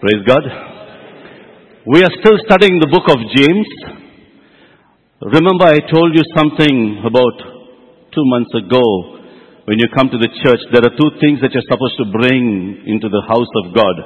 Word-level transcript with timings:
Praise 0.00 0.24
God. 0.26 0.40
We 1.84 2.00
are 2.00 2.14
still 2.24 2.40
studying 2.48 2.80
the 2.80 2.88
book 2.88 3.04
of 3.12 3.20
James. 3.36 3.68
Remember 5.20 5.68
I 5.68 5.84
told 5.92 6.16
you 6.16 6.24
something 6.32 7.04
about 7.04 7.36
two 8.08 8.24
months 8.32 8.48
ago 8.56 8.80
when 9.68 9.76
you 9.76 9.92
come 9.92 10.08
to 10.08 10.16
the 10.16 10.32
church. 10.40 10.64
There 10.72 10.88
are 10.88 10.96
two 10.96 11.20
things 11.20 11.44
that 11.44 11.52
you're 11.52 11.68
supposed 11.68 12.00
to 12.00 12.08
bring 12.16 12.80
into 12.88 13.12
the 13.12 13.20
house 13.28 13.52
of 13.60 13.76
God. 13.76 13.96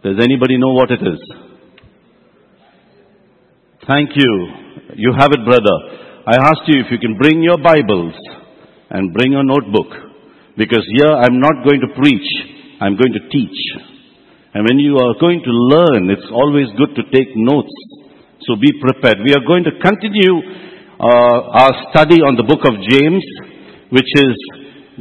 Does 0.00 0.16
anybody 0.16 0.56
know 0.56 0.72
what 0.72 0.88
it 0.88 1.04
is? 1.04 1.20
Thank 3.84 4.16
you. 4.16 4.32
You 4.96 5.12
have 5.12 5.28
it, 5.36 5.44
brother. 5.44 5.76
I 6.24 6.40
asked 6.40 6.64
you 6.72 6.80
if 6.80 6.88
you 6.88 6.96
can 6.96 7.20
bring 7.20 7.44
your 7.44 7.60
Bibles 7.60 8.16
and 8.88 9.12
bring 9.12 9.36
a 9.36 9.44
notebook. 9.44 9.92
Because 10.56 10.88
here 10.88 11.12
I'm 11.12 11.36
not 11.36 11.68
going 11.68 11.84
to 11.84 12.00
preach, 12.00 12.28
I'm 12.80 12.96
going 12.96 13.12
to 13.12 13.28
teach. 13.28 13.91
And 14.52 14.68
when 14.68 14.78
you 14.78 15.00
are 15.00 15.16
going 15.16 15.40
to 15.40 15.52
learn, 15.72 16.12
it's 16.12 16.28
always 16.28 16.68
good 16.76 16.92
to 17.00 17.02
take 17.08 17.32
notes. 17.36 17.72
So 18.44 18.52
be 18.60 18.68
prepared. 18.84 19.24
We 19.24 19.32
are 19.32 19.40
going 19.48 19.64
to 19.64 19.72
continue 19.80 20.34
uh, 21.00 21.56
our 21.56 21.72
study 21.88 22.20
on 22.20 22.36
the 22.36 22.44
book 22.44 22.60
of 22.68 22.76
James, 22.84 23.24
which 23.88 24.12
is 24.12 24.36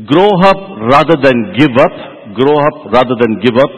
grow 0.07 0.31
up 0.39 0.55
rather 0.87 1.19
than 1.19 1.51
give 1.59 1.75
up. 1.75 1.91
Grow 2.31 2.63
up 2.63 2.95
rather 2.95 3.19
than 3.19 3.43
give 3.43 3.59
up. 3.59 3.71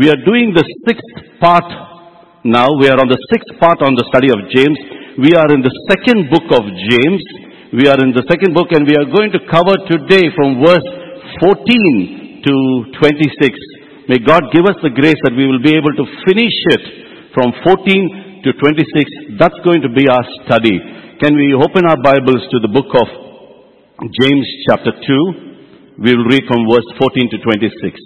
We 0.00 0.08
are 0.08 0.16
doing 0.24 0.56
the 0.56 0.64
sixth 0.88 1.12
part 1.44 1.68
now. 2.48 2.64
We 2.80 2.88
are 2.88 2.96
on 2.96 3.12
the 3.12 3.20
sixth 3.28 3.52
part 3.60 3.84
on 3.84 4.00
the 4.00 4.08
study 4.08 4.32
of 4.32 4.48
James. 4.48 4.80
We 5.20 5.36
are 5.36 5.50
in 5.52 5.60
the 5.60 5.74
second 5.92 6.32
book 6.32 6.48
of 6.56 6.64
James. 6.88 7.20
We 7.76 7.84
are 7.84 8.00
in 8.00 8.16
the 8.16 8.24
second 8.32 8.56
book 8.56 8.72
and 8.72 8.88
we 8.88 8.96
are 8.96 9.04
going 9.12 9.28
to 9.36 9.44
cover 9.44 9.76
today 9.92 10.32
from 10.32 10.64
verse 10.64 10.88
14 11.44 12.48
to 12.48 12.54
26. 12.96 13.77
May 14.08 14.18
God 14.24 14.40
give 14.56 14.64
us 14.64 14.80
the 14.80 14.88
grace 14.88 15.20
that 15.20 15.36
we 15.36 15.44
will 15.44 15.60
be 15.60 15.76
able 15.76 15.92
to 15.92 16.06
finish 16.24 16.56
it 16.72 16.80
from 17.36 17.52
14 17.60 18.40
to 18.40 18.50
26. 18.56 19.36
That's 19.36 19.60
going 19.60 19.84
to 19.84 19.92
be 19.92 20.08
our 20.08 20.24
study. 20.48 20.80
Can 21.20 21.36
we 21.36 21.52
open 21.52 21.84
our 21.84 22.00
Bibles 22.00 22.40
to 22.48 22.58
the 22.64 22.72
book 22.72 22.88
of 22.96 23.04
James 24.16 24.48
chapter 24.64 24.96
2? 24.96 26.00
We 26.00 26.16
will 26.16 26.24
read 26.24 26.40
from 26.48 26.64
verse 26.72 26.88
14 26.96 27.36
to 27.36 27.38
26. 27.44 28.00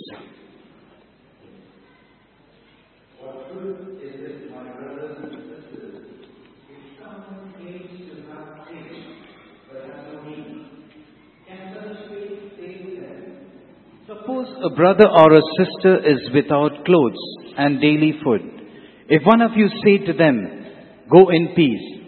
Suppose 14.09 14.52
a 14.63 14.75
brother 14.75 15.09
or 15.09 15.35
a 15.35 15.43
sister 15.59 15.99
is 15.99 16.31
without 16.35 16.85
clothes 16.85 17.23
and 17.57 17.81
daily 17.81 18.15
food. 18.25 18.41
If 19.09 19.23
one 19.25 19.43
of 19.43 19.53
you 19.57 19.69
say 19.85 19.99
to 20.07 20.13
them, 20.13 20.59
Go 21.11 21.29
in 21.31 21.55
peace, 21.55 22.03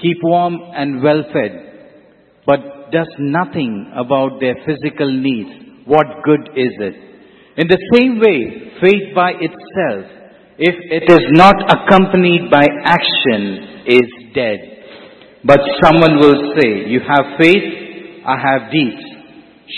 keep 0.00 0.16
warm 0.22 0.56
and 0.74 1.02
well 1.02 1.22
fed, 1.32 1.68
but 2.46 2.90
does 2.90 3.08
nothing 3.18 3.92
about 3.94 4.40
their 4.40 4.56
physical 4.66 5.12
needs, 5.12 5.84
what 5.84 6.06
good 6.24 6.48
is 6.56 6.72
it? 6.80 6.94
In 7.56 7.66
the 7.68 7.78
same 7.94 8.18
way, 8.18 8.72
faith 8.80 9.14
by 9.14 9.32
itself, 9.32 10.06
if 10.58 10.74
it 10.90 11.10
is 11.10 11.24
not 11.32 11.54
accompanied 11.70 12.50
by 12.50 12.66
action, 12.84 13.84
is 13.86 14.08
dead. 14.34 14.58
But 15.44 15.60
someone 15.82 16.18
will 16.18 16.54
say, 16.58 16.90
You 16.90 17.00
have 17.00 17.38
faith, 17.38 18.22
I 18.26 18.36
have 18.36 18.72
deeds. 18.72 19.02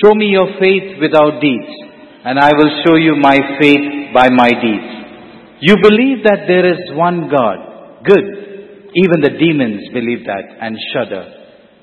Show 0.03 0.14
me 0.14 0.27
your 0.27 0.48
faith 0.58 1.01
without 1.01 1.41
deeds, 1.41 1.89
and 2.24 2.38
I 2.38 2.52
will 2.52 2.72
show 2.84 2.96
you 2.96 3.16
my 3.16 3.36
faith 3.60 4.12
by 4.12 4.28
my 4.28 4.50
deeds. 4.50 5.00
You 5.60 5.76
believe 5.80 6.24
that 6.24 6.44
there 6.46 6.68
is 6.72 6.80
one 6.92 7.28
God. 7.28 8.04
Good. 8.04 8.90
Even 8.94 9.20
the 9.20 9.36
demons 9.38 9.88
believe 9.92 10.27
that 10.27 10.44
and 10.60 10.77
shudder. 10.92 11.24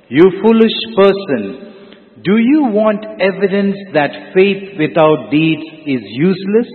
You 0.10 0.24
foolish 0.42 0.78
person, 0.96 2.22
do 2.24 2.38
you 2.38 2.70
want 2.74 3.06
evidence 3.22 3.78
that 3.94 4.34
faith 4.34 4.78
without 4.78 5.30
deeds 5.32 5.64
is 5.86 6.02
useless? 6.02 6.70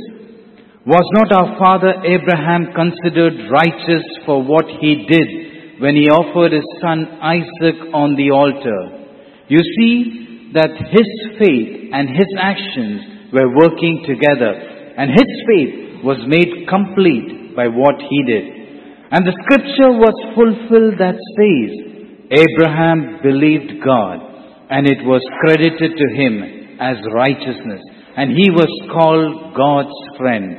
Was 0.87 1.07
not 1.15 1.31
our 1.31 1.59
father 1.59 1.95
Abraham 2.03 2.75
considered 2.75 3.51
righteous 3.51 4.03
for 4.27 4.43
what 4.43 4.67
he 4.81 5.07
did 5.07 5.81
when 5.81 5.95
he 5.95 6.11
offered 6.11 6.53
his 6.53 6.67
son 6.81 7.07
Isaac 7.23 7.95
on 7.95 8.17
the 8.17 8.31
altar? 8.31 9.07
You 9.49 9.59
see 9.59 10.51
that 10.55 10.71
his 10.91 11.09
faith 11.39 11.91
and 11.93 12.09
his 12.09 12.31
actions 12.39 13.12
were 13.33 13.49
working 13.57 14.05
together, 14.07 14.53
and 14.97 15.11
his 15.11 15.31
faith 15.49 16.05
was 16.05 16.21
made 16.29 16.69
complete 16.69 17.57
by 17.57 17.69
what 17.69 17.97
he 17.99 18.21
did. 18.29 18.45
And 19.11 19.27
the 19.27 19.37
scripture 19.45 19.93
was 19.93 20.17
fulfilled 20.37 20.97
that 21.01 21.17
says, 21.17 21.71
Abraham 22.33 23.21
believed 23.23 23.85
God, 23.85 24.21
and 24.71 24.87
it 24.87 25.05
was 25.05 25.21
credited 25.45 25.93
to 25.97 26.09
him 26.17 26.79
as 26.81 26.97
righteousness, 27.13 27.81
and 28.17 28.33
he 28.33 28.49
was 28.51 28.69
called 28.93 29.55
God's 29.57 29.97
friend. 30.17 30.57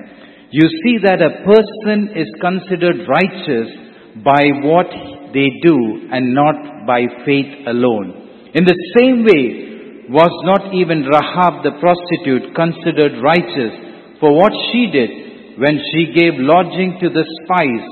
You 0.51 0.69
see 0.69 1.01
that 1.01 1.17
a 1.17 1.41
person 1.41 2.13
is 2.13 2.29
considered 2.37 3.09
righteous 3.09 3.73
by 4.21 4.45
what 4.61 4.85
they 5.33 5.49
do 5.65 5.77
and 6.13 6.35
not 6.35 6.85
by 6.85 7.09
faith 7.25 7.65
alone. 7.65 8.53
In 8.53 8.65
the 8.65 8.77
same 8.93 9.25
way, 9.25 9.72
was 10.09 10.33
not 10.43 10.73
even 10.73 11.07
Rahab 11.07 11.63
the 11.63 11.79
prostitute 11.79 12.55
considered 12.55 13.21
righteous 13.23 14.19
for 14.19 14.35
what 14.35 14.51
she 14.71 14.91
did 14.91 15.59
when 15.59 15.79
she 15.79 16.11
gave 16.11 16.33
lodging 16.39 16.97
to 16.99 17.09
the 17.09 17.23
spies 17.43 17.85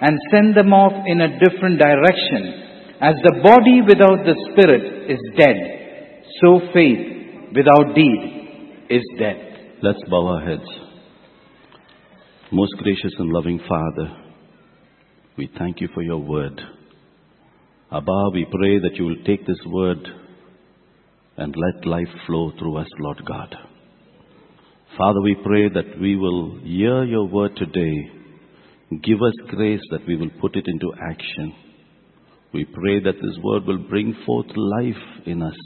and 0.00 0.16
sent 0.30 0.54
them 0.54 0.72
off 0.72 0.94
in 1.06 1.20
a 1.20 1.38
different 1.40 1.78
direction. 1.78 2.96
As 3.00 3.14
the 3.22 3.40
body 3.42 3.82
without 3.82 4.24
the 4.24 4.36
spirit 4.50 5.10
is 5.10 5.20
dead, 5.36 5.56
so 6.40 6.60
faith 6.72 7.52
without 7.54 7.94
deed 7.94 8.86
is 8.90 9.02
dead. 9.18 9.78
Let's 9.82 10.02
bow 10.08 10.26
our 10.26 10.44
heads. 10.44 10.68
Most 12.50 12.72
gracious 12.78 13.12
and 13.18 13.30
loving 13.30 13.60
Father, 13.68 14.16
we 15.36 15.50
thank 15.58 15.80
you 15.80 15.88
for 15.94 16.02
your 16.02 16.18
word. 16.18 16.60
Abba, 17.92 18.30
we 18.32 18.46
pray 18.50 18.78
that 18.80 18.96
you 18.96 19.04
will 19.04 19.22
take 19.24 19.46
this 19.46 19.60
word 19.66 19.98
and 21.38 21.54
let 21.56 21.86
life 21.86 22.08
flow 22.26 22.52
through 22.58 22.76
us, 22.78 22.88
Lord 22.98 23.22
God. 23.24 23.54
Father, 24.98 25.20
we 25.22 25.36
pray 25.44 25.68
that 25.68 26.00
we 26.00 26.16
will 26.16 26.58
hear 26.64 27.04
your 27.04 27.26
word 27.28 27.56
today. 27.56 28.10
Give 29.02 29.22
us 29.22 29.34
grace 29.48 29.80
that 29.92 30.06
we 30.06 30.16
will 30.16 30.30
put 30.40 30.56
it 30.56 30.64
into 30.66 30.92
action. 31.10 31.54
We 32.52 32.64
pray 32.64 33.00
that 33.00 33.14
this 33.14 33.38
word 33.42 33.64
will 33.66 33.88
bring 33.88 34.16
forth 34.26 34.46
life 34.56 35.26
in 35.26 35.42
us. 35.42 35.56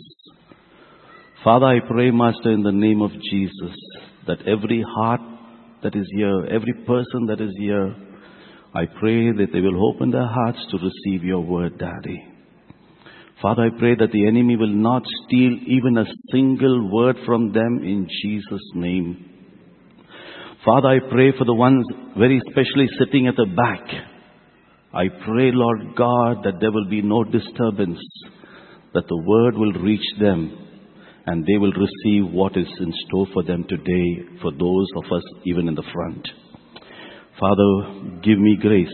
Father, 1.43 1.67
I 1.67 1.79
pray, 1.89 2.11
Master, 2.11 2.51
in 2.51 2.63
the 2.63 2.73
name 2.73 3.01
of 3.01 3.11
Jesus, 3.31 3.77
that 4.27 4.47
every 4.47 4.85
heart 4.97 5.21
that 5.83 5.95
is 5.95 6.07
here, 6.15 6.45
every 6.47 6.75
person 6.87 7.27
that 7.29 7.41
is 7.41 7.55
here, 7.59 7.97
I 8.75 8.87
pray 9.01 9.33
that 9.33 9.49
they 9.53 9.61
will 9.61 9.93
open 9.93 10.11
their 10.11 10.27
hearts 10.27 10.59
to 10.71 10.79
receive 10.79 11.25
your 11.25 11.41
word, 11.41 11.79
Daddy. 11.79 12.32
Father, 13.43 13.63
I 13.63 13.77
pray 13.77 13.97
that 13.97 14.13
the 14.13 14.29
enemy 14.29 14.55
will 14.55 14.73
not 14.73 15.03
steal 15.27 15.59
even 15.67 15.99
a 15.99 16.07
single 16.31 16.93
word 16.93 17.17
from 17.27 17.53
them 17.53 17.81
in 17.83 18.07
Jesus' 18.23 18.71
name. 18.75 19.29
Father, 20.65 20.87
I 20.87 20.99
pray 21.11 21.33
for 21.37 21.45
the 21.45 21.53
ones 21.53 21.85
very 22.17 22.41
especially 22.47 22.87
sitting 23.01 23.27
at 23.27 23.35
the 23.35 23.47
back. 23.47 23.85
I 24.95 25.09
pray, 25.25 25.51
Lord 25.53 25.97
God, 25.97 26.45
that 26.45 26.61
there 26.61 26.71
will 26.71 26.89
be 26.89 27.03
no 27.03 27.25
disturbance, 27.25 27.99
that 28.95 29.09
the 29.09 29.23
word 29.27 29.57
will 29.57 29.73
reach 29.83 30.07
them 30.21 30.57
and 31.27 31.45
they 31.45 31.59
will 31.59 31.73
receive 31.73 32.33
what 32.33 32.57
is 32.57 32.69
in 32.79 32.93
store 33.09 33.27
for 33.33 33.43
them 33.43 33.65
today, 33.69 34.39
for 34.41 34.53
those 34.53 34.87
of 34.99 35.11
us 35.11 35.25
even 35.47 35.67
in 35.67 35.75
the 35.75 35.83
front. 35.93 36.29
Father, 37.41 38.21
give 38.23 38.39
me 38.39 38.57
grace 38.61 38.89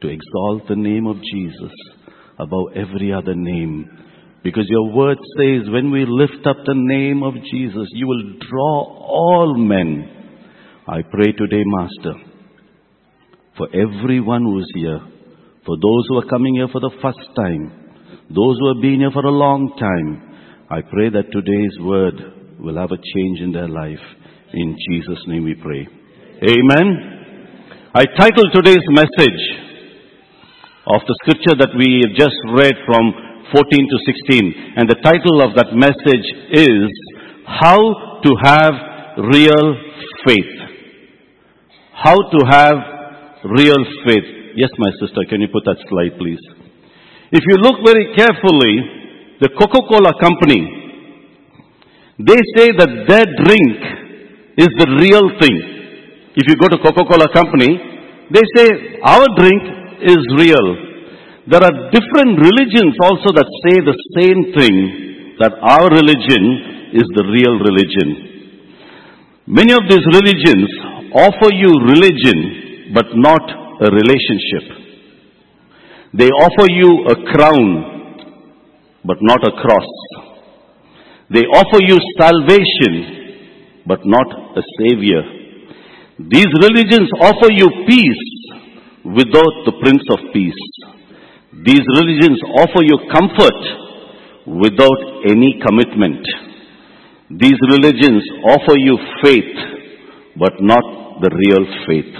to 0.00 0.08
exalt 0.08 0.66
the 0.68 0.74
name 0.74 1.06
of 1.06 1.16
Jesus 1.22 1.95
above 2.38 2.68
every 2.74 3.12
other 3.12 3.34
name. 3.34 3.90
Because 4.42 4.66
your 4.68 4.92
word 4.92 5.18
says, 5.38 5.68
when 5.68 5.90
we 5.90 6.04
lift 6.06 6.46
up 6.46 6.56
the 6.64 6.74
name 6.76 7.22
of 7.22 7.34
Jesus, 7.34 7.88
you 7.92 8.06
will 8.06 8.38
draw 8.48 8.84
all 8.84 9.54
men. 9.56 10.08
I 10.86 11.02
pray 11.02 11.32
today, 11.32 11.64
Master, 11.66 12.14
for 13.56 13.68
everyone 13.74 14.42
who 14.42 14.60
is 14.60 14.70
here, 14.74 15.00
for 15.64 15.76
those 15.76 16.06
who 16.08 16.18
are 16.18 16.30
coming 16.30 16.54
here 16.54 16.68
for 16.70 16.80
the 16.80 16.94
first 17.02 17.34
time, 17.34 17.72
those 18.30 18.56
who 18.60 18.74
have 18.74 18.82
been 18.82 19.00
here 19.00 19.10
for 19.12 19.24
a 19.24 19.30
long 19.30 19.74
time, 19.78 20.22
I 20.70 20.82
pray 20.82 21.10
that 21.10 21.32
today's 21.32 21.78
word 21.80 22.14
will 22.60 22.76
have 22.76 22.92
a 22.92 23.02
change 23.14 23.40
in 23.40 23.52
their 23.52 23.68
life. 23.68 24.02
In 24.52 24.76
Jesus' 24.90 25.24
name 25.26 25.44
we 25.44 25.54
pray. 25.54 25.88
Amen. 26.42 27.90
I 27.94 28.04
titled 28.16 28.52
today's 28.54 28.86
message 28.90 29.65
of 30.86 31.02
the 31.06 31.16
scripture 31.22 31.56
that 31.58 31.74
we 31.74 32.06
have 32.06 32.14
just 32.14 32.38
read 32.54 32.74
from 32.86 33.10
14 33.50 33.58
to 33.58 33.96
16. 34.06 34.78
And 34.78 34.86
the 34.86 34.98
title 35.02 35.42
of 35.42 35.54
that 35.58 35.74
message 35.74 36.26
is 36.54 36.86
How 37.46 38.20
to 38.22 38.30
Have 38.42 38.74
Real 39.18 39.66
Faith. 40.26 40.54
how 41.96 42.14
to 42.14 42.40
have 42.46 42.76
real 43.56 43.82
faith. 44.04 44.28
Yes, 44.54 44.70
my 44.78 44.90
sister, 45.00 45.24
can 45.28 45.40
you 45.40 45.48
put 45.48 45.64
that 45.64 45.80
slide, 45.88 46.18
please? 46.20 46.42
If 47.32 47.42
you 47.48 47.56
look 47.56 47.80
very 47.84 48.12
carefully, 48.14 48.74
the 49.40 49.48
Coca-Cola 49.56 50.12
company, 50.20 50.60
they 52.20 52.40
say 52.54 52.68
that 52.78 52.90
their 53.08 53.26
drink 53.42 53.78
is 54.60 54.70
the 54.76 54.88
real 55.00 55.24
thing. 55.40 55.56
If 56.36 56.44
you 56.48 56.56
go 56.60 56.68
to 56.68 56.78
Coca-Cola 56.84 57.32
company, 57.32 57.80
they 58.30 58.44
say 58.54 59.00
our 59.02 59.24
drink 59.40 59.62
is 60.02 60.20
real. 60.36 60.66
There 61.46 61.62
are 61.62 61.90
different 61.94 62.42
religions 62.42 62.98
also 63.00 63.30
that 63.38 63.46
say 63.62 63.78
the 63.80 63.98
same 64.18 64.40
thing, 64.56 64.74
that 65.38 65.54
our 65.62 65.86
religion 65.92 66.96
is 66.96 67.06
the 67.14 67.26
real 67.28 67.54
religion. 67.60 68.08
Many 69.46 69.72
of 69.72 69.86
these 69.88 70.02
religions 70.10 70.66
offer 71.14 71.54
you 71.54 71.70
religion, 71.86 72.90
but 72.92 73.06
not 73.14 73.44
a 73.80 73.88
relationship. 73.94 74.64
They 76.14 76.28
offer 76.28 76.66
you 76.66 76.90
a 77.12 77.16
crown, 77.30 77.68
but 79.04 79.18
not 79.20 79.40
a 79.46 79.52
cross. 79.62 79.90
They 81.30 81.46
offer 81.46 81.80
you 81.82 81.98
salvation, 82.18 83.84
but 83.86 84.00
not 84.04 84.58
a 84.58 84.62
savior. 84.80 85.22
These 86.18 86.50
religions 86.62 87.10
offer 87.20 87.52
you 87.52 87.68
peace 87.86 88.35
without 89.14 89.54
the 89.62 89.74
Prince 89.78 90.02
of 90.10 90.18
Peace. 90.34 90.62
These 91.62 91.86
religions 91.94 92.42
offer 92.58 92.82
you 92.82 92.98
comfort 93.14 93.60
without 94.46 95.02
any 95.30 95.62
commitment. 95.62 96.22
These 97.30 97.58
religions 97.70 98.22
offer 98.50 98.74
you 98.78 98.98
faith, 99.22 99.54
but 100.38 100.58
not 100.58 101.22
the 101.22 101.30
real 101.30 101.64
faith. 101.86 102.14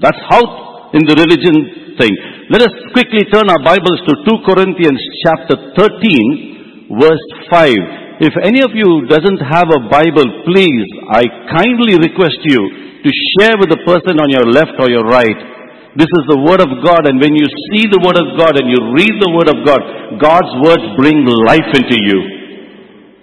That's 0.00 0.18
how 0.30 0.90
in 0.94 1.02
the 1.06 1.14
religion 1.18 1.98
thing. 1.98 2.14
Let 2.50 2.62
us 2.62 2.74
quickly 2.94 3.26
turn 3.30 3.50
our 3.50 3.62
Bibles 3.62 3.98
to 4.06 4.12
2 4.30 4.46
Corinthians 4.46 5.00
chapter 5.26 5.74
13 5.74 6.94
verse 6.98 7.26
5. 7.50 8.22
If 8.22 8.34
any 8.46 8.62
of 8.62 8.70
you 8.78 9.10
doesn't 9.10 9.42
have 9.42 9.66
a 9.74 9.90
Bible, 9.90 10.28
please, 10.46 10.86
I 11.10 11.26
kindly 11.50 11.98
request 11.98 12.38
you 12.46 12.62
to 13.02 13.10
share 13.36 13.58
with 13.58 13.74
the 13.74 13.82
person 13.82 14.22
on 14.22 14.30
your 14.30 14.46
left 14.46 14.78
or 14.78 14.88
your 14.88 15.02
right. 15.02 15.54
This 15.94 16.10
is 16.10 16.26
the 16.26 16.42
Word 16.42 16.58
of 16.58 16.82
God 16.82 17.06
and 17.06 17.22
when 17.22 17.38
you 17.38 17.46
see 17.70 17.86
the 17.86 18.02
Word 18.02 18.18
of 18.18 18.34
God 18.34 18.58
and 18.58 18.66
you 18.66 18.82
read 18.98 19.14
the 19.22 19.30
Word 19.30 19.46
of 19.46 19.62
God, 19.62 19.78
God's 20.18 20.50
words 20.58 20.82
bring 20.98 21.22
life 21.46 21.70
into 21.70 21.94
you. 21.94 22.18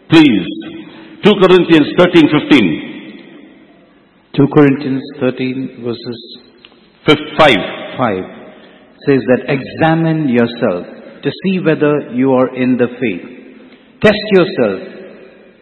Please. 0.08 0.48
2 1.28 1.36
Corinthians 1.44 1.92
13, 2.00 2.32
15. 2.32 4.40
2 4.40 4.56
Corinthians 4.56 5.04
13 5.20 5.84
verses 5.84 6.20
Fif- 7.06 7.36
5. 7.36 8.00
5 8.00 8.24
says 9.04 9.20
that 9.28 9.52
examine 9.52 10.32
yourself 10.32 10.88
to 11.24 11.30
see 11.44 11.60
whether 11.60 12.16
you 12.16 12.32
are 12.32 12.56
in 12.56 12.78
the 12.80 12.88
faith. 12.88 13.24
Test 14.00 14.24
yourself. 14.32 14.80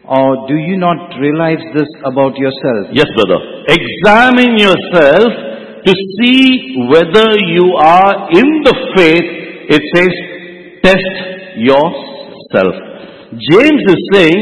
Or 0.06 0.46
do 0.48 0.54
you 0.56 0.78
not 0.78 1.18
realize 1.18 1.58
this 1.74 1.90
about 2.06 2.38
yourself? 2.38 2.94
Yes, 2.94 3.10
brother. 3.18 3.42
Examine 3.66 4.62
yourself 4.62 5.49
to 5.86 5.94
see 6.20 6.86
whether 6.90 7.28
you 7.40 7.76
are 7.78 8.30
in 8.32 8.48
the 8.64 8.76
faith. 8.96 9.30
It 9.70 9.84
says, 9.96 10.14
test 10.84 11.16
yourself. 11.58 12.76
James 13.38 13.84
is 13.88 14.02
saying, 14.12 14.42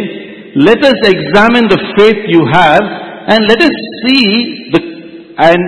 let 0.56 0.80
us 0.84 0.98
examine 1.04 1.68
the 1.68 1.82
faith 1.98 2.24
you 2.28 2.48
have 2.52 2.82
and 3.28 3.40
let 3.46 3.62
us 3.62 3.76
see 4.08 4.72
the, 4.72 4.82
and 5.38 5.62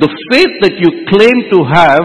the 0.00 0.12
faith 0.30 0.52
that 0.60 0.76
you 0.76 1.08
claim 1.08 1.36
to 1.50 1.64
have, 1.64 2.04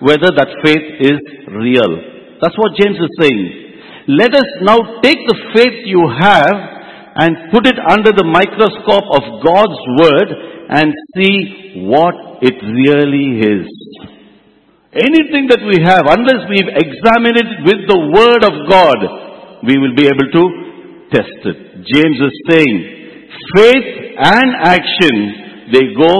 whether 0.00 0.32
that 0.32 0.48
faith 0.64 0.86
is 1.04 1.20
real. 1.52 1.92
That's 2.40 2.56
what 2.56 2.72
James 2.80 2.96
is 2.96 3.12
saying. 3.20 3.70
Let 4.08 4.34
us 4.34 4.48
now 4.62 4.80
take 5.04 5.20
the 5.28 5.38
faith 5.52 5.84
you 5.84 6.00
have 6.08 6.56
and 7.20 7.52
put 7.52 7.68
it 7.68 7.76
under 7.76 8.10
the 8.16 8.24
microscope 8.24 9.08
of 9.12 9.22
God's 9.44 9.80
Word 10.00 10.28
and 10.70 10.94
see 11.18 11.82
what 11.82 12.14
it 12.46 12.54
really 12.62 13.42
is. 13.42 13.66
Anything 14.94 15.50
that 15.50 15.62
we 15.66 15.82
have, 15.82 16.06
unless 16.06 16.46
we've 16.46 16.70
examined 16.70 17.38
it 17.38 17.50
with 17.66 17.80
the 17.90 18.00
Word 18.14 18.42
of 18.46 18.54
God, 18.70 18.98
we 19.66 19.78
will 19.78 19.94
be 19.98 20.06
able 20.06 20.30
to 20.30 20.44
test 21.10 21.42
it. 21.42 21.58
James 21.90 22.18
is 22.22 22.34
saying, 22.46 22.76
faith 23.54 23.90
and 24.18 24.50
action, 24.62 25.14
they 25.74 25.90
go 25.94 26.14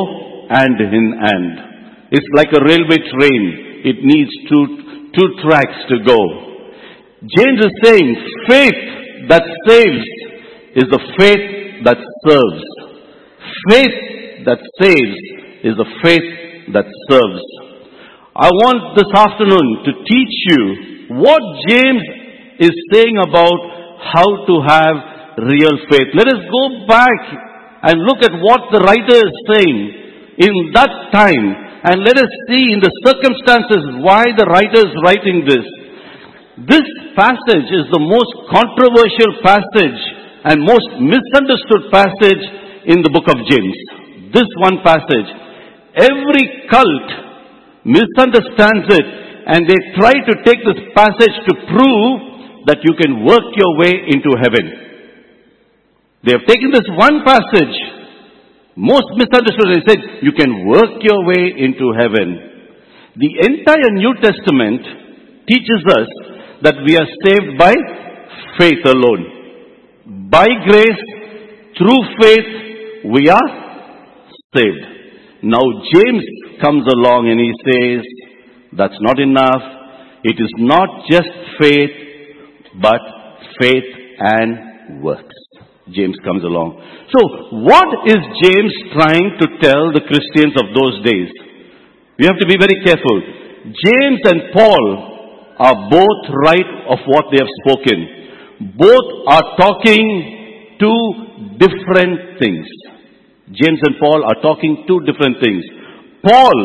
hand 0.50 0.79
in 0.82 1.06
hand. 1.14 2.11
It's 2.11 2.31
like 2.35 2.50
a 2.50 2.62
railway 2.62 2.99
train. 3.06 3.43
It 3.87 4.02
needs 4.02 4.31
two, 4.50 4.67
two 5.14 5.29
tracks 5.47 5.79
to 5.94 6.02
go. 6.02 6.19
James 7.38 7.58
is 7.62 7.75
saying, 7.82 8.08
faith 8.50 9.29
that 9.31 9.47
saves 9.67 10.06
is 10.75 10.91
the 10.91 11.02
faith 11.19 11.85
that 11.85 11.99
serves. 12.26 12.64
Faith 13.70 14.10
that 14.47 14.61
saves 14.81 15.21
is 15.65 15.75
the 15.77 15.91
faith 16.03 16.73
that 16.73 16.87
serves. 17.09 17.45
I 18.37 18.49
want 18.49 18.97
this 18.97 19.11
afternoon 19.11 19.67
to 19.85 19.93
teach 20.07 20.37
you 20.49 20.63
what 21.21 21.43
James 21.69 22.05
is 22.63 22.75
saying 22.93 23.19
about 23.19 23.59
how 24.01 24.29
to 24.47 24.55
have 24.65 24.97
real 25.45 25.77
faith. 25.91 26.15
Let 26.15 26.29
us 26.31 26.41
go 26.47 26.65
back 26.87 27.21
and 27.91 28.05
look 28.07 28.23
at 28.23 28.33
what 28.39 28.71
the 28.73 28.81
writer 28.85 29.19
is 29.19 29.35
saying 29.51 29.79
in 30.41 30.55
that 30.73 31.13
time 31.13 31.47
and 31.85 32.05
let 32.05 32.17
us 32.17 32.29
see 32.49 32.77
in 32.77 32.81
the 32.81 32.93
circumstances 33.05 34.05
why 34.05 34.29
the 34.37 34.45
writer 34.49 34.85
is 34.85 34.95
writing 35.05 35.45
this. 35.49 35.65
This 36.69 36.87
passage 37.17 37.69
is 37.73 37.89
the 37.89 38.05
most 38.05 38.33
controversial 38.53 39.33
passage 39.41 40.01
and 40.45 40.61
most 40.61 40.89
misunderstood 41.01 41.89
passage 41.93 42.45
in 42.85 43.01
the 43.01 43.13
book 43.13 43.29
of 43.29 43.41
James. 43.49 44.00
This 44.32 44.49
one 44.62 44.79
passage. 44.85 45.31
Every 45.97 46.44
cult 46.71 47.09
misunderstands 47.85 48.87
it 48.94 49.06
and 49.47 49.67
they 49.67 49.81
try 49.99 50.15
to 50.15 50.35
take 50.44 50.61
this 50.62 50.81
passage 50.94 51.37
to 51.49 51.53
prove 51.67 52.31
that 52.67 52.79
you 52.85 52.94
can 52.94 53.25
work 53.25 53.47
your 53.56 53.73
way 53.81 53.93
into 54.12 54.31
heaven. 54.38 54.65
They 56.23 56.32
have 56.37 56.47
taken 56.47 56.71
this 56.71 56.87
one 56.94 57.25
passage, 57.25 57.77
most 58.77 59.09
misunderstood, 59.17 59.69
they 59.73 59.85
said, 59.88 60.00
you 60.23 60.33
can 60.33 60.69
work 60.69 61.00
your 61.00 61.25
way 61.26 61.56
into 61.56 61.93
heaven. 61.97 62.29
The 63.16 63.31
entire 63.49 63.90
New 63.97 64.14
Testament 64.21 64.83
teaches 65.49 65.83
us 65.88 66.09
that 66.62 66.76
we 66.87 66.97
are 66.97 67.09
saved 67.25 67.59
by 67.59 67.75
faith 68.59 68.85
alone. 68.85 70.28
By 70.31 70.47
grace, 70.69 71.02
through 71.76 72.00
faith, 72.21 73.11
we 73.11 73.28
are 73.31 73.60
saved. 74.54 74.83
Now 75.42 75.62
James 75.95 76.25
comes 76.61 76.83
along 76.90 77.30
and 77.30 77.38
he 77.38 77.52
says, 77.62 78.02
that's 78.76 78.99
not 79.00 79.19
enough. 79.19 79.62
It 80.25 80.37
is 80.42 80.52
not 80.59 81.07
just 81.11 81.30
faith, 81.59 81.95
but 82.83 83.00
faith 83.61 83.90
and 84.19 85.02
works. 85.02 85.35
James 85.95 86.16
comes 86.23 86.42
along. 86.42 86.83
So, 87.11 87.21
what 87.66 88.07
is 88.07 88.21
James 88.42 88.75
trying 88.95 89.38
to 89.38 89.47
tell 89.62 89.90
the 89.95 90.02
Christians 90.07 90.54
of 90.59 90.71
those 90.75 91.02
days? 91.02 91.30
We 92.19 92.26
have 92.26 92.38
to 92.38 92.47
be 92.47 92.59
very 92.59 92.78
careful. 92.85 93.16
James 93.71 94.21
and 94.26 94.50
Paul 94.54 94.85
are 95.59 95.90
both 95.90 96.23
right 96.47 96.71
of 96.90 96.99
what 97.07 97.26
they 97.30 97.38
have 97.38 97.54
spoken. 97.66 97.99
Both 98.76 99.09
are 99.30 99.47
talking 99.59 100.76
two 100.78 101.02
different 101.59 102.38
things. 102.38 102.66
James 103.50 103.80
and 103.83 103.99
Paul 103.99 104.23
are 104.25 104.38
talking 104.42 104.85
two 104.87 105.00
different 105.02 105.42
things. 105.42 105.62
Paul 106.23 106.59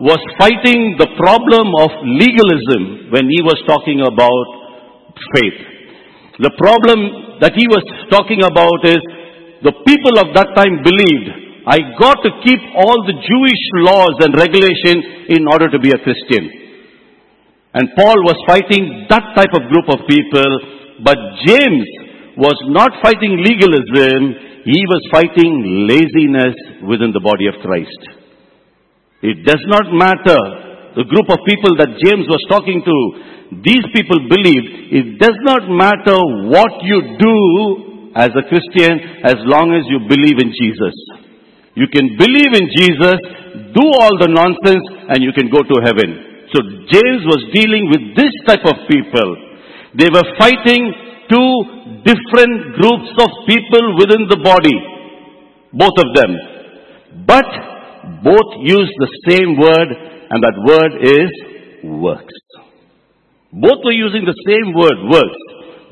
was 0.00 0.20
fighting 0.38 0.94
the 1.00 1.08
problem 1.16 1.66
of 1.82 1.90
legalism 2.04 3.10
when 3.10 3.26
he 3.26 3.40
was 3.42 3.58
talking 3.66 4.04
about 4.04 4.46
faith. 5.34 5.58
The 6.38 6.54
problem 6.54 7.40
that 7.40 7.56
he 7.56 7.66
was 7.66 7.82
talking 8.12 8.44
about 8.44 8.80
is 8.86 9.02
the 9.64 9.74
people 9.82 10.14
of 10.22 10.36
that 10.38 10.54
time 10.54 10.84
believed 10.86 11.48
I 11.68 11.84
got 12.00 12.22
to 12.24 12.30
keep 12.46 12.62
all 12.80 12.96
the 13.04 13.12
Jewish 13.12 13.64
laws 13.84 14.16
and 14.24 14.32
regulation 14.32 15.28
in 15.28 15.44
order 15.44 15.68
to 15.68 15.78
be 15.78 15.92
a 15.92 16.00
Christian. 16.00 16.48
And 17.74 17.92
Paul 17.92 18.16
was 18.24 18.40
fighting 18.48 19.04
that 19.12 19.36
type 19.36 19.52
of 19.52 19.68
group 19.68 19.84
of 19.92 20.08
people, 20.08 20.48
but 21.04 21.18
James 21.44 21.84
was 22.40 22.56
not 22.72 22.96
fighting 23.04 23.36
legalism, 23.36 24.47
he 24.64 24.80
was 24.88 25.02
fighting 25.10 25.86
laziness 25.86 26.54
within 26.86 27.12
the 27.12 27.20
body 27.20 27.46
of 27.46 27.60
Christ. 27.62 28.00
It 29.22 29.44
does 29.44 29.62
not 29.66 29.90
matter 29.92 30.68
the 30.98 31.06
group 31.06 31.30
of 31.30 31.46
people 31.46 31.78
that 31.78 31.94
James 32.02 32.26
was 32.26 32.42
talking 32.50 32.82
to, 32.82 32.96
these 33.62 33.86
people 33.94 34.18
believed 34.26 34.66
it 34.90 35.22
does 35.22 35.38
not 35.46 35.70
matter 35.70 36.18
what 36.50 36.74
you 36.82 36.98
do 37.14 37.36
as 38.18 38.34
a 38.34 38.44
Christian 38.50 39.22
as 39.22 39.38
long 39.46 39.70
as 39.78 39.86
you 39.86 40.02
believe 40.10 40.42
in 40.42 40.50
Jesus. 40.50 40.96
You 41.78 41.86
can 41.86 42.18
believe 42.18 42.50
in 42.50 42.66
Jesus, 42.74 43.18
do 43.78 43.84
all 44.02 44.14
the 44.18 44.26
nonsense, 44.26 44.82
and 45.14 45.22
you 45.22 45.30
can 45.30 45.46
go 45.54 45.62
to 45.62 45.76
heaven. 45.86 46.50
So 46.50 46.66
James 46.90 47.22
was 47.30 47.46
dealing 47.54 47.86
with 47.94 48.18
this 48.18 48.34
type 48.48 48.66
of 48.66 48.82
people. 48.90 49.28
They 49.94 50.10
were 50.10 50.26
fighting 50.34 50.82
two 51.28 51.52
different 52.04 52.76
groups 52.80 53.10
of 53.20 53.30
people 53.46 53.84
within 54.00 54.28
the 54.28 54.40
body. 54.42 54.76
Both 55.72 55.96
of 56.00 56.08
them. 56.16 56.30
But 57.26 57.48
both 58.24 58.50
use 58.64 58.90
the 58.98 59.12
same 59.28 59.60
word, 59.60 59.88
and 60.30 60.42
that 60.42 60.56
word 60.64 60.92
is 61.04 61.30
works. 61.84 62.34
Both 63.52 63.84
were 63.84 63.96
using 63.96 64.24
the 64.24 64.36
same 64.44 64.72
word, 64.76 64.98
works, 65.08 65.40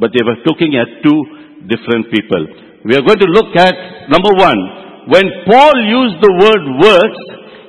but 0.00 0.12
they 0.12 0.24
were 0.24 0.36
looking 0.44 0.76
at 0.76 1.04
two 1.04 1.20
different 1.68 2.12
people. 2.12 2.42
We 2.84 2.96
are 2.96 3.04
going 3.04 3.20
to 3.20 3.30
look 3.32 3.56
at 3.56 4.08
number 4.08 4.32
one. 4.36 4.60
When 5.08 5.24
Paul 5.48 5.76
used 5.86 6.18
the 6.20 6.34
word 6.36 6.62
works, 6.82 7.22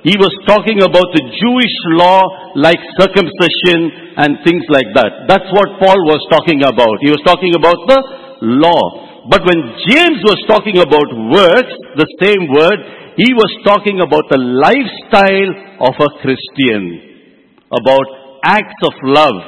he 0.08 0.16
was 0.16 0.32
talking 0.48 0.80
about 0.80 1.12
the 1.12 1.24
Jewish 1.36 1.76
law 2.00 2.24
like 2.56 2.80
circumcision 2.96 4.16
and 4.16 4.40
things 4.48 4.64
like 4.72 4.88
that. 4.96 5.28
That's 5.28 5.52
what 5.52 5.84
Paul 5.84 6.00
was 6.08 6.24
talking 6.32 6.64
about. 6.64 7.04
He 7.04 7.12
was 7.12 7.20
talking 7.28 7.52
about 7.60 7.76
the 7.92 8.00
law. 8.40 9.28
But 9.28 9.44
when 9.44 9.60
James 9.84 10.24
was 10.24 10.40
talking 10.48 10.80
about 10.80 11.12
works, 11.12 11.76
the 12.00 12.08
same 12.24 12.48
word, 12.48 12.80
he 13.20 13.36
was 13.36 13.52
talking 13.68 14.00
about 14.00 14.32
the 14.32 14.40
lifestyle 14.40 15.52
of 15.84 16.00
a 16.00 16.10
Christian. 16.24 17.60
About 17.68 18.08
acts 18.48 18.80
of 18.88 18.96
love. 19.04 19.40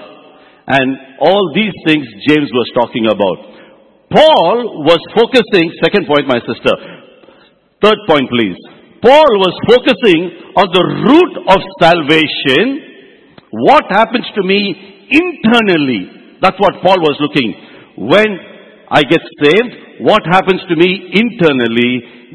And 0.67 1.23
all 1.23 1.55
these 1.55 1.71
things 1.87 2.03
James 2.27 2.51
was 2.51 2.67
talking 2.75 3.07
about. 3.07 3.47
Paul 4.11 4.83
was 4.83 4.99
focusing, 5.15 5.71
second 5.79 6.03
point 6.03 6.27
my 6.27 6.43
sister. 6.43 6.75
Third 7.79 7.99
point 8.11 8.27
please. 8.27 8.59
Paul 9.01 9.31
was 9.39 9.55
focusing 9.63 10.53
on 10.59 10.67
the 10.75 10.85
root 11.07 11.33
of 11.47 11.59
salvation. 11.79 12.65
What 13.51 13.87
happens 13.89 14.27
to 14.35 14.43
me 14.43 15.07
internally? 15.07 16.37
That's 16.41 16.59
what 16.59 16.83
Paul 16.83 16.99
was 16.99 17.15
looking. 17.23 17.55
When 17.95 18.29
I 18.91 19.03
get 19.03 19.23
saved, 19.43 20.03
what 20.03 20.23
happens 20.27 20.61
to 20.67 20.75
me 20.75 21.11
internally? 21.15 21.91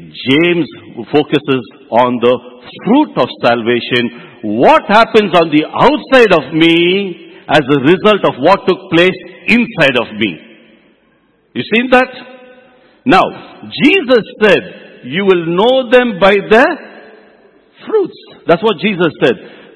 James 0.09 0.67
focuses 1.13 1.63
on 1.91 2.17
the 2.21 2.35
fruit 2.85 3.13
of 3.17 3.29
salvation. 3.41 4.57
What 4.57 4.83
happens 4.87 5.33
on 5.37 5.49
the 5.53 5.65
outside 5.69 6.33
of 6.33 6.53
me 6.53 7.33
as 7.47 7.61
a 7.61 7.79
result 7.85 8.21
of 8.25 8.41
what 8.41 8.65
took 8.67 8.89
place 8.91 9.17
inside 9.47 9.97
of 10.01 10.13
me? 10.17 10.31
You 11.53 11.63
seen 11.73 11.89
that? 11.91 12.09
Now, 13.05 13.23
Jesus 13.69 14.23
said, 14.41 14.84
you 15.05 15.25
will 15.25 15.45
know 15.45 15.89
them 15.89 16.19
by 16.19 16.35
their 16.49 16.71
fruits. 17.85 18.19
That's 18.47 18.63
what 18.63 18.77
Jesus 18.81 19.11
said. 19.21 19.35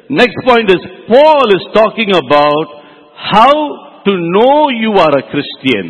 Next 0.09 0.35
point 0.45 0.69
is, 0.69 0.81
Paul 1.07 1.47
is 1.53 1.65
talking 1.73 2.09
about 2.09 2.67
how 3.13 4.01
to 4.05 4.13
know 4.17 4.69
you 4.69 4.93
are 4.97 5.13
a 5.13 5.29
Christian. 5.29 5.85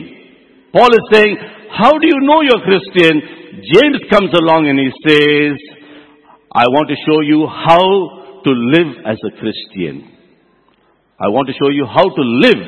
Paul 0.74 0.92
is 0.92 1.06
saying, 1.12 1.38
how 1.72 1.98
do 1.98 2.06
you 2.08 2.20
know 2.28 2.42
you're 2.42 2.66
Christian? 2.66 3.22
James 3.64 4.00
comes 4.10 4.32
along 4.34 4.68
and 4.68 4.80
he 4.80 4.92
says, 5.08 5.56
I 6.52 6.66
want 6.68 6.90
to 6.90 6.98
show 7.06 7.22
you 7.22 7.48
how 7.48 8.44
to 8.44 8.52
live 8.52 9.06
as 9.06 9.18
a 9.24 9.32
Christian. 9.40 10.18
I 11.20 11.28
want 11.30 11.48
to 11.48 11.54
show 11.54 11.70
you 11.70 11.86
how 11.86 12.08
to 12.08 12.24
live. 12.24 12.64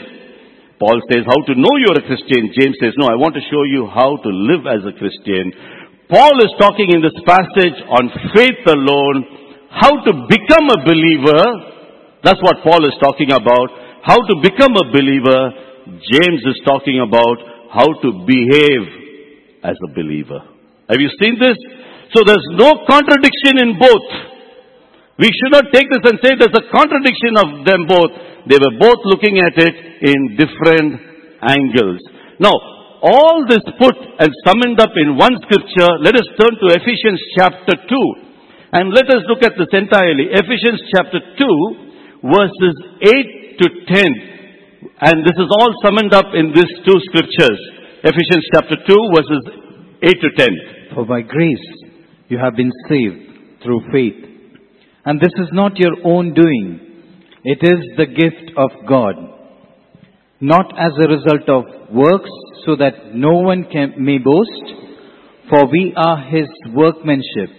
Paul 0.80 1.02
says 1.12 1.24
how 1.26 1.40
to 1.46 1.54
know 1.56 1.74
you're 1.78 2.00
a 2.00 2.08
Christian. 2.08 2.52
James 2.58 2.76
says, 2.82 2.94
no, 2.98 3.08
I 3.08 3.16
want 3.16 3.36
to 3.36 3.44
show 3.50 3.64
you 3.64 3.88
how 3.88 4.18
to 4.18 4.30
live 4.30 4.66
as 4.66 4.82
a 4.86 4.98
Christian. 4.98 5.54
Paul 6.12 6.36
is 6.44 6.52
talking 6.60 6.92
in 6.92 7.00
this 7.00 7.16
passage 7.24 7.78
on 7.88 8.12
faith 8.36 8.68
alone, 8.68 9.24
how 9.72 9.96
to 9.96 10.12
become 10.28 10.68
a 10.68 10.84
believer. 10.84 11.44
That's 12.20 12.42
what 12.44 12.60
Paul 12.68 12.84
is 12.84 12.92
talking 13.00 13.32
about. 13.32 13.72
How 14.04 14.20
to 14.20 14.36
become 14.44 14.76
a 14.76 14.92
believer. 14.92 15.56
James 16.12 16.44
is 16.44 16.60
talking 16.68 17.00
about 17.00 17.40
how 17.72 17.88
to 18.04 18.28
behave 18.28 18.84
as 19.64 19.80
a 19.88 19.90
believer. 19.96 20.44
Have 20.92 21.00
you 21.00 21.08
seen 21.16 21.40
this? 21.40 21.56
So 22.12 22.28
there's 22.28 22.44
no 22.60 22.84
contradiction 22.92 23.64
in 23.64 23.80
both. 23.80 24.08
We 25.16 25.32
should 25.32 25.56
not 25.56 25.72
take 25.72 25.88
this 25.88 26.04
and 26.12 26.20
say 26.20 26.36
there's 26.36 26.60
a 26.60 26.68
contradiction 26.76 27.40
of 27.40 27.64
them 27.64 27.88
both. 27.88 28.12
They 28.52 28.60
were 28.60 28.76
both 28.84 29.00
looking 29.08 29.40
at 29.40 29.56
it 29.56 29.76
in 30.04 30.36
different 30.36 31.00
angles. 31.40 32.04
Now, 32.36 32.52
all 33.02 33.46
this 33.50 33.66
put 33.82 33.98
and 34.22 34.30
summed 34.46 34.80
up 34.80 34.94
in 34.96 35.18
one 35.18 35.34
scripture, 35.42 35.92
let 36.06 36.14
us 36.16 36.28
turn 36.38 36.54
to 36.62 36.78
Ephesians 36.78 37.20
chapter 37.38 37.74
2. 37.74 38.32
And 38.74 38.94
let 38.94 39.10
us 39.10 39.26
look 39.28 39.44
at 39.44 39.58
this 39.58 39.74
entirely. 39.74 40.32
Ephesians 40.32 40.80
chapter 40.96 41.20
2, 41.20 42.30
verses 42.30 42.76
8 43.02 43.60
to 43.60 43.68
10. 43.90 44.32
And 45.02 45.26
this 45.26 45.36
is 45.36 45.50
all 45.50 45.74
summed 45.84 46.14
up 46.14 46.32
in 46.34 46.54
these 46.54 46.72
two 46.86 47.00
scriptures. 47.10 47.60
Ephesians 48.06 48.46
chapter 48.54 48.78
2, 48.78 48.96
verses 49.18 49.44
8 50.04 50.10
to 50.22 50.30
10. 50.38 50.50
For 50.96 51.06
by 51.06 51.22
grace 51.22 51.68
you 52.30 52.38
have 52.38 52.56
been 52.56 52.72
saved 52.88 53.62
through 53.64 53.82
faith. 53.92 54.30
And 55.06 55.20
this 55.20 55.34
is 55.38 55.50
not 55.52 55.78
your 55.78 55.98
own 56.06 56.34
doing. 56.34 56.80
It 57.44 57.60
is 57.62 57.98
the 57.98 58.06
gift 58.06 58.56
of 58.56 58.70
God. 58.88 59.16
Not 60.40 60.72
as 60.78 60.94
a 60.98 61.10
result 61.10 61.50
of 61.50 61.94
works, 61.94 62.30
so 62.66 62.76
that 62.76 63.14
no 63.14 63.34
one 63.40 63.66
can, 63.72 63.96
may 63.98 64.18
boast. 64.18 64.50
For 65.50 65.68
we 65.68 65.94
are 65.96 66.18
his 66.30 66.48
workmanship, 66.74 67.50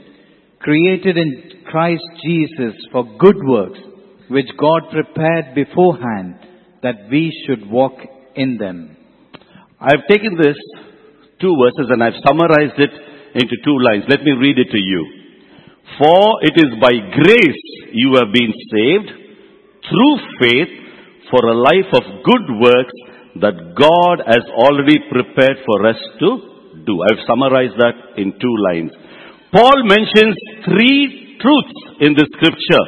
created 0.60 1.16
in 1.16 1.64
Christ 1.70 2.04
Jesus 2.24 2.74
for 2.90 3.04
good 3.18 3.36
works, 3.44 3.78
which 4.28 4.48
God 4.58 4.82
prepared 4.90 5.54
beforehand 5.54 6.36
that 6.82 7.08
we 7.10 7.32
should 7.46 7.70
walk 7.70 7.94
in 8.34 8.56
them. 8.56 8.96
I've 9.80 10.06
taken 10.08 10.36
this 10.40 10.56
two 11.40 11.54
verses 11.58 11.90
and 11.90 12.02
I've 12.02 12.22
summarized 12.26 12.78
it 12.78 12.90
into 13.34 13.56
two 13.64 13.78
lines. 13.82 14.04
Let 14.08 14.22
me 14.22 14.32
read 14.32 14.58
it 14.58 14.70
to 14.70 14.78
you. 14.78 15.02
For 15.98 16.38
it 16.42 16.54
is 16.56 16.80
by 16.80 16.92
grace 16.92 17.64
you 17.92 18.14
have 18.16 18.32
been 18.32 18.52
saved 18.70 19.10
through 19.90 20.16
faith 20.40 20.72
for 21.30 21.44
a 21.48 21.58
life 21.58 21.90
of 21.92 22.24
good 22.24 22.46
works 22.60 22.94
that 23.40 23.56
God 23.72 24.16
has 24.28 24.44
already 24.52 25.00
prepared 25.08 25.62
for 25.64 25.86
us 25.88 26.00
to 26.20 26.28
do. 26.84 26.94
I've 27.08 27.24
summarized 27.24 27.78
that 27.80 28.20
in 28.20 28.36
two 28.36 28.56
lines. 28.68 28.92
Paul 29.52 29.84
mentions 29.88 30.36
three 30.68 31.38
truths 31.40 31.78
in 32.04 32.12
the 32.12 32.26
scripture 32.36 32.84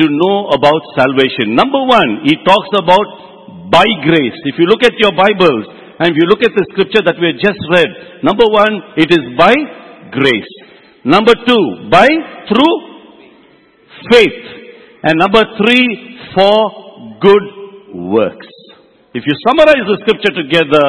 to 0.00 0.04
know 0.08 0.52
about 0.56 0.80
salvation. 0.96 1.52
Number 1.52 1.80
one, 1.84 2.24
he 2.24 2.36
talks 2.44 2.72
about 2.76 3.70
by 3.70 3.84
grace. 4.04 4.38
If 4.48 4.56
you 4.58 4.66
look 4.66 4.82
at 4.84 4.96
your 4.98 5.12
Bibles 5.12 5.64
and 6.00 6.10
if 6.10 6.16
you 6.16 6.26
look 6.28 6.42
at 6.42 6.52
the 6.52 6.66
scripture 6.72 7.04
that 7.04 7.16
we 7.20 7.32
have 7.32 7.40
just 7.40 7.60
read, 7.70 7.90
number 8.24 8.44
one, 8.48 8.96
it 8.96 9.12
is 9.12 9.24
by 9.38 9.54
grace. 10.10 10.52
Number 11.04 11.32
two, 11.46 11.64
by 11.90 12.08
through 12.48 12.76
faith. 14.10 14.40
And 15.04 15.20
number 15.20 15.44
three, 15.60 15.84
for 16.34 17.18
good 17.20 17.44
works. 17.94 18.48
If 19.14 19.22
you 19.22 19.34
summarize 19.46 19.86
the 19.86 19.98
scripture 20.02 20.34
together, 20.34 20.86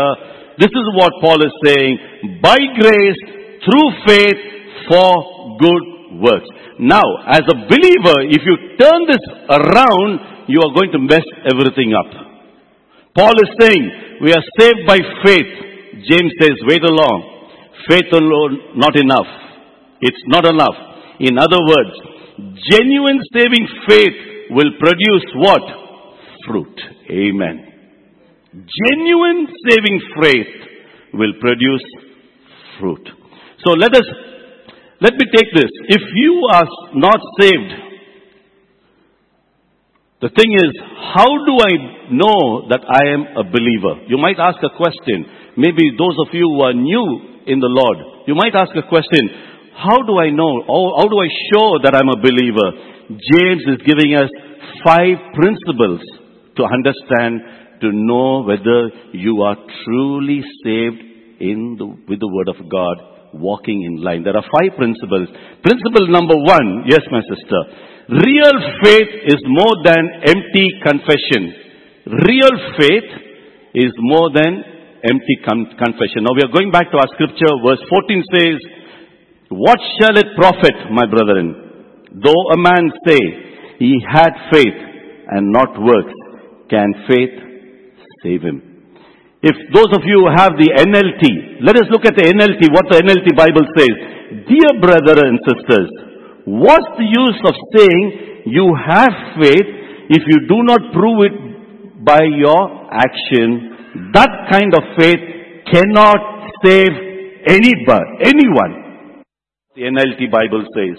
this 0.58 0.74
is 0.74 0.86
what 0.98 1.14
Paul 1.22 1.38
is 1.46 1.54
saying. 1.62 2.42
By 2.42 2.58
grace, 2.58 3.22
through 3.62 3.90
faith, 4.10 4.42
for 4.90 5.58
good 5.62 5.84
works. 6.22 6.50
Now, 6.80 7.06
as 7.28 7.46
a 7.46 7.58
believer, 7.70 8.18
if 8.30 8.42
you 8.42 8.56
turn 8.82 9.06
this 9.08 9.24
around, 9.50 10.46
you 10.48 10.60
are 10.62 10.74
going 10.74 10.92
to 10.94 11.00
mess 11.00 11.26
everything 11.46 11.94
up. 11.94 12.10
Paul 13.16 13.34
is 13.40 13.52
saying, 13.62 13.84
we 14.22 14.34
are 14.34 14.44
saved 14.60 14.82
by 14.88 15.00
faith. 15.24 15.52
James 16.10 16.34
says, 16.42 16.58
wait 16.68 16.84
along. 16.84 17.50
Faith 17.88 18.12
alone, 18.12 18.76
not 18.76 18.98
enough. 18.98 19.30
It's 20.02 20.24
not 20.28 20.46
enough. 20.46 20.76
In 21.20 21.38
other 21.38 21.62
words, 21.62 21.94
genuine 22.70 23.22
saving 23.34 23.68
faith 23.88 24.50
will 24.50 24.72
produce 24.80 25.26
what? 25.36 25.62
Fruit. 26.46 26.82
Amen. 27.10 27.75
Genuine 28.56 29.48
saving 29.68 30.00
faith 30.22 30.54
will 31.14 31.34
produce 31.42 31.84
fruit. 32.80 33.04
So 33.66 33.72
let 33.72 33.92
us, 33.94 34.08
let 35.02 35.14
me 35.14 35.26
take 35.36 35.52
this. 35.54 35.72
If 35.90 36.02
you 36.16 36.42
are 36.54 36.68
not 36.96 37.20
saved, 37.40 37.72
the 40.22 40.30
thing 40.32 40.56
is, 40.56 40.72
how 41.12 41.28
do 41.28 41.54
I 41.60 41.74
know 42.16 42.72
that 42.72 42.80
I 42.88 43.12
am 43.12 43.28
a 43.36 43.44
believer? 43.44 44.08
You 44.08 44.18
might 44.18 44.40
ask 44.40 44.64
a 44.64 44.72
question. 44.72 45.28
Maybe 45.58 45.92
those 46.00 46.16
of 46.24 46.32
you 46.32 46.48
who 46.48 46.62
are 46.62 46.74
new 46.74 47.44
in 47.48 47.60
the 47.60 47.68
Lord, 47.68 48.24
you 48.26 48.36
might 48.36 48.56
ask 48.56 48.72
a 48.72 48.88
question. 48.88 49.28
How 49.76 50.00
do 50.08 50.16
I 50.16 50.32
know? 50.32 50.64
How, 50.64 51.04
how 51.04 51.08
do 51.12 51.20
I 51.20 51.28
show 51.52 51.68
that 51.84 51.92
I'm 51.92 52.08
a 52.08 52.24
believer? 52.24 52.72
James 53.36 53.68
is 53.68 53.84
giving 53.84 54.16
us 54.16 54.32
five 54.88 55.20
principles 55.36 56.00
to 56.56 56.64
understand 56.64 57.65
to 57.82 57.92
know 57.92 58.44
whether 58.44 58.90
you 59.14 59.42
are 59.42 59.58
truly 59.84 60.42
saved 60.64 61.02
in 61.40 61.76
the, 61.78 61.86
with 62.08 62.20
the 62.20 62.32
word 62.32 62.50
of 62.50 62.60
God 62.70 63.16
walking 63.34 63.84
in 63.84 64.04
line. 64.04 64.24
There 64.24 64.36
are 64.36 64.48
five 64.48 64.78
principles. 64.78 65.28
Principle 65.62 66.08
number 66.08 66.36
one, 66.36 66.88
yes, 66.88 67.04
my 67.12 67.22
sister. 67.28 67.60
Real 68.08 68.58
faith 68.84 69.12
is 69.28 69.42
more 69.48 69.76
than 69.84 70.04
empty 70.24 70.68
confession. 70.86 71.52
Real 72.06 72.56
faith 72.78 73.10
is 73.74 73.92
more 73.98 74.30
than 74.32 74.64
empty 75.04 75.38
con- 75.44 75.74
confession. 75.78 76.24
Now 76.24 76.38
we 76.38 76.46
are 76.46 76.54
going 76.54 76.72
back 76.72 76.92
to 76.92 76.98
our 76.98 77.10
scripture. 77.14 77.52
Verse 77.66 77.82
14 77.90 78.24
says, 78.32 78.58
What 79.50 79.80
shall 80.00 80.16
it 80.18 80.28
profit, 80.38 80.94
my 80.94 81.06
brethren, 81.10 82.14
though 82.14 82.44
a 82.54 82.58
man 82.58 82.94
say 83.08 83.20
he 83.80 84.00
had 84.08 84.32
faith 84.52 84.80
and 85.28 85.52
not 85.52 85.76
works, 85.82 86.16
can 86.70 86.94
faith 87.10 87.45
save 88.26 88.42
him? 88.42 88.76
If 89.46 89.54
those 89.70 89.94
of 89.94 90.02
you 90.10 90.26
who 90.26 90.34
have 90.34 90.58
the 90.58 90.74
NLT, 90.74 91.62
let 91.62 91.78
us 91.78 91.86
look 91.94 92.02
at 92.10 92.18
the 92.18 92.26
NLT, 92.26 92.66
what 92.74 92.90
the 92.90 92.98
NLT 92.98 93.30
Bible 93.38 93.62
says. 93.78 93.94
Dear 94.50 94.82
brothers 94.82 95.22
and 95.22 95.38
sisters, 95.46 95.90
what's 96.50 96.92
the 96.98 97.06
use 97.06 97.40
of 97.46 97.54
saying 97.78 98.50
you 98.50 98.66
have 98.74 99.14
faith 99.38 99.70
if 100.10 100.26
you 100.26 100.50
do 100.50 100.66
not 100.66 100.90
prove 100.98 101.30
it 101.30 101.38
by 102.02 102.26
your 102.26 102.90
action? 102.90 104.10
That 104.18 104.50
kind 104.50 104.74
of 104.74 104.98
faith 104.98 105.22
cannot 105.70 106.18
save 106.66 106.90
anybody, 107.46 108.10
anyone. 108.26 109.22
The 109.78 109.94
NLT 109.94 110.26
Bible 110.34 110.66
says. 110.74 110.98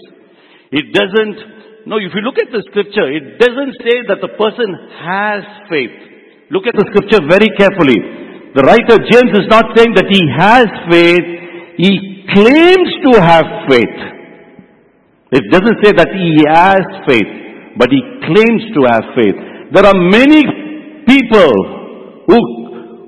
It 0.71 0.95
doesn't, 0.95 1.91
no, 1.91 1.99
if 1.99 2.15
you 2.15 2.23
look 2.23 2.39
at 2.39 2.55
the 2.55 2.63
scripture, 2.71 3.11
it 3.11 3.43
doesn't 3.43 3.75
say 3.83 4.07
that 4.07 4.23
the 4.23 4.39
person 4.39 4.71
has 5.03 5.43
faith. 5.67 6.16
Look 6.51 6.67
at 6.71 6.79
the 6.79 6.87
scripture 6.95 7.27
very 7.27 7.51
carefully. 7.59 7.99
The 8.55 8.63
writer 8.63 9.03
James 9.03 9.35
is 9.35 9.51
not 9.51 9.75
saying 9.75 9.99
that 9.99 10.07
he 10.07 10.23
has 10.33 10.71
faith, 10.87 11.29
he 11.77 11.93
claims 12.31 12.91
to 13.05 13.13
have 13.19 13.47
faith. 13.67 13.99
It 15.35 15.45
doesn't 15.51 15.79
say 15.83 15.91
that 15.93 16.09
he 16.15 16.47
has 16.47 16.81
faith, 17.05 17.31
but 17.77 17.91
he 17.91 18.01
claims 18.25 18.63
to 18.79 18.81
have 18.95 19.05
faith. 19.19 19.37
There 19.75 19.85
are 19.85 19.99
many 19.99 20.47
people 21.11 21.51
who, 22.31 22.39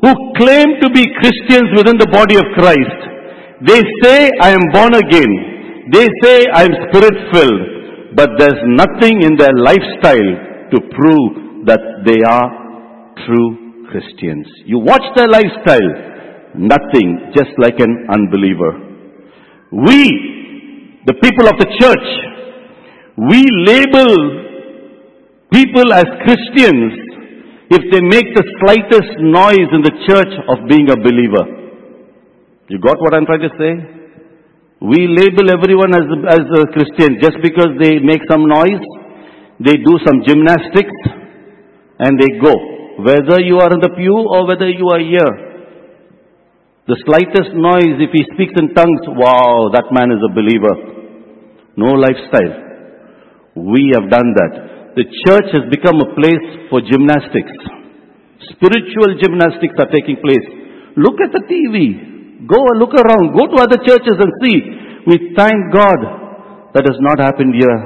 who 0.02 0.12
claim 0.34 0.82
to 0.82 0.90
be 0.90 1.06
Christians 1.22 1.70
within 1.78 1.96
the 1.96 2.10
body 2.10 2.34
of 2.34 2.46
Christ. 2.58 2.98
They 3.62 3.82
say, 4.02 4.30
I 4.42 4.50
am 4.50 4.66
born 4.74 4.98
again. 4.98 5.30
They 5.94 6.06
say, 6.22 6.46
I 6.52 6.66
am 6.66 6.74
spirit 6.90 7.16
filled. 7.30 8.18
But 8.18 8.34
there's 8.38 8.62
nothing 8.66 9.22
in 9.22 9.38
their 9.38 9.54
lifestyle 9.54 10.32
to 10.74 10.78
prove 10.90 11.64
that 11.70 12.02
they 12.02 12.18
are 12.26 12.57
true 13.26 13.86
Christians. 13.90 14.46
You 14.66 14.78
watch 14.78 15.02
their 15.16 15.28
lifestyle, 15.28 15.90
nothing, 16.54 17.32
just 17.34 17.50
like 17.58 17.80
an 17.80 18.06
unbeliever. 18.12 18.72
We, 19.72 21.02
the 21.06 21.14
people 21.14 21.48
of 21.48 21.56
the 21.58 21.68
church, 21.80 22.06
we 23.18 23.42
label 23.66 24.10
people 25.52 25.92
as 25.92 26.06
Christians 26.24 27.08
if 27.70 27.82
they 27.92 28.00
make 28.00 28.32
the 28.32 28.44
slightest 28.64 29.12
noise 29.20 29.68
in 29.72 29.82
the 29.84 29.96
church 30.08 30.32
of 30.48 30.68
being 30.68 30.88
a 30.88 30.96
believer. 30.96 31.44
You 32.68 32.78
got 32.80 32.96
what 33.00 33.14
I'm 33.14 33.26
trying 33.26 33.44
to 33.44 33.54
say? 33.60 33.72
We 34.80 35.08
label 35.08 35.50
everyone 35.50 35.92
as, 35.92 36.06
as 36.32 36.44
a 36.48 36.64
Christian 36.72 37.18
just 37.20 37.36
because 37.42 37.74
they 37.80 37.98
make 37.98 38.22
some 38.30 38.46
noise, 38.46 38.84
they 39.58 39.74
do 39.74 39.98
some 40.06 40.22
gymnastics, 40.24 40.94
and 41.98 42.14
they 42.20 42.38
go. 42.38 42.77
Whether 42.98 43.38
you 43.46 43.62
are 43.62 43.70
in 43.70 43.78
the 43.78 43.94
pew 43.94 44.26
or 44.26 44.42
whether 44.46 44.66
you 44.66 44.86
are 44.90 44.98
here. 44.98 45.34
The 46.90 46.98
slightest 47.06 47.54
noise, 47.54 48.00
if 48.00 48.10
he 48.10 48.26
speaks 48.34 48.58
in 48.58 48.74
tongues, 48.74 49.04
wow, 49.14 49.70
that 49.70 49.92
man 49.94 50.10
is 50.10 50.18
a 50.24 50.32
believer. 50.34 50.74
No 51.78 51.94
lifestyle. 51.94 52.58
We 53.54 53.94
have 53.94 54.10
done 54.10 54.34
that. 54.34 54.94
The 54.98 55.06
church 55.28 55.48
has 55.54 55.70
become 55.70 56.02
a 56.02 56.10
place 56.18 56.46
for 56.72 56.82
gymnastics. 56.82 57.54
Spiritual 58.56 59.14
gymnastics 59.22 59.78
are 59.78 59.92
taking 59.94 60.18
place. 60.18 60.46
Look 60.98 61.22
at 61.22 61.30
the 61.30 61.44
TV. 61.46 62.48
Go 62.50 62.58
and 62.58 62.82
look 62.82 62.98
around. 62.98 63.30
Go 63.36 63.46
to 63.46 63.62
other 63.62 63.78
churches 63.84 64.18
and 64.18 64.32
see. 64.42 64.58
We 65.06 65.38
thank 65.38 65.70
God 65.70 66.72
that 66.74 66.82
has 66.82 66.98
not 66.98 67.22
happened 67.22 67.54
here. 67.54 67.78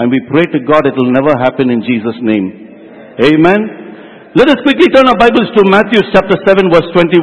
And 0.00 0.08
we 0.08 0.20
pray 0.32 0.48
to 0.48 0.60
God 0.64 0.88
it 0.88 0.96
will 0.96 1.12
never 1.12 1.36
happen 1.36 1.68
in 1.68 1.84
Jesus' 1.84 2.16
name. 2.24 2.46
Amen. 3.20 3.79
Let 4.30 4.46
us 4.46 4.62
quickly 4.62 4.86
turn 4.94 5.10
our 5.10 5.18
Bibles 5.18 5.50
to 5.58 5.66
Matthew 5.66 5.98
chapter 6.14 6.38
7 6.46 6.70
verse 6.70 6.86
21 6.94 7.18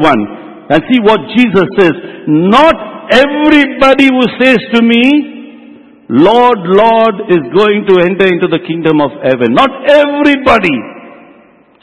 and 0.67 0.80
see 0.91 1.00
what 1.08 1.24
Jesus 1.39 1.63
says. 1.80 1.96
Not 2.28 2.76
everybody 3.08 4.12
who 4.12 4.28
says 4.36 4.60
to 4.76 4.84
me, 4.84 6.04
Lord, 6.12 6.60
Lord 6.67 7.32
is 7.32 7.48
going 7.56 7.88
to 7.88 8.04
enter 8.04 8.28
into 8.28 8.52
the 8.52 8.60
kingdom 8.67 9.00
of 9.00 9.15
heaven. 9.24 9.56
Not 9.56 9.72
everybody. 9.88 10.76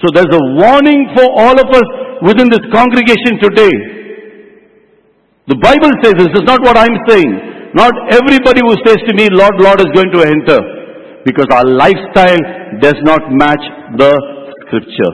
So 0.05 0.13
there's 0.13 0.29
a 0.29 0.45
warning 0.61 1.09
for 1.17 1.25
all 1.25 1.57
of 1.57 1.73
us 1.73 1.89
within 2.21 2.53
this 2.53 2.65
congregation 2.69 3.41
today. 3.41 3.73
The 5.49 5.57
Bible 5.57 5.93
says 6.05 6.21
this 6.21 6.37
is 6.37 6.45
not 6.45 6.61
what 6.61 6.77
I'm 6.77 7.01
saying. 7.09 7.73
Not 7.73 7.97
everybody 8.13 8.61
who 8.61 8.77
says 8.85 9.01
to 9.09 9.17
me, 9.17 9.33
Lord, 9.33 9.57
Lord 9.57 9.81
is 9.81 9.89
going 9.97 10.13
to 10.13 10.21
enter. 10.21 10.61
Because 11.25 11.49
our 11.49 11.65
lifestyle 11.65 12.45
does 12.85 13.01
not 13.09 13.33
match 13.33 13.65
the 13.97 14.34
scripture. 14.67 15.13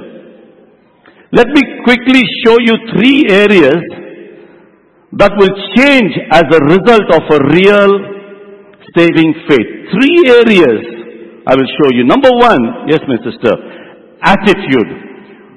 Let 1.32 1.46
me 1.46 1.62
quickly 1.84 2.22
show 2.44 2.56
you 2.58 2.74
three 2.94 3.26
areas 3.30 3.82
that 5.14 5.30
will 5.38 5.54
change 5.78 6.14
as 6.30 6.46
a 6.50 6.60
result 6.66 7.06
of 7.14 7.22
a 7.30 7.40
real 7.54 7.90
saving 8.94 9.34
faith. 9.46 9.68
Three 9.94 10.18
areas 10.42 10.80
I 11.46 11.54
will 11.54 11.70
show 11.82 11.90
you. 11.94 12.04
Number 12.06 12.30
one, 12.30 12.90
yes, 12.90 13.00
my 13.06 13.18
sister, 13.22 13.54
attitude. 14.22 14.90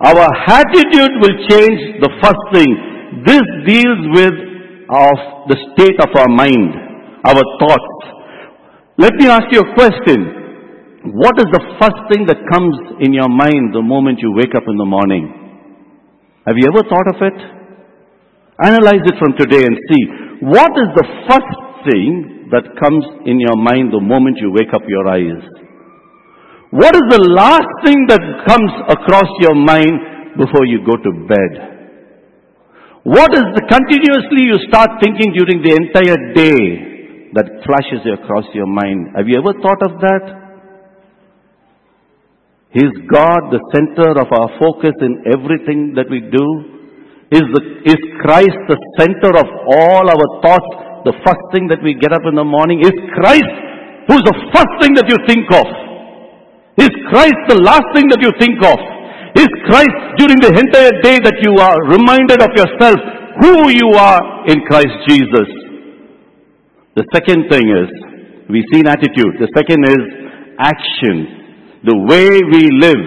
Our 0.05 0.25
attitude 0.45 1.13
will 1.21 1.37
change 1.49 2.01
the 2.01 2.11
first 2.21 2.43
thing. 2.53 2.69
This 3.25 3.45
deals 3.65 4.01
with 4.13 4.35
of 4.89 5.17
the 5.49 5.57
state 5.73 5.97
of 6.01 6.09
our 6.17 6.29
mind, 6.29 6.73
our 7.25 7.41
thoughts. 7.61 7.93
Let 8.97 9.13
me 9.15 9.27
ask 9.27 9.49
you 9.51 9.61
a 9.61 9.73
question. 9.73 10.42
What 11.03 11.35
is 11.35 11.51
the 11.51 11.63
first 11.83 11.99
thing 12.07 12.23
that 12.31 12.39
comes 12.47 13.03
in 13.03 13.11
your 13.11 13.27
mind 13.27 13.75
the 13.75 13.83
moment 13.83 14.23
you 14.23 14.31
wake 14.31 14.55
up 14.55 14.63
in 14.71 14.79
the 14.79 14.87
morning? 14.87 15.27
Have 16.47 16.55
you 16.55 16.63
ever 16.63 16.79
thought 16.87 17.11
of 17.11 17.19
it? 17.19 17.39
Analyze 18.63 19.03
it 19.03 19.19
from 19.19 19.35
today 19.35 19.67
and 19.67 19.75
see 19.91 20.01
what 20.47 20.71
is 20.79 20.95
the 20.95 21.07
first 21.27 21.59
thing 21.91 22.47
that 22.55 22.71
comes 22.79 23.03
in 23.27 23.35
your 23.43 23.59
mind 23.59 23.91
the 23.91 23.99
moment 23.99 24.39
you 24.39 24.55
wake 24.55 24.71
up 24.71 24.87
your 24.87 25.03
eyes? 25.11 25.43
What 26.71 26.95
is 26.95 27.03
the 27.11 27.23
last 27.35 27.67
thing 27.83 28.07
that 28.07 28.23
comes 28.47 28.71
across 28.87 29.27
your 29.43 29.59
mind 29.59 30.39
before 30.39 30.63
you 30.63 30.87
go 30.87 30.95
to 30.95 31.11
bed? 31.27 31.51
What 33.03 33.35
is 33.35 33.43
the 33.59 33.67
continuously 33.67 34.47
you 34.47 34.55
start 34.71 35.03
thinking 35.03 35.35
during 35.35 35.59
the 35.59 35.75
entire 35.75 36.31
day 36.31 37.31
that 37.35 37.59
flashes 37.67 38.07
across 38.07 38.47
your 38.55 38.71
mind? 38.71 39.11
Have 39.19 39.27
you 39.27 39.35
ever 39.35 39.51
thought 39.59 39.83
of 39.83 39.99
that? 39.99 40.42
Is 42.73 42.89
God 43.05 43.53
the 43.53 43.61
center 43.69 44.17
of 44.17 44.27
our 44.33 44.49
focus 44.57 44.97
in 45.01 45.29
everything 45.29 45.93
that 45.93 46.09
we 46.09 46.25
do? 46.25 46.47
Is, 47.29 47.45
the, 47.53 47.61
is 47.85 48.01
Christ 48.25 48.57
the 48.65 48.79
center 48.97 49.29
of 49.37 49.47
all 49.77 50.05
our 50.09 50.27
thoughts? 50.41 50.69
The 51.05 51.13
first 51.21 51.45
thing 51.53 51.67
that 51.69 51.83
we 51.83 51.93
get 51.93 52.13
up 52.13 52.25
in 52.25 52.33
the 52.33 52.45
morning? 52.45 52.81
Is 52.81 52.95
Christ 53.13 53.53
who's 54.07 54.23
the 54.25 54.37
first 54.51 54.73
thing 54.81 54.93
that 54.97 55.07
you 55.07 55.17
think 55.29 55.47
of? 55.53 55.67
Is 56.81 56.89
Christ 57.13 57.37
the 57.47 57.61
last 57.61 57.85
thing 57.93 58.09
that 58.09 58.21
you 58.25 58.33
think 58.41 58.57
of? 58.65 58.79
Is 59.37 59.49
Christ 59.69 59.97
during 60.17 60.41
the 60.41 60.49
entire 60.49 60.93
day 61.01 61.21
that 61.21 61.37
you 61.41 61.53
are 61.61 61.77
reminded 61.89 62.41
of 62.41 62.49
yourself 62.57 62.97
who 63.41 63.69
you 63.69 63.93
are 63.97 64.49
in 64.49 64.61
Christ 64.65 64.93
Jesus? 65.05 65.49
The 66.97 67.05
second 67.13 67.49
thing 67.49 67.65
is, 67.65 67.89
we've 68.49 68.69
seen 68.73 68.85
attitude. 68.85 69.41
The 69.41 69.49
second 69.53 69.81
is 69.85 70.03
action. 70.57 71.42
The 71.83 71.99
way 72.07 72.39
we 72.47 72.63
live 72.79 73.03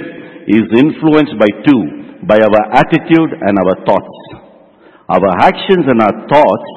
is 0.52 0.68
influenced 0.76 1.32
by 1.40 1.48
two, 1.64 1.80
by 2.28 2.36
our 2.36 2.62
attitude 2.76 3.32
and 3.40 3.56
our 3.56 3.74
thoughts. 3.88 4.12
Our 5.08 5.28
actions 5.40 5.88
and 5.88 5.96
our 6.04 6.28
thoughts, 6.28 6.68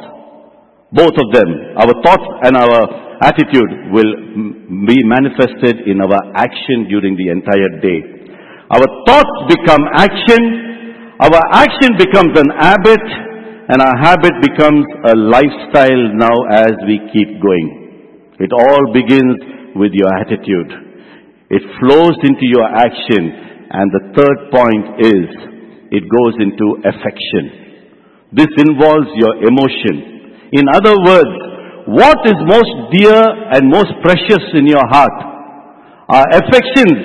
both 0.96 1.12
of 1.12 1.28
them, 1.36 1.50
our 1.76 1.92
thoughts 2.00 2.24
and 2.48 2.56
our 2.56 3.20
attitude 3.20 3.92
will 3.92 4.12
be 4.88 5.04
manifested 5.04 5.92
in 5.92 6.00
our 6.00 6.16
action 6.40 6.88
during 6.88 7.20
the 7.20 7.36
entire 7.36 7.84
day. 7.84 8.00
Our 8.72 8.88
thoughts 9.04 9.36
become 9.52 9.84
action, 9.92 10.40
our 11.20 11.42
action 11.52 12.00
becomes 12.00 12.32
an 12.40 12.48
habit, 12.64 13.04
and 13.76 13.82
our 13.84 13.98
habit 14.00 14.40
becomes 14.40 14.88
a 15.04 15.20
lifestyle 15.20 16.16
now 16.16 16.38
as 16.48 16.72
we 16.88 16.96
keep 17.12 17.44
going. 17.44 18.32
It 18.40 18.56
all 18.56 18.94
begins 18.96 19.76
with 19.76 19.92
your 19.92 20.08
attitude. 20.16 20.89
It 21.50 21.64
flows 21.82 22.18
into 22.24 22.46
your 22.46 22.66
action. 22.66 23.50
And 23.70 23.90
the 23.94 24.04
third 24.18 24.38
point 24.50 24.86
is, 25.02 25.26
it 25.92 26.06
goes 26.06 26.36
into 26.38 26.86
affection. 26.86 27.44
This 28.32 28.50
involves 28.62 29.10
your 29.18 29.42
emotion. 29.42 30.50
In 30.54 30.66
other 30.70 30.94
words, 31.02 31.34
what 31.90 32.22
is 32.26 32.38
most 32.46 32.74
dear 32.94 33.18
and 33.54 33.70
most 33.70 33.90
precious 34.02 34.46
in 34.54 34.68
your 34.68 34.86
heart? 34.90 35.18
Our 36.10 36.26
affections 36.38 37.02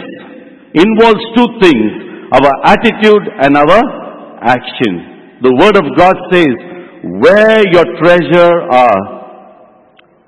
involves 0.75 1.21
two 1.37 1.49
things, 1.61 1.89
our 2.33 2.53
attitude 2.65 3.25
and 3.41 3.57
our 3.57 3.81
action. 4.45 5.41
The 5.41 5.53
word 5.57 5.77
of 5.77 5.85
God 5.97 6.17
says, 6.33 6.57
where 7.21 7.61
your 7.73 7.85
treasure 8.03 8.53
are, 8.73 9.01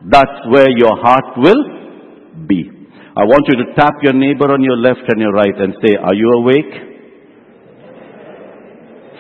that's 0.09 0.47
where 0.51 0.71
your 0.77 0.97
heart 1.03 1.37
will 1.37 2.47
be. 2.47 2.76
I 3.17 3.25
want 3.25 3.49
you 3.49 3.57
to 3.65 3.73
tap 3.75 3.95
your 4.03 4.13
neighbor 4.13 4.53
on 4.53 4.63
your 4.63 4.77
left 4.77 5.09
and 5.09 5.19
your 5.19 5.33
right 5.33 5.57
and 5.57 5.73
say, 5.81 5.97
are 5.97 6.13
you 6.15 6.29
awake? 6.37 6.75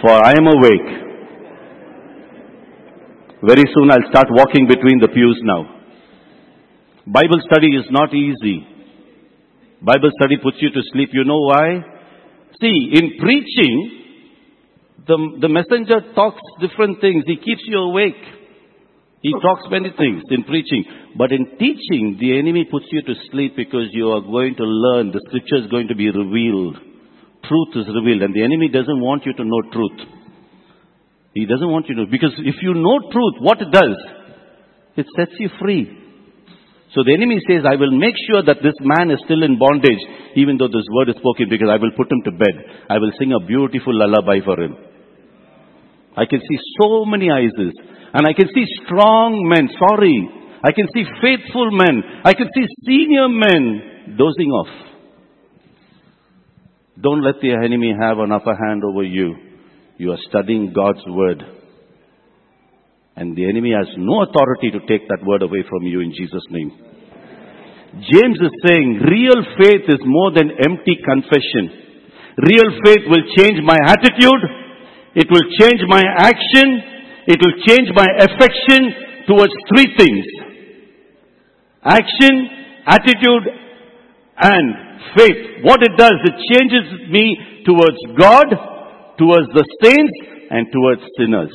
For 0.02 0.12
I 0.12 0.32
am 0.36 0.46
awake. 0.46 0.88
Very 3.42 3.64
soon 3.72 3.90
I'll 3.90 4.10
start 4.10 4.26
walking 4.28 4.68
between 4.68 5.00
the 5.00 5.08
pews 5.08 5.40
now. 5.42 5.80
Bible 7.06 7.40
study 7.48 7.68
is 7.68 7.86
not 7.90 8.12
easy. 8.12 8.66
Bible 9.80 10.10
study 10.20 10.36
puts 10.42 10.58
you 10.60 10.68
to 10.70 10.82
sleep. 10.92 11.08
You 11.12 11.24
know 11.24 11.40
why? 11.40 11.80
See, 12.60 12.90
in 12.92 13.16
preaching, 13.18 14.02
the, 15.06 15.38
the 15.40 15.48
messenger 15.48 16.12
talks 16.14 16.42
different 16.60 17.00
things. 17.00 17.24
He 17.26 17.36
keeps 17.36 17.62
you 17.64 17.78
awake. 17.78 18.20
He 19.26 19.34
talks 19.42 19.66
many 19.74 19.90
things 19.90 20.22
in 20.30 20.46
preaching. 20.46 20.86
But 21.18 21.32
in 21.34 21.58
teaching, 21.58 22.14
the 22.22 22.38
enemy 22.38 22.62
puts 22.70 22.86
you 22.94 23.02
to 23.02 23.14
sleep 23.32 23.58
because 23.58 23.90
you 23.90 24.14
are 24.14 24.22
going 24.22 24.54
to 24.54 24.62
learn. 24.62 25.10
The 25.10 25.18
scripture 25.26 25.66
is 25.66 25.66
going 25.66 25.88
to 25.88 25.98
be 25.98 26.06
revealed. 26.14 26.78
Truth 27.42 27.72
is 27.74 27.90
revealed. 27.90 28.22
And 28.22 28.30
the 28.30 28.46
enemy 28.46 28.70
doesn't 28.70 29.02
want 29.02 29.26
you 29.26 29.34
to 29.34 29.42
know 29.42 29.62
truth. 29.74 29.98
He 31.34 31.44
doesn't 31.44 31.66
want 31.66 31.90
you 31.90 31.96
to, 31.98 32.06
because 32.06 32.38
if 32.38 32.62
you 32.62 32.72
know 32.72 33.02
truth, 33.10 33.36
what 33.42 33.58
it 33.60 33.74
does? 33.74 33.98
It 34.94 35.06
sets 35.18 35.34
you 35.42 35.50
free. 35.58 35.90
So 36.94 37.02
the 37.02 37.12
enemy 37.12 37.42
says, 37.50 37.66
I 37.66 37.74
will 37.74 37.90
make 37.98 38.14
sure 38.30 38.46
that 38.46 38.62
this 38.62 38.78
man 38.80 39.10
is 39.10 39.18
still 39.26 39.42
in 39.42 39.58
bondage, 39.58 40.00
even 40.38 40.56
though 40.56 40.70
this 40.70 40.86
word 40.94 41.10
is 41.10 41.18
spoken, 41.18 41.50
because 41.50 41.68
I 41.68 41.82
will 41.82 41.92
put 41.98 42.08
him 42.14 42.22
to 42.30 42.32
bed. 42.32 42.54
I 42.88 43.02
will 43.02 43.10
sing 43.18 43.34
a 43.34 43.42
beautiful 43.42 43.90
lullaby 43.90 44.38
for 44.46 44.54
him. 44.54 44.78
I 46.16 46.24
can 46.24 46.40
see 46.40 46.58
so 46.80 47.04
many 47.04 47.28
eyes. 47.28 47.52
And 48.14 48.26
I 48.26 48.32
can 48.32 48.48
see 48.54 48.64
strong 48.84 49.46
men, 49.48 49.68
sorry. 49.78 50.28
I 50.62 50.72
can 50.72 50.86
see 50.94 51.04
faithful 51.20 51.70
men. 51.70 52.02
I 52.24 52.32
can 52.32 52.48
see 52.54 52.66
senior 52.86 53.28
men 53.28 54.16
dozing 54.16 54.50
off. 54.50 54.86
Don't 57.00 57.22
let 57.22 57.40
the 57.42 57.52
enemy 57.52 57.94
have 57.98 58.18
an 58.18 58.32
upper 58.32 58.54
hand 58.54 58.82
over 58.84 59.02
you. 59.02 59.36
You 59.98 60.12
are 60.12 60.22
studying 60.28 60.72
God's 60.72 61.04
word. 61.06 61.42
And 63.16 63.36
the 63.36 63.48
enemy 63.48 63.72
has 63.72 63.88
no 63.96 64.24
authority 64.24 64.70
to 64.72 64.80
take 64.80 65.08
that 65.08 65.24
word 65.24 65.42
away 65.42 65.64
from 65.68 65.84
you 65.84 66.00
in 66.00 66.12
Jesus' 66.12 66.44
name. 66.50 66.70
James 67.96 68.36
is 68.36 68.52
saying 68.66 69.00
real 69.08 69.40
faith 69.56 69.88
is 69.88 70.04
more 70.04 70.32
than 70.32 70.52
empty 70.52 71.00
confession. 71.00 71.86
Real 72.36 72.70
faith 72.84 73.08
will 73.08 73.24
change 73.40 73.64
my 73.64 73.76
attitude. 73.88 74.42
It 75.16 75.28
will 75.30 75.48
change 75.56 75.80
my 75.88 76.04
action. 76.18 76.95
It 77.26 77.38
will 77.42 77.56
change 77.66 77.90
my 77.94 78.06
affection 78.18 79.26
towards 79.26 79.52
three 79.74 79.90
things. 79.98 80.26
Action, 81.82 82.48
attitude, 82.86 83.46
and 84.38 84.66
faith. 85.16 85.62
What 85.62 85.82
it 85.82 85.96
does, 85.96 86.18
it 86.24 86.36
changes 86.54 87.10
me 87.10 87.36
towards 87.64 87.98
God, 88.18 88.46
towards 89.18 89.48
the 89.54 89.66
saints, 89.82 90.14
and 90.50 90.66
towards 90.72 91.02
sinners. 91.18 91.52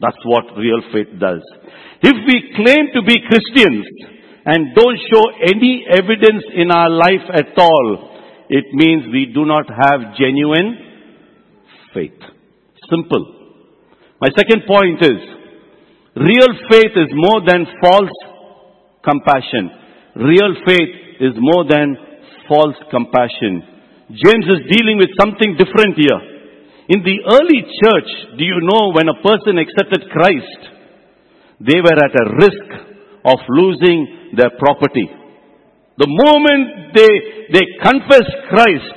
That's 0.00 0.18
what 0.24 0.44
real 0.56 0.82
faith 0.92 1.18
does. 1.18 1.42
If 2.02 2.16
we 2.26 2.52
claim 2.54 2.92
to 2.94 3.02
be 3.02 3.16
Christians 3.26 3.86
and 4.44 4.74
don't 4.74 4.98
show 5.10 5.24
any 5.42 5.84
evidence 5.90 6.44
in 6.54 6.70
our 6.70 6.90
life 6.90 7.26
at 7.32 7.56
all, 7.58 8.20
it 8.48 8.64
means 8.72 9.12
we 9.12 9.32
do 9.34 9.44
not 9.44 9.66
have 9.68 10.16
genuine 10.16 10.78
faith. 11.92 12.20
Simple. 12.88 13.37
My 14.20 14.28
second 14.36 14.66
point 14.66 14.98
is, 15.02 15.20
real 16.16 16.52
faith 16.70 16.94
is 16.98 17.10
more 17.14 17.40
than 17.46 17.66
false 17.80 18.16
compassion. 19.06 19.70
Real 20.16 20.54
faith 20.66 21.22
is 21.22 21.34
more 21.38 21.62
than 21.70 21.96
false 22.48 22.74
compassion. 22.90 23.62
James 24.10 24.46
is 24.50 24.66
dealing 24.74 24.98
with 24.98 25.14
something 25.20 25.54
different 25.54 25.94
here. 25.94 26.20
In 26.88 27.04
the 27.04 27.18
early 27.30 27.62
church, 27.62 28.10
do 28.38 28.44
you 28.44 28.58
know 28.64 28.90
when 28.90 29.06
a 29.06 29.22
person 29.22 29.58
accepted 29.58 30.10
Christ, 30.10 30.60
they 31.60 31.78
were 31.78 31.94
at 31.94 32.14
a 32.16 32.30
risk 32.42 32.68
of 33.24 33.38
losing 33.48 34.32
their 34.34 34.50
property. 34.58 35.06
The 35.98 36.08
moment 36.08 36.94
they, 36.94 37.12
they 37.52 37.64
confessed 37.82 38.34
Christ, 38.48 38.96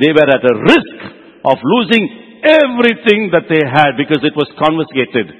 they 0.00 0.10
were 0.10 0.26
at 0.26 0.42
a 0.42 0.56
risk 0.66 0.98
of 1.44 1.58
losing 1.62 2.25
everything 2.46 3.34
that 3.34 3.50
they 3.50 3.62
had 3.66 3.98
because 3.98 4.22
it 4.22 4.38
was 4.38 4.46
confiscated 4.54 5.34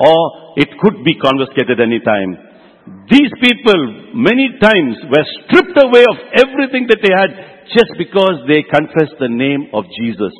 or 0.00 0.20
it 0.56 0.72
could 0.80 1.04
be 1.04 1.16
confiscated 1.20 1.80
any 1.80 2.00
time. 2.00 2.30
These 3.10 3.32
people 3.42 4.14
many 4.14 4.56
times 4.62 4.96
were 5.10 5.26
stripped 5.44 5.76
away 5.76 6.04
of 6.06 6.18
everything 6.40 6.86
that 6.88 7.02
they 7.02 7.12
had 7.12 7.30
just 7.74 7.92
because 7.98 8.46
they 8.46 8.62
confessed 8.62 9.18
the 9.18 9.28
name 9.28 9.68
of 9.74 9.84
Jesus. 10.00 10.32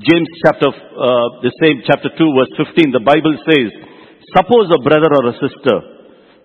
James 0.00 0.30
chapter, 0.42 0.74
uh, 0.74 1.44
the 1.44 1.54
same 1.62 1.84
chapter 1.86 2.10
2 2.10 2.18
verse 2.18 2.52
15, 2.74 2.90
the 2.90 3.04
Bible 3.04 3.36
says, 3.46 3.70
suppose 4.34 4.66
a 4.72 4.82
brother 4.82 5.06
or 5.06 5.30
a 5.30 5.38
sister 5.38 5.76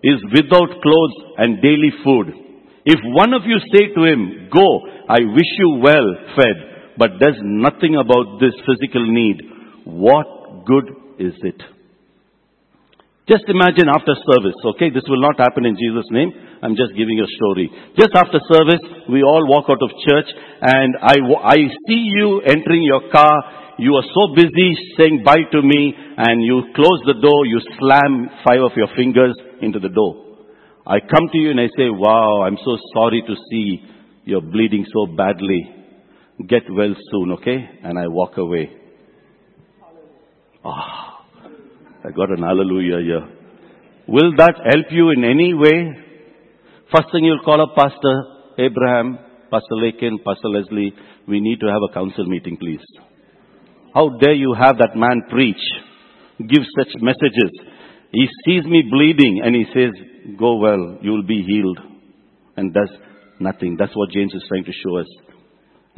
is 0.03 0.19
without 0.35 0.69
clothes 0.83 1.17
and 1.41 1.63
daily 1.63 1.89
food. 2.03 2.27
If 2.85 2.99
one 3.17 3.33
of 3.33 3.43
you 3.45 3.57
say 3.73 3.89
to 3.91 4.01
him, 4.05 4.49
go, 4.53 4.67
I 5.09 5.19
wish 5.25 5.51
you 5.57 5.81
well 5.81 6.07
fed, 6.37 6.68
but 6.99 7.15
does 7.17 7.39
nothing 7.39 7.95
about 7.95 8.43
this 8.43 8.51
physical 8.67 9.07
need, 9.07 9.39
what 9.87 10.67
good 10.67 10.91
is 11.17 11.33
it? 11.41 11.55
Just 13.29 13.45
imagine 13.47 13.87
after 13.87 14.17
service, 14.25 14.57
okay? 14.73 14.89
This 14.89 15.05
will 15.07 15.21
not 15.21 15.39
happen 15.39 15.63
in 15.63 15.77
Jesus' 15.77 16.09
name. 16.11 16.33
I'm 16.61 16.75
just 16.75 16.97
giving 16.97 17.15
you 17.15 17.23
a 17.23 17.35
story. 17.37 17.69
Just 17.95 18.09
after 18.15 18.41
service, 18.51 18.83
we 19.07 19.23
all 19.23 19.47
walk 19.47 19.69
out 19.69 19.79
of 19.79 19.95
church 20.03 20.27
and 20.61 20.97
I, 20.99 21.15
I 21.45 21.57
see 21.87 22.03
you 22.09 22.41
entering 22.41 22.83
your 22.83 23.07
car. 23.13 23.31
You 23.77 23.95
are 23.95 24.03
so 24.03 24.33
busy 24.35 24.75
saying 24.97 25.21
bye 25.23 25.45
to 25.45 25.61
me 25.61 25.93
and 26.17 26.43
you 26.43 26.73
close 26.75 26.99
the 27.05 27.21
door, 27.21 27.45
you 27.45 27.61
slam 27.79 28.27
five 28.43 28.59
of 28.59 28.75
your 28.75 28.89
fingers 28.97 29.37
into 29.61 29.79
the 29.79 29.89
door. 29.89 30.25
I 30.85 30.99
come 30.99 31.29
to 31.31 31.37
you 31.37 31.51
and 31.51 31.61
I 31.61 31.69
say, 31.77 31.87
wow, 31.87 32.41
I'm 32.43 32.57
so 32.65 32.77
sorry 32.93 33.23
to 33.25 33.35
see 33.51 33.79
you're 34.25 34.41
bleeding 34.41 34.85
so 34.91 35.05
badly. 35.15 35.78
Get 36.47 36.63
well 36.69 36.95
soon, 37.11 37.31
okay? 37.33 37.57
And 37.83 37.99
I 37.99 38.07
walk 38.07 38.37
away. 38.37 38.69
Ah, 40.63 41.25
I 42.05 42.11
got 42.11 42.29
an 42.31 42.43
hallelujah 42.43 42.99
here. 43.03 43.27
Will 44.07 44.31
that 44.37 44.55
help 44.71 44.85
you 44.91 45.11
in 45.11 45.23
any 45.23 45.53
way? 45.53 46.05
First 46.93 47.07
thing 47.11 47.25
you'll 47.25 47.43
call 47.43 47.61
up 47.61 47.75
Pastor 47.75 48.23
Abraham, 48.57 49.19
Pastor 49.51 49.75
Lakin, 49.75 50.19
Pastor 50.25 50.49
Leslie. 50.49 50.93
We 51.27 51.39
need 51.39 51.59
to 51.59 51.67
have 51.67 51.81
a 51.89 51.93
council 51.93 52.25
meeting, 52.25 52.57
please. 52.57 52.83
How 53.93 54.09
dare 54.17 54.33
you 54.33 54.55
have 54.59 54.77
that 54.77 54.95
man 54.95 55.23
preach, 55.29 55.61
give 56.39 56.63
such 56.77 56.93
messages. 57.01 57.51
He 58.11 58.27
sees 58.45 58.63
me 58.65 58.83
bleeding 58.89 59.41
and 59.43 59.55
he 59.55 59.65
says, 59.73 59.91
go 60.39 60.57
well, 60.57 60.97
you 61.01 61.11
will 61.11 61.27
be 61.27 61.43
healed. 61.45 61.79
And 62.57 62.73
does 62.73 62.89
nothing. 63.39 63.75
That's 63.77 63.95
what 63.95 64.09
James 64.11 64.33
is 64.33 64.43
trying 64.47 64.65
to 64.65 64.71
show 64.83 64.97
us. 64.97 65.07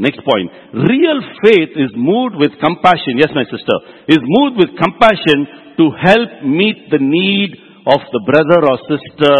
Next 0.01 0.17
point. 0.25 0.49
Real 0.73 1.21
faith 1.45 1.77
is 1.77 1.93
moved 1.93 2.33
with 2.33 2.57
compassion. 2.57 3.21
Yes, 3.21 3.29
my 3.37 3.45
sister. 3.45 3.77
Is 4.09 4.17
moved 4.17 4.57
with 4.57 4.73
compassion 4.81 5.45
to 5.77 5.93
help 5.93 6.41
meet 6.41 6.89
the 6.89 6.97
need 6.97 7.53
of 7.85 8.01
the 8.11 8.21
brother 8.25 8.65
or 8.65 8.77
sister 8.89 9.37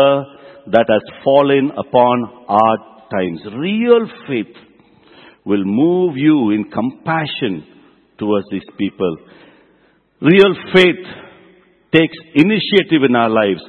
that 0.69 0.85
has 0.85 1.01
fallen 1.23 1.71
upon 1.73 2.45
hard 2.45 2.79
times. 3.09 3.41
Real 3.57 4.05
faith 4.29 4.53
will 5.45 5.65
move 5.65 6.17
you 6.17 6.51
in 6.51 6.69
compassion 6.69 7.65
towards 8.19 8.45
these 8.51 8.69
people. 8.77 9.17
Real 10.21 10.53
faith 10.75 11.05
takes 11.91 12.17
initiative 12.35 13.01
in 13.09 13.15
our 13.15 13.29
lives. 13.29 13.61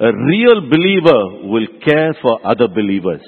A 0.00 0.12
real 0.16 0.62
believer 0.64 1.48
will 1.52 1.66
care 1.84 2.16
for 2.22 2.40
other 2.46 2.68
believers. 2.68 3.20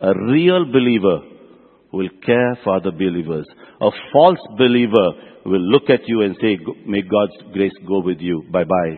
A 0.00 0.12
real 0.32 0.64
believer 0.64 1.35
will 1.96 2.10
care 2.24 2.58
for 2.62 2.76
other 2.76 2.92
believers. 2.92 3.46
A 3.80 3.90
false 4.12 4.38
believer 4.56 5.08
will 5.44 5.64
look 5.72 5.88
at 5.88 6.00
you 6.06 6.22
and 6.22 6.36
say, 6.40 6.58
may 6.86 7.02
God's 7.02 7.52
grace 7.52 7.76
go 7.86 8.00
with 8.00 8.20
you. 8.20 8.44
Bye 8.52 8.64
bye. 8.64 8.94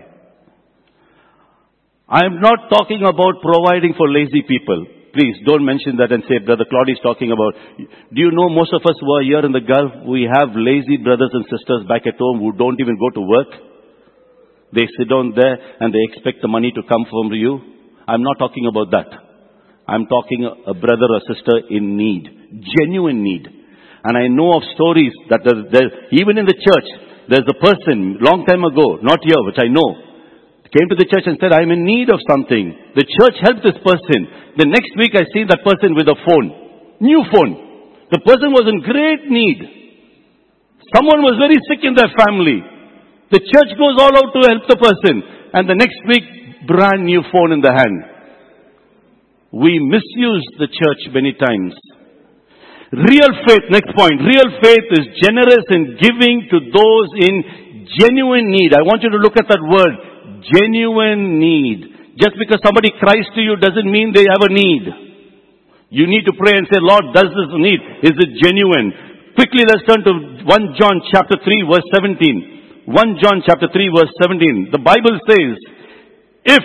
I 2.09 2.25
am 2.25 2.41
not 2.41 2.73
talking 2.73 3.03
about 3.05 3.43
providing 3.43 3.95
for 3.97 4.09
lazy 4.09 4.43
people. 4.43 4.87
Please 5.13 5.37
don't 5.47 5.65
mention 5.65 5.97
that 5.97 6.13
and 6.13 6.23
say, 6.29 6.39
Brother 6.45 6.65
Claude 6.69 6.89
is 6.89 7.01
talking 7.03 7.33
about. 7.33 7.53
Do 7.77 8.19
you 8.21 8.31
know 8.33 8.49
most 8.49 8.73
of 8.73 8.83
us 8.85 8.97
who 9.01 9.11
are 9.13 9.23
here 9.23 9.45
in 9.45 9.53
the 9.53 9.61
Gulf, 9.61 10.09
we 10.09 10.25
have 10.25 10.57
lazy 10.57 10.97
brothers 10.97 11.31
and 11.33 11.45
sisters 11.45 11.85
back 11.89 12.07
at 12.07 12.17
home 12.19 12.41
who 12.41 12.53
don't 12.53 12.81
even 12.81 12.97
go 12.97 13.11
to 13.13 13.21
work? 13.21 13.51
They 14.73 14.87
sit 14.97 15.09
down 15.09 15.33
there 15.37 15.57
and 15.81 15.93
they 15.93 16.05
expect 16.13 16.41
the 16.41 16.49
money 16.49 16.73
to 16.73 16.83
come 16.89 17.05
from 17.11 17.33
you. 17.33 17.61
I'm 18.07 18.23
not 18.23 18.39
talking 18.39 18.67
about 18.69 18.91
that. 18.93 19.28
I'm 19.89 20.05
talking 20.07 20.45
a 20.45 20.75
brother 20.77 21.09
or 21.09 21.21
sister 21.25 21.65
in 21.73 21.97
need, 21.97 22.29
genuine 22.77 23.25
need. 23.25 23.49
And 24.05 24.15
I 24.15 24.29
know 24.29 24.61
of 24.61 24.63
stories 24.77 25.13
that 25.33 25.43
even 26.13 26.39
in 26.39 26.45
the 26.45 26.55
church, 26.55 26.89
there's 27.29 27.49
a 27.49 27.59
person 27.61 28.21
long 28.21 28.45
time 28.45 28.65
ago, 28.65 29.01
not 29.01 29.25
here, 29.25 29.41
which 29.49 29.59
I 29.59 29.69
know, 29.69 30.09
came 30.69 30.89
to 30.93 31.01
the 31.01 31.09
church 31.09 31.25
and 31.25 31.41
said, 31.41 31.57
I'm 31.57 31.73
in 31.73 31.89
need 31.89 32.13
of 32.13 32.21
something. 32.29 32.93
The 32.93 33.09
church 33.09 33.41
helped 33.41 33.65
this 33.65 33.81
person. 33.81 34.53
The 34.61 34.69
next 34.69 34.93
week 35.01 35.17
I 35.17 35.25
see 35.33 35.49
that 35.49 35.65
person 35.65 35.97
with 35.97 36.05
a 36.13 36.21
phone. 36.29 36.47
New 37.01 37.25
phone. 37.33 37.53
The 38.13 38.21
person 38.21 38.53
was 38.53 38.69
in 38.69 38.85
great 38.85 39.25
need. 39.33 39.65
Someone 40.93 41.25
was 41.25 41.41
very 41.41 41.57
sick 41.73 41.81
in 41.85 41.97
their 41.97 42.13
family. 42.13 42.61
The 43.33 43.41
church 43.41 43.73
goes 43.81 43.97
all 43.97 44.13
out 44.13 44.29
to 44.33 44.41
help 44.45 44.65
the 44.69 44.77
person. 44.77 45.25
And 45.57 45.65
the 45.69 45.77
next 45.77 46.01
week, 46.05 46.25
brand 46.69 47.05
new 47.09 47.25
phone 47.33 47.57
in 47.57 47.65
the 47.65 47.73
hand. 47.73 48.18
We 49.53 49.81
misuse 49.81 50.45
the 50.61 50.69
church 50.69 51.03
many 51.15 51.33
times. 51.33 51.73
Real 52.93 53.33
faith, 53.45 53.69
next 53.69 53.93
point. 53.97 54.21
Real 54.21 54.49
faith 54.65 54.87
is 54.97 55.05
generous 55.21 55.65
in 55.73 55.97
giving 56.01 56.49
to 56.53 56.59
those 56.73 57.09
in 57.21 57.35
genuine 58.01 58.49
need. 58.49 58.73
I 58.73 58.85
want 58.85 59.05
you 59.05 59.13
to 59.13 59.21
look 59.21 59.37
at 59.37 59.49
that 59.49 59.61
word. 59.61 59.93
Genuine 60.45 61.41
need. 61.41 62.17
Just 62.17 62.37
because 62.41 62.61
somebody 62.65 62.93
cries 62.97 63.29
to 63.37 63.41
you 63.41 63.57
doesn't 63.57 63.89
mean 63.89 64.13
they 64.13 64.25
have 64.29 64.45
a 64.45 64.53
need. 64.53 64.85
You 65.89 66.05
need 66.09 66.29
to 66.29 66.37
pray 66.37 66.53
and 66.57 66.69
say, 66.69 66.81
Lord, 66.81 67.13
does 67.17 67.33
this 67.33 67.53
need? 67.57 67.81
Is 68.05 68.17
it 68.17 68.31
genuine? 68.45 68.93
Quickly 69.37 69.65
let's 69.65 69.85
turn 69.89 70.05
to 70.05 70.13
1 70.45 70.77
John 70.77 71.01
chapter 71.13 71.41
3 71.41 71.71
verse 71.71 71.87
17. 71.95 72.89
1 72.89 73.21
John 73.21 73.41
chapter 73.45 73.69
3 73.73 73.97
verse 73.97 74.13
17. 74.21 74.73
The 74.73 74.81
Bible 74.81 75.17
says, 75.29 75.57
if 76.45 76.65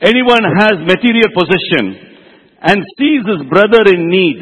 anyone 0.00 0.44
has 0.58 0.78
material 0.80 1.30
possession 1.34 2.14
and 2.62 2.82
sees 2.98 3.22
his 3.26 3.48
brother 3.48 3.84
in 3.92 4.08
need, 4.08 4.36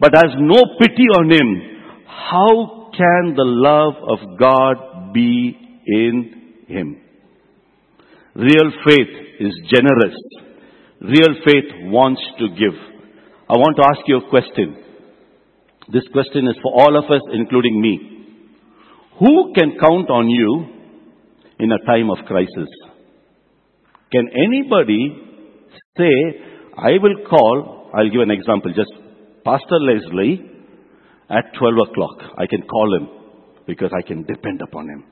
but 0.00 0.14
has 0.14 0.32
no 0.38 0.60
pity 0.80 1.06
on 1.18 1.30
him, 1.30 2.02
how 2.06 2.90
can 2.96 3.34
the 3.36 3.44
love 3.44 3.94
of 4.08 4.38
God 4.38 5.12
be 5.12 5.56
in 5.86 6.64
him? 6.68 7.00
Real 8.34 8.70
faith 8.86 9.12
is 9.40 9.52
generous. 9.70 10.16
Real 11.00 11.34
faith 11.44 11.90
wants 11.90 12.22
to 12.38 12.48
give. 12.48 12.74
I 13.48 13.56
want 13.56 13.76
to 13.76 13.84
ask 13.84 14.00
you 14.06 14.18
a 14.18 14.30
question. 14.30 14.84
This 15.92 16.04
question 16.12 16.46
is 16.48 16.56
for 16.62 16.72
all 16.72 16.96
of 16.98 17.04
us, 17.10 17.22
including 17.32 17.80
me. 17.80 18.26
Who 19.18 19.52
can 19.54 19.78
count 19.80 20.10
on 20.10 20.28
you 20.28 20.66
in 21.58 21.72
a 21.72 21.78
time 21.86 22.10
of 22.10 22.26
crisis? 22.26 22.68
Can 24.10 24.28
anybody 24.32 25.16
say, 25.96 26.14
I 26.76 26.92
will 27.02 27.26
call, 27.28 27.90
I'll 27.94 28.10
give 28.10 28.20
an 28.20 28.30
example, 28.30 28.72
just 28.74 28.92
Pastor 29.44 29.78
Leslie 29.80 30.48
at 31.28 31.52
12 31.58 31.74
o'clock. 31.90 32.16
I 32.38 32.46
can 32.46 32.62
call 32.62 32.96
him 32.96 33.08
because 33.66 33.90
I 33.96 34.06
can 34.06 34.22
depend 34.24 34.62
upon 34.62 34.88
him. 34.88 35.04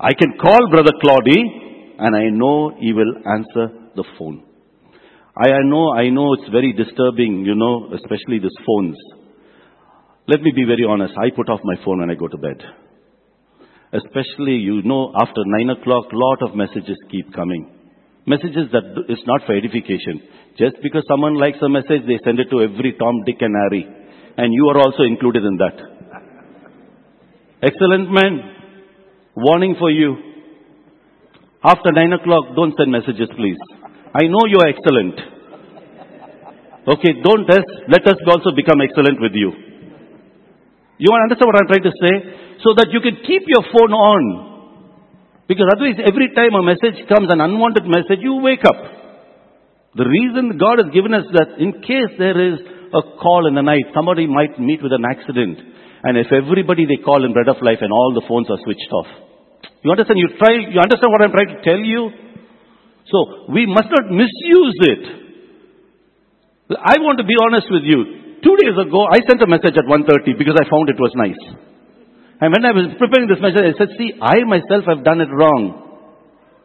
I 0.00 0.14
can 0.14 0.38
call 0.40 0.70
Brother 0.70 0.92
Claudy 1.00 1.96
and 1.98 2.16
I 2.16 2.30
know 2.30 2.72
he 2.78 2.92
will 2.92 3.12
answer 3.26 3.90
the 3.96 4.04
phone. 4.18 4.44
I 5.36 5.50
know, 5.64 5.92
I 5.92 6.08
know 6.08 6.32
it's 6.34 6.50
very 6.50 6.72
disturbing, 6.72 7.44
you 7.44 7.54
know, 7.54 7.92
especially 7.94 8.38
these 8.38 8.56
phones. 8.66 8.96
Let 10.26 10.40
me 10.40 10.52
be 10.54 10.64
very 10.64 10.84
honest. 10.88 11.14
I 11.16 11.30
put 11.34 11.48
off 11.48 11.60
my 11.62 11.76
phone 11.84 12.00
when 12.00 12.10
I 12.10 12.14
go 12.14 12.28
to 12.28 12.38
bed. 12.38 12.58
Especially, 13.92 14.56
you 14.56 14.82
know, 14.82 15.12
after 15.20 15.42
9 15.44 15.70
o'clock, 15.70 16.06
lot 16.12 16.42
of 16.42 16.56
messages 16.56 16.96
keep 17.10 17.32
coming. 17.32 17.77
Messages 18.28 18.68
that 18.76 18.84
is 19.08 19.18
not 19.26 19.40
for 19.46 19.56
edification. 19.56 20.20
Just 20.60 20.76
because 20.82 21.02
someone 21.08 21.40
likes 21.40 21.56
a 21.64 21.68
message, 21.68 22.04
they 22.04 22.20
send 22.24 22.38
it 22.38 22.52
to 22.52 22.60
every 22.60 22.92
Tom, 23.00 23.24
Dick 23.24 23.40
and 23.40 23.56
Harry. 23.56 23.88
And 24.36 24.52
you 24.52 24.68
are 24.68 24.78
also 24.78 25.02
included 25.08 25.44
in 25.44 25.56
that. 25.56 25.76
Excellent 27.62 28.12
man. 28.12 28.32
Warning 29.34 29.76
for 29.78 29.90
you. 29.90 30.14
After 31.64 31.90
9 31.90 32.12
o'clock, 32.20 32.54
don't 32.54 32.74
send 32.76 32.92
messages 32.92 33.32
please. 33.34 33.58
I 34.14 34.28
know 34.28 34.44
you 34.46 34.60
are 34.60 34.68
excellent. 34.68 35.16
Okay, 36.88 37.12
don't 37.24 37.48
us, 37.50 37.64
let 37.88 38.06
us 38.06 38.16
also 38.28 38.54
become 38.54 38.80
excellent 38.80 39.20
with 39.20 39.32
you. 39.34 39.52
You 40.98 41.10
understand 41.12 41.48
what 41.48 41.56
I'm 41.60 41.68
trying 41.68 41.84
to 41.84 41.96
say? 41.96 42.14
So 42.64 42.74
that 42.76 42.88
you 42.90 43.00
can 43.00 43.16
keep 43.24 43.42
your 43.46 43.62
phone 43.72 43.92
on. 43.92 44.47
Because 45.48 45.64
otherwise, 45.72 45.96
every 46.04 46.28
time 46.36 46.52
a 46.52 46.62
message 46.62 47.08
comes, 47.08 47.32
an 47.32 47.40
unwanted 47.40 47.88
message, 47.88 48.20
you 48.20 48.36
wake 48.44 48.62
up. 48.68 48.76
The 49.96 50.04
reason 50.04 50.60
God 50.60 50.84
has 50.84 50.92
given 50.92 51.16
us 51.16 51.24
that 51.32 51.56
in 51.56 51.80
case 51.80 52.12
there 52.20 52.36
is 52.36 52.60
a 52.92 53.02
call 53.16 53.48
in 53.48 53.56
the 53.56 53.64
night, 53.64 53.88
somebody 53.96 54.28
might 54.28 54.60
meet 54.60 54.84
with 54.84 54.92
an 54.92 55.08
accident. 55.08 55.56
And 56.04 56.20
if 56.20 56.28
everybody 56.28 56.84
they 56.84 57.00
call 57.00 57.24
in 57.24 57.32
bread 57.32 57.48
of 57.48 57.64
life 57.64 57.80
and 57.80 57.90
all 57.90 58.12
the 58.12 58.28
phones 58.28 58.52
are 58.52 58.60
switched 58.60 58.92
off. 58.92 59.08
You 59.82 59.90
understand? 59.90 60.20
You 60.20 60.28
try, 60.36 60.52
you 60.68 60.78
understand 60.78 61.10
what 61.10 61.24
I'm 61.24 61.32
trying 61.32 61.56
to 61.56 61.62
tell 61.64 61.80
you? 61.80 62.12
So, 63.08 63.48
we 63.48 63.64
must 63.64 63.88
not 63.88 64.12
misuse 64.12 64.76
it. 64.84 65.02
I 66.76 67.00
want 67.00 67.16
to 67.18 67.24
be 67.24 67.40
honest 67.40 67.72
with 67.72 67.88
you. 67.88 68.36
Two 68.44 68.54
days 68.60 68.76
ago, 68.76 69.08
I 69.08 69.24
sent 69.24 69.40
a 69.40 69.48
message 69.48 69.74
at 69.80 69.88
1.30 69.88 70.36
because 70.36 70.60
I 70.60 70.68
found 70.68 70.92
it 70.92 71.00
was 71.00 71.10
nice. 71.16 71.40
And 72.38 72.54
when 72.54 72.62
I 72.62 72.70
was 72.70 72.94
preparing 73.02 73.26
this 73.26 73.42
message, 73.42 73.66
I 73.66 73.74
said, 73.74 73.90
see, 73.98 74.14
I 74.22 74.46
myself 74.46 74.86
have 74.86 75.02
done 75.02 75.18
it 75.18 75.26
wrong. 75.26 75.74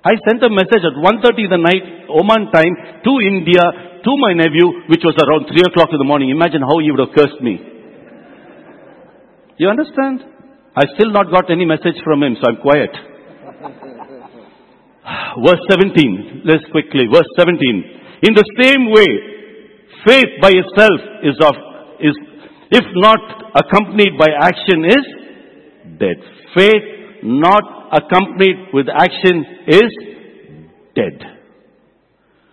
I 0.05 0.13
sent 0.29 0.45
a 0.45 0.51
message 0.51 0.85
at 0.85 0.93
1.30 0.93 1.47
in 1.47 1.49
the 1.49 1.57
night, 1.57 1.81
Oman 2.13 2.53
time, 2.53 3.01
to 3.01 3.11
India, 3.25 3.97
to 4.05 4.11
my 4.21 4.37
nephew, 4.37 4.85
which 4.85 5.01
was 5.01 5.17
around 5.17 5.49
3 5.49 5.57
o'clock 5.65 5.89
in 5.89 5.97
the 5.97 6.05
morning. 6.05 6.29
Imagine 6.29 6.61
how 6.61 6.77
he 6.77 6.93
would 6.93 7.01
have 7.01 7.09
cursed 7.17 7.41
me. 7.41 7.57
You 9.57 9.73
understand? 9.73 10.21
I've 10.77 10.93
still 10.93 11.09
not 11.09 11.33
got 11.33 11.49
any 11.49 11.65
message 11.65 11.97
from 12.05 12.21
him, 12.21 12.37
so 12.37 12.53
I'm 12.53 12.61
quiet. 12.61 12.93
Verse 15.41 15.63
17. 15.73 16.45
Let's 16.45 16.69
quickly. 16.69 17.09
Verse 17.09 17.25
17. 17.39 18.29
In 18.29 18.37
the 18.37 18.45
same 18.61 18.93
way, 18.93 19.09
faith 20.05 20.37
by 20.37 20.53
itself 20.53 21.01
is 21.25 21.33
of, 21.41 21.57
is, 21.97 22.13
if 22.69 22.85
not 23.01 23.57
accompanied 23.57 24.21
by 24.21 24.29
action 24.37 24.85
is 24.85 25.22
dead. 26.03 26.17
Faith 26.55 27.23
not 27.23 27.63
accompanied 27.95 28.73
with 28.73 28.87
action 28.91 29.45
is 29.67 29.91
dead. 30.95 31.17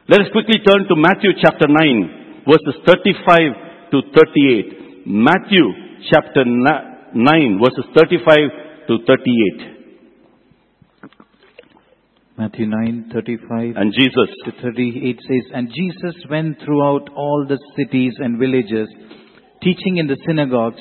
Let 0.09 0.21
us 0.21 0.27
quickly 0.33 0.59
turn 0.67 0.87
to 0.89 0.97
Matthew 0.97 1.31
chapter 1.43 1.67
9, 1.69 2.45
verses 2.47 2.77
35 2.87 3.91
to 3.91 4.01
38. 4.15 5.07
Matthew 5.07 5.67
chapter 6.11 6.45
9, 6.45 7.61
verses 7.63 7.85
35 7.97 8.37
to 8.89 8.99
38. 9.07 9.77
Matthew 12.39 12.67
9, 12.67 13.11
35 13.13 13.77
And 13.77 13.93
Jesus, 13.93 14.31
to 14.47 14.53
38 14.63 15.21
says, 15.21 15.53
And 15.55 15.69
Jesus 15.69 16.17
went 16.31 16.59
throughout 16.65 17.11
all 17.15 17.45
the 17.47 17.59
cities 17.77 18.15
and 18.19 18.39
villages, 18.39 18.89
teaching 19.63 19.99
in 19.99 20.07
the 20.07 20.17
synagogues 20.27 20.81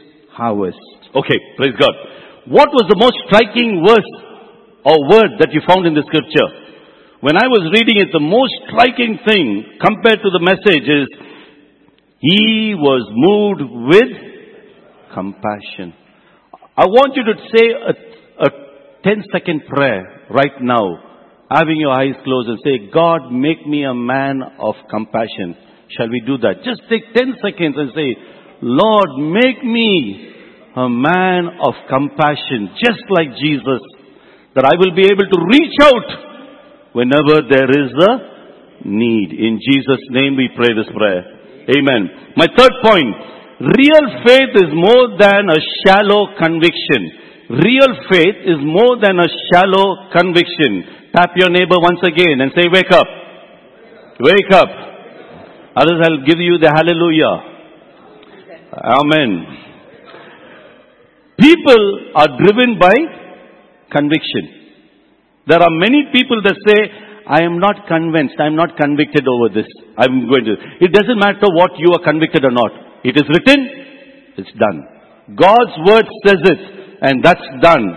harvest. 0.33 0.79
okay, 1.15 1.39
praise 1.57 1.75
God. 1.79 1.93
What 2.47 2.69
was 2.73 2.89
the 2.89 2.97
most 2.97 3.15
striking 3.29 3.85
verse 3.85 4.11
or 4.83 4.97
word 5.09 5.37
that 5.39 5.53
you 5.53 5.61
found 5.67 5.85
in 5.85 5.93
the 5.93 6.01
scripture? 6.07 6.49
When 7.21 7.37
I 7.37 7.45
was 7.45 7.69
reading 7.69 8.01
it, 8.01 8.09
the 8.09 8.19
most 8.19 8.49
striking 8.65 9.21
thing 9.21 9.77
compared 9.77 10.25
to 10.25 10.29
the 10.33 10.41
message 10.41 10.89
is, 10.89 11.07
He 12.17 12.73
was 12.73 13.05
moved 13.13 13.61
with 13.93 14.11
compassion. 15.13 15.93
I 16.75 16.85
want 16.89 17.13
you 17.13 17.23
to 17.29 17.35
say 17.53 17.65
a, 17.77 17.93
a 18.45 18.49
10 19.03 19.23
second 19.31 19.61
prayer 19.69 20.25
right 20.31 20.57
now, 20.61 21.45
having 21.51 21.77
your 21.77 21.91
eyes 21.91 22.17
closed 22.23 22.49
and 22.49 22.59
say, 22.65 22.89
God, 22.91 23.29
make 23.29 23.67
me 23.67 23.83
a 23.83 23.93
man 23.93 24.41
of 24.57 24.73
compassion. 24.89 25.55
Shall 25.97 26.09
we 26.09 26.23
do 26.25 26.37
that? 26.39 26.63
Just 26.63 26.81
take 26.89 27.13
10 27.13 27.35
seconds 27.43 27.75
and 27.77 27.91
say, 27.93 28.17
Lord, 28.61 29.09
make 29.17 29.63
me 29.63 30.29
a 30.75 30.87
man 30.87 31.57
of 31.61 31.73
compassion, 31.89 32.77
just 32.79 33.03
like 33.09 33.35
Jesus. 33.41 33.81
That 34.55 34.67
I 34.67 34.75
will 34.77 34.93
be 34.95 35.07
able 35.07 35.27
to 35.31 35.39
reach 35.47 35.77
out 35.81 36.09
whenever 36.93 37.47
there 37.47 37.71
is 37.71 37.91
a 37.95 38.11
need. 38.83 39.31
In 39.31 39.59
Jesus' 39.63 40.03
name 40.11 40.35
we 40.35 40.49
pray 40.55 40.75
this 40.75 40.91
prayer. 40.91 41.23
Amen. 41.71 42.33
My 42.35 42.47
third 42.51 42.71
point. 42.83 43.15
Real 43.61 44.05
faith 44.25 44.57
is 44.57 44.73
more 44.73 45.13
than 45.21 45.45
a 45.53 45.61
shallow 45.85 46.33
conviction. 46.33 47.13
Real 47.61 47.93
faith 48.09 48.41
is 48.43 48.57
more 48.57 48.97
than 48.97 49.19
a 49.21 49.29
shallow 49.53 50.09
conviction. 50.09 51.13
Tap 51.13 51.29
your 51.35 51.51
neighbor 51.51 51.77
once 51.77 52.01
again 52.01 52.41
and 52.41 52.51
say, 52.57 52.65
wake 52.73 52.91
up. 52.91 53.05
Wake 54.19 54.51
up. 54.51 54.69
Others, 55.77 55.99
I'll 56.03 56.25
give 56.25 56.39
you 56.39 56.57
the 56.57 56.73
hallelujah. 56.73 57.50
Amen. 58.71 59.31
People 61.37 61.83
are 62.15 62.31
driven 62.39 62.79
by 62.79 62.95
conviction. 63.91 64.47
There 65.47 65.59
are 65.59 65.73
many 65.75 66.07
people 66.13 66.39
that 66.43 66.55
say, 66.63 66.79
I 67.27 67.43
am 67.43 67.59
not 67.59 67.87
convinced, 67.87 68.35
I 68.39 68.47
am 68.47 68.55
not 68.55 68.77
convicted 68.77 69.27
over 69.27 69.51
this. 69.51 69.67
I'm 69.97 70.23
going 70.29 70.45
to. 70.45 70.55
It 70.79 70.93
doesn't 70.93 71.19
matter 71.19 71.51
what 71.51 71.71
you 71.83 71.91
are 71.91 72.03
convicted 72.03 72.45
or 72.45 72.51
not. 72.51 72.71
It 73.03 73.17
is 73.19 73.27
written, 73.27 73.59
it's 74.39 74.53
done. 74.55 74.87
God's 75.35 75.75
word 75.83 76.07
says 76.23 76.39
it, 76.39 76.61
and 77.01 77.19
that's 77.19 77.43
done. 77.59 77.91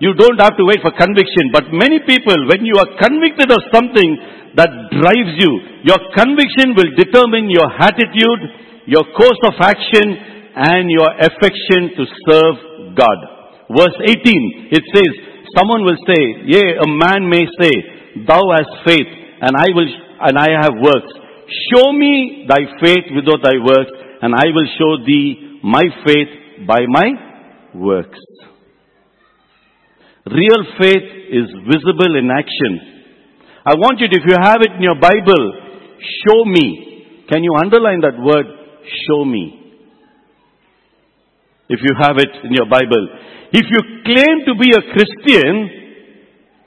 You 0.00 0.12
don't 0.14 0.40
have 0.42 0.58
to 0.58 0.64
wait 0.66 0.82
for 0.82 0.90
conviction. 0.90 1.54
But 1.54 1.70
many 1.70 2.02
people, 2.02 2.34
when 2.50 2.66
you 2.66 2.74
are 2.82 2.90
convicted 2.98 3.46
of 3.46 3.62
something 3.70 4.18
that 4.58 4.70
drives 4.90 5.38
you, 5.38 5.86
your 5.86 6.02
conviction 6.18 6.74
will 6.74 6.90
determine 6.98 7.46
your 7.46 7.70
attitude, 7.78 8.65
your 8.86 9.04
course 9.16 9.40
of 9.46 9.54
action, 9.60 10.34
and 10.56 10.88
your 10.90 11.10
affection 11.20 11.92
to 12.00 12.04
serve 12.24 12.56
God. 12.96 13.18
Verse 13.68 13.98
18, 14.08 14.72
it 14.72 14.84
says, 14.94 15.12
someone 15.58 15.84
will 15.84 16.00
say, 16.06 16.22
yea, 16.46 16.80
a 16.80 16.88
man 16.88 17.28
may 17.28 17.44
say, 17.60 17.72
thou 18.26 18.40
hast 18.56 18.72
faith, 18.86 19.10
and 19.42 19.52
I 19.52 19.68
will, 19.74 19.90
and 20.22 20.38
I 20.38 20.48
have 20.62 20.72
works. 20.80 21.12
Show 21.74 21.92
me 21.92 22.46
thy 22.48 22.64
faith 22.80 23.04
without 23.14 23.42
thy 23.44 23.58
works, 23.60 23.92
and 24.22 24.34
I 24.34 24.46
will 24.54 24.68
show 24.78 25.04
thee 25.04 25.60
my 25.62 25.82
faith 26.06 26.66
by 26.66 26.80
my 26.88 27.08
works. 27.74 28.18
Real 30.24 30.62
faith 30.80 31.06
is 31.30 31.46
visible 31.68 32.16
in 32.16 32.30
action. 32.30 32.80
I 33.66 33.74
want 33.74 34.00
you 34.00 34.08
to, 34.08 34.16
if 34.16 34.24
you 34.26 34.36
have 34.40 34.62
it 34.62 34.72
in 34.72 34.82
your 34.82 34.98
Bible, 34.98 35.44
show 36.24 36.44
me. 36.46 37.26
Can 37.28 37.44
you 37.44 37.52
underline 37.60 38.00
that 38.00 38.18
word, 38.18 38.46
show 39.06 39.24
me? 39.24 39.62
If 41.68 41.80
you 41.82 41.94
have 41.98 42.16
it 42.18 42.30
in 42.44 42.52
your 42.52 42.66
Bible. 42.70 43.08
If 43.52 43.66
you 43.66 43.80
claim 44.06 44.46
to 44.46 44.54
be 44.54 44.70
a 44.70 44.82
Christian, 44.94 45.52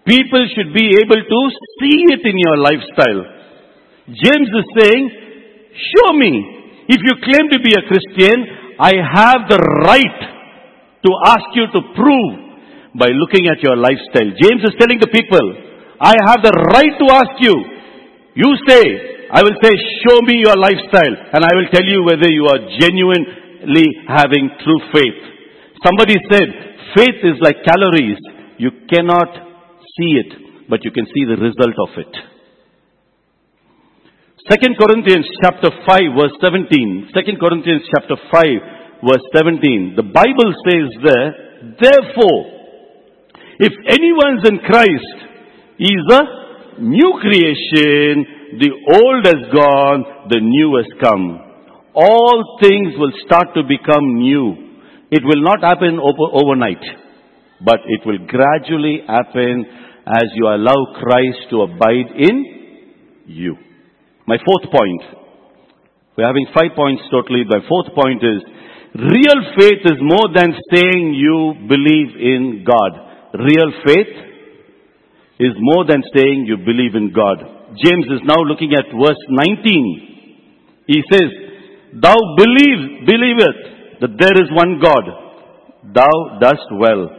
people 0.06 0.44
should 0.56 0.74
be 0.74 0.92
able 1.00 1.22
to 1.24 1.40
see 1.80 1.98
it 2.16 2.24
in 2.26 2.36
your 2.36 2.58
lifestyle. 2.58 3.22
James 4.08 4.50
is 4.50 4.68
saying, 4.80 5.04
show 5.96 6.14
me. 6.14 6.84
If 6.90 7.00
you 7.06 7.14
claim 7.24 7.48
to 7.52 7.60
be 7.64 7.72
a 7.78 7.84
Christian, 7.88 8.38
I 8.80 8.94
have 8.98 9.48
the 9.48 9.60
right 9.86 10.20
to 11.06 11.12
ask 11.26 11.48
you 11.54 11.68
to 11.68 11.82
prove 11.96 12.34
by 12.98 13.08
looking 13.08 13.48
at 13.48 13.62
your 13.62 13.78
lifestyle. 13.78 14.32
James 14.36 14.64
is 14.64 14.76
telling 14.80 15.00
the 15.00 15.12
people, 15.14 15.46
I 16.02 16.16
have 16.28 16.42
the 16.42 16.56
right 16.74 16.96
to 16.98 17.06
ask 17.14 17.34
you. 17.40 17.56
You 18.36 18.50
say, 18.68 18.84
I 19.30 19.46
will 19.46 19.58
say, 19.62 19.70
show 20.02 20.26
me 20.26 20.42
your 20.42 20.58
lifestyle 20.58 21.16
and 21.34 21.46
I 21.46 21.54
will 21.54 21.70
tell 21.70 21.86
you 21.86 22.02
whether 22.02 22.26
you 22.26 22.50
are 22.50 22.62
genuinely 22.82 23.88
having 24.10 24.50
true 24.66 24.82
faith. 24.90 25.22
Somebody 25.86 26.18
said, 26.34 26.50
faith 26.98 27.22
is 27.22 27.38
like 27.42 27.62
calories. 27.64 28.18
You 28.58 28.72
cannot 28.90 29.30
see 29.96 30.12
it, 30.18 30.68
but 30.70 30.84
you 30.84 30.92
can 30.92 31.06
see 31.06 31.24
the 31.30 31.38
result 31.38 31.78
of 31.78 31.92
it. 32.02 32.14
Second 34.50 34.78
Corinthians 34.82 35.30
chapter 35.44 35.70
5 35.70 36.02
verse 36.18 36.34
17. 36.42 37.14
Second 37.14 37.38
Corinthians 37.40 37.86
chapter 37.94 38.18
5 38.34 38.44
verse 39.06 39.26
17. 39.38 39.94
The 39.96 40.10
Bible 40.10 40.52
says 40.66 40.90
there, 41.06 41.30
therefore, 41.78 42.42
if 43.60 43.74
anyone's 43.94 44.48
in 44.50 44.58
Christ, 44.66 45.16
he 45.78 45.86
is 45.86 46.08
a 46.18 46.82
new 46.82 47.20
creation. 47.22 48.39
The 48.58 48.72
old 48.74 49.22
has 49.30 49.42
gone, 49.54 50.30
the 50.30 50.42
new 50.42 50.82
has 50.82 50.90
come. 50.98 51.38
All 51.94 52.58
things 52.62 52.98
will 52.98 53.14
start 53.26 53.54
to 53.54 53.62
become 53.62 54.18
new. 54.18 54.82
It 55.12 55.22
will 55.26 55.42
not 55.44 55.62
happen 55.62 56.00
over, 56.02 56.26
overnight, 56.34 56.82
but 57.62 57.82
it 57.86 58.02
will 58.06 58.26
gradually 58.26 59.02
happen 59.06 59.66
as 60.06 60.26
you 60.34 60.48
allow 60.48 60.98
Christ 60.98 61.50
to 61.52 61.62
abide 61.62 62.10
in 62.18 63.26
you. 63.28 63.58
My 64.26 64.38
fourth 64.46 64.72
point. 64.72 65.04
We're 66.18 66.28
having 66.28 66.48
five 66.54 66.76
points 66.76 67.04
totally. 67.12 67.44
My 67.46 67.62
fourth 67.70 67.94
point 67.94 68.22
is, 68.24 68.42
real 68.98 69.40
faith 69.58 69.86
is 69.86 70.02
more 70.02 70.30
than 70.34 70.54
saying 70.74 71.14
you 71.14 71.54
believe 71.70 72.18
in 72.18 72.66
God. 72.66 72.92
Real 73.34 73.72
faith 73.86 74.14
is 75.40 75.54
more 75.60 75.86
than 75.86 76.02
saying 76.16 76.46
you 76.46 76.58
believe 76.58 76.96
in 76.96 77.14
God. 77.14 77.59
James 77.78 78.06
is 78.10 78.22
now 78.26 78.42
looking 78.42 78.74
at 78.74 78.86
verse 78.90 79.22
19. 79.30 80.10
He 80.88 81.04
says, 81.12 81.30
Thou 82.02 82.16
believe, 82.38 83.06
believeth 83.06 84.02
that 84.02 84.18
there 84.18 84.38
is 84.42 84.50
one 84.52 84.82
God. 84.82 85.06
Thou 85.94 86.40
dost 86.42 86.68
well. 86.78 87.10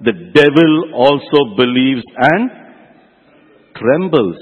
The 0.00 0.12
devil 0.34 0.94
also 0.94 1.56
believes 1.56 2.04
and 2.16 2.50
trembles. 3.74 4.36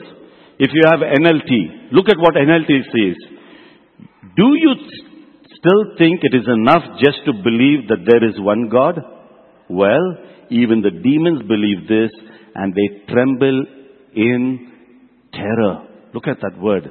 If 0.59 0.71
you 0.73 0.83
have 0.91 1.01
NLT, 1.01 1.93
look 1.93 2.09
at 2.09 2.19
what 2.19 2.35
NLT 2.35 2.69
says. 2.93 3.17
Do 4.37 4.49
you 4.57 4.75
still 5.57 5.97
think 5.97 6.21
it 6.23 6.37
is 6.37 6.47
enough 6.47 6.83
just 7.03 7.19
to 7.25 7.33
believe 7.33 7.89
that 7.89 8.05
there 8.07 8.29
is 8.29 8.35
one 8.39 8.69
God? 8.69 9.01
Well, 9.69 10.17
even 10.51 10.83
the 10.83 10.91
demons 10.91 11.43
believe 11.49 11.89
this 11.89 12.11
and 12.55 12.75
they 12.75 13.13
tremble 13.13 13.65
in 14.15 14.76
terror. 15.37 15.87
Look 16.15 16.27
at 16.27 16.41
that 16.41 16.59
word. 16.59 16.89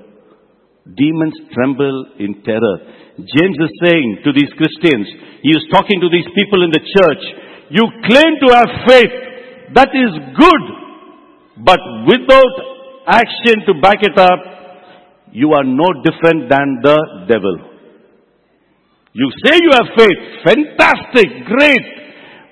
Demons 0.86 1.34
tremble 1.52 2.14
in 2.20 2.44
terror. 2.46 2.78
James 3.18 3.58
is 3.58 3.74
saying 3.82 4.22
to 4.24 4.32
these 4.32 4.54
Christians, 4.54 5.08
he 5.42 5.50
is 5.50 5.66
talking 5.72 6.00
to 6.00 6.10
these 6.14 6.30
people 6.38 6.62
in 6.62 6.70
the 6.70 6.86
church, 6.86 7.24
you 7.74 7.84
claim 8.06 8.38
to 8.46 8.48
have 8.54 8.70
faith. 8.86 9.16
That 9.74 9.90
is 9.90 10.14
good. 10.38 10.64
But 11.66 11.80
without 12.06 12.56
action 13.08 13.66
to 13.66 13.82
back 13.82 13.98
it 14.02 14.18
up, 14.20 14.40
you 15.32 15.54
are 15.54 15.64
no 15.64 15.90
different 16.06 16.50
than 16.50 16.80
the 16.84 16.98
devil. 17.28 17.56
You 19.14 19.32
say 19.44 19.58
you 19.64 19.72
have 19.74 19.90
faith. 19.98 20.22
Fantastic. 20.44 21.48
Great. 21.48 22.05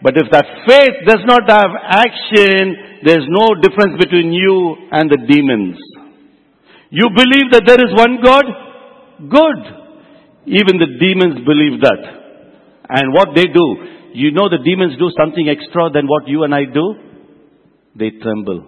But 0.03 0.19
if 0.19 0.27
that 0.35 0.45
faith 0.67 1.07
does 1.07 1.23
not 1.23 1.47
have 1.47 1.71
action, 1.79 2.99
there's 3.07 3.23
no 3.31 3.55
difference 3.63 3.95
between 4.03 4.33
you 4.33 4.75
and 4.91 5.09
the 5.09 5.23
demons. 5.23 5.79
You 6.89 7.07
believe 7.15 7.55
that 7.55 7.63
there 7.65 7.79
is 7.79 7.95
one 7.95 8.19
God? 8.21 8.43
Good. 9.31 9.59
Even 10.45 10.75
the 10.75 10.91
demons 10.99 11.47
believe 11.47 11.79
that. 11.81 12.03
And 12.89 13.13
what 13.13 13.29
they 13.33 13.45
do, 13.47 13.65
you 14.13 14.31
know 14.31 14.49
the 14.49 14.61
demons 14.63 14.99
do 14.99 15.09
something 15.17 15.47
extra 15.47 15.89
than 15.89 16.05
what 16.05 16.27
you 16.27 16.43
and 16.43 16.53
I 16.53 16.65
do? 16.65 16.95
They 17.95 18.11
tremble. 18.21 18.67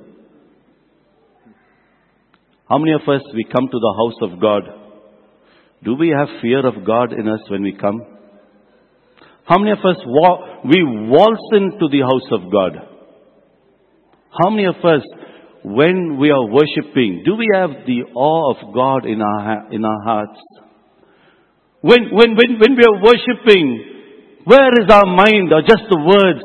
How 2.69 2.77
many 2.77 2.93
of 2.93 3.01
us, 3.01 3.21
we 3.35 3.43
come 3.43 3.67
to 3.67 3.79
the 3.79 3.93
house 3.99 4.31
of 4.31 4.39
God? 4.41 4.63
Do 5.83 5.95
we 5.95 6.15
have 6.17 6.41
fear 6.41 6.65
of 6.65 6.85
God 6.85 7.11
in 7.11 7.27
us 7.27 7.41
when 7.49 7.61
we 7.61 7.73
come? 7.73 8.14
How 9.45 9.59
many 9.59 9.71
of 9.71 9.79
us, 9.85 9.97
we 10.65 10.81
waltz 11.09 11.41
into 11.53 11.85
the 11.89 12.01
house 12.01 12.29
of 12.31 12.51
God? 12.51 12.73
How 14.41 14.49
many 14.49 14.65
of 14.65 14.75
us, 14.83 15.05
when 15.63 16.17
we 16.17 16.31
are 16.31 16.45
worshipping, 16.45 17.21
do 17.23 17.35
we 17.35 17.47
have 17.53 17.85
the 17.85 18.09
awe 18.13 18.53
of 18.53 18.73
God 18.73 19.05
in 19.05 19.21
our, 19.21 19.71
in 19.71 19.85
our 19.85 20.01
hearts? 20.03 20.41
When, 21.81 22.09
when, 22.09 22.33
when, 22.33 22.57
when 22.57 22.73
we 22.73 22.83
are 22.89 22.97
worshipping, 22.97 24.41
where 24.45 24.73
is 24.81 24.89
our 24.89 25.05
mind 25.05 25.53
or 25.53 25.61
just 25.61 25.85
the 25.93 26.01
words? 26.01 26.41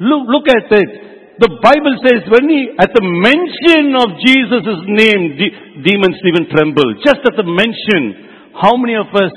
Look, 0.00 0.24
look 0.28 0.48
at 0.48 0.72
it. 0.72 0.90
The 1.38 1.52
Bible 1.62 2.00
says 2.00 2.24
when 2.32 2.48
he, 2.48 2.72
at 2.80 2.90
the 2.96 3.04
mention 3.04 3.92
of 3.92 4.08
Jesus' 4.24 4.82
name, 4.88 5.36
de- 5.36 5.84
demons 5.84 6.18
even 6.24 6.48
tremble. 6.50 6.96
Just 7.04 7.20
at 7.28 7.36
the 7.36 7.44
mention, 7.44 8.56
how 8.56 8.74
many 8.76 8.96
of 8.96 9.06
us, 9.14 9.30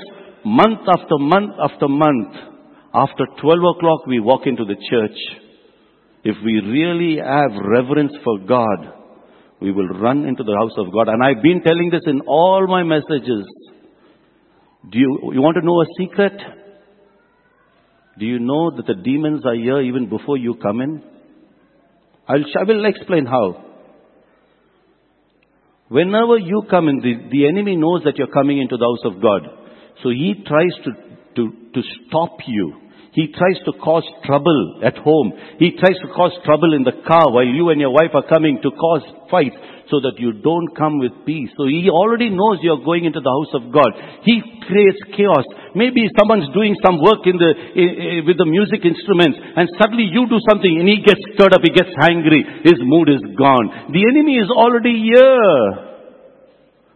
month 0.44 0.82
after 0.88 1.16
month 1.20 1.54
after 1.62 1.86
month, 1.86 2.51
after 2.94 3.24
12 3.40 3.58
o'clock 3.76 4.06
we 4.06 4.20
walk 4.20 4.42
into 4.46 4.64
the 4.64 4.76
church. 4.90 5.16
If 6.24 6.36
we 6.44 6.60
really 6.60 7.16
have 7.18 7.50
reverence 7.64 8.12
for 8.22 8.38
God, 8.40 8.94
we 9.60 9.72
will 9.72 9.88
run 9.88 10.24
into 10.24 10.42
the 10.42 10.56
house 10.58 10.76
of 10.76 10.92
God. 10.92 11.08
And 11.08 11.22
I've 11.22 11.42
been 11.42 11.62
telling 11.62 11.90
this 11.90 12.02
in 12.06 12.20
all 12.26 12.66
my 12.66 12.82
messages. 12.82 13.46
Do 14.90 14.98
you, 14.98 15.30
you 15.32 15.40
want 15.40 15.56
to 15.56 15.64
know 15.64 15.80
a 15.80 15.86
secret? 15.98 16.32
Do 18.18 18.26
you 18.26 18.38
know 18.38 18.76
that 18.76 18.86
the 18.86 18.94
demons 18.94 19.44
are 19.46 19.54
here 19.54 19.80
even 19.80 20.08
before 20.08 20.36
you 20.36 20.54
come 20.60 20.80
in? 20.80 21.02
I'll, 22.28 22.44
I 22.58 22.62
will 22.64 22.84
explain 22.84 23.26
how. 23.26 23.64
Whenever 25.88 26.38
you 26.38 26.62
come 26.70 26.88
in, 26.88 26.98
the, 26.98 27.28
the 27.30 27.48
enemy 27.48 27.76
knows 27.76 28.02
that 28.04 28.16
you're 28.16 28.32
coming 28.32 28.58
into 28.58 28.76
the 28.76 28.84
house 28.84 29.14
of 29.14 29.22
God. 29.22 29.42
So 30.02 30.10
he 30.10 30.34
tries 30.46 30.72
to, 30.84 30.90
to, 31.36 31.52
to 31.74 31.82
stop 32.08 32.38
you. 32.46 32.81
He 33.12 33.28
tries 33.28 33.60
to 33.68 33.76
cause 33.76 34.08
trouble 34.24 34.80
at 34.80 34.96
home. 34.96 35.36
He 35.60 35.76
tries 35.76 36.00
to 36.00 36.08
cause 36.16 36.32
trouble 36.48 36.72
in 36.72 36.80
the 36.80 36.96
car 37.04 37.28
while 37.28 37.44
you 37.44 37.68
and 37.68 37.76
your 37.76 37.92
wife 37.92 38.16
are 38.16 38.24
coming 38.24 38.56
to 38.64 38.70
cause 38.72 39.04
fight 39.28 39.52
so 39.92 40.00
that 40.00 40.16
you 40.16 40.40
don't 40.40 40.72
come 40.72 40.96
with 40.96 41.12
peace. 41.28 41.52
So 41.60 41.68
he 41.68 41.92
already 41.92 42.32
knows 42.32 42.64
you're 42.64 42.80
going 42.80 43.04
into 43.04 43.20
the 43.20 43.28
house 43.28 43.52
of 43.52 43.68
God. 43.68 43.92
He 44.24 44.40
creates 44.64 44.96
chaos. 45.12 45.44
Maybe 45.76 46.08
someone's 46.16 46.48
doing 46.56 46.72
some 46.80 47.04
work 47.04 47.20
in 47.28 47.36
the, 47.36 47.52
in, 47.76 47.88
in, 48.00 48.18
with 48.24 48.40
the 48.40 48.48
music 48.48 48.80
instruments 48.80 49.36
and 49.36 49.68
suddenly 49.76 50.08
you 50.08 50.24
do 50.32 50.40
something 50.48 50.72
and 50.72 50.88
he 50.88 51.04
gets 51.04 51.20
stirred 51.36 51.52
up, 51.52 51.60
he 51.60 51.76
gets 51.76 51.92
angry, 52.08 52.40
his 52.64 52.80
mood 52.80 53.12
is 53.12 53.20
gone. 53.36 53.92
The 53.92 54.08
enemy 54.08 54.40
is 54.40 54.48
already 54.48 54.96
here. 55.12 55.92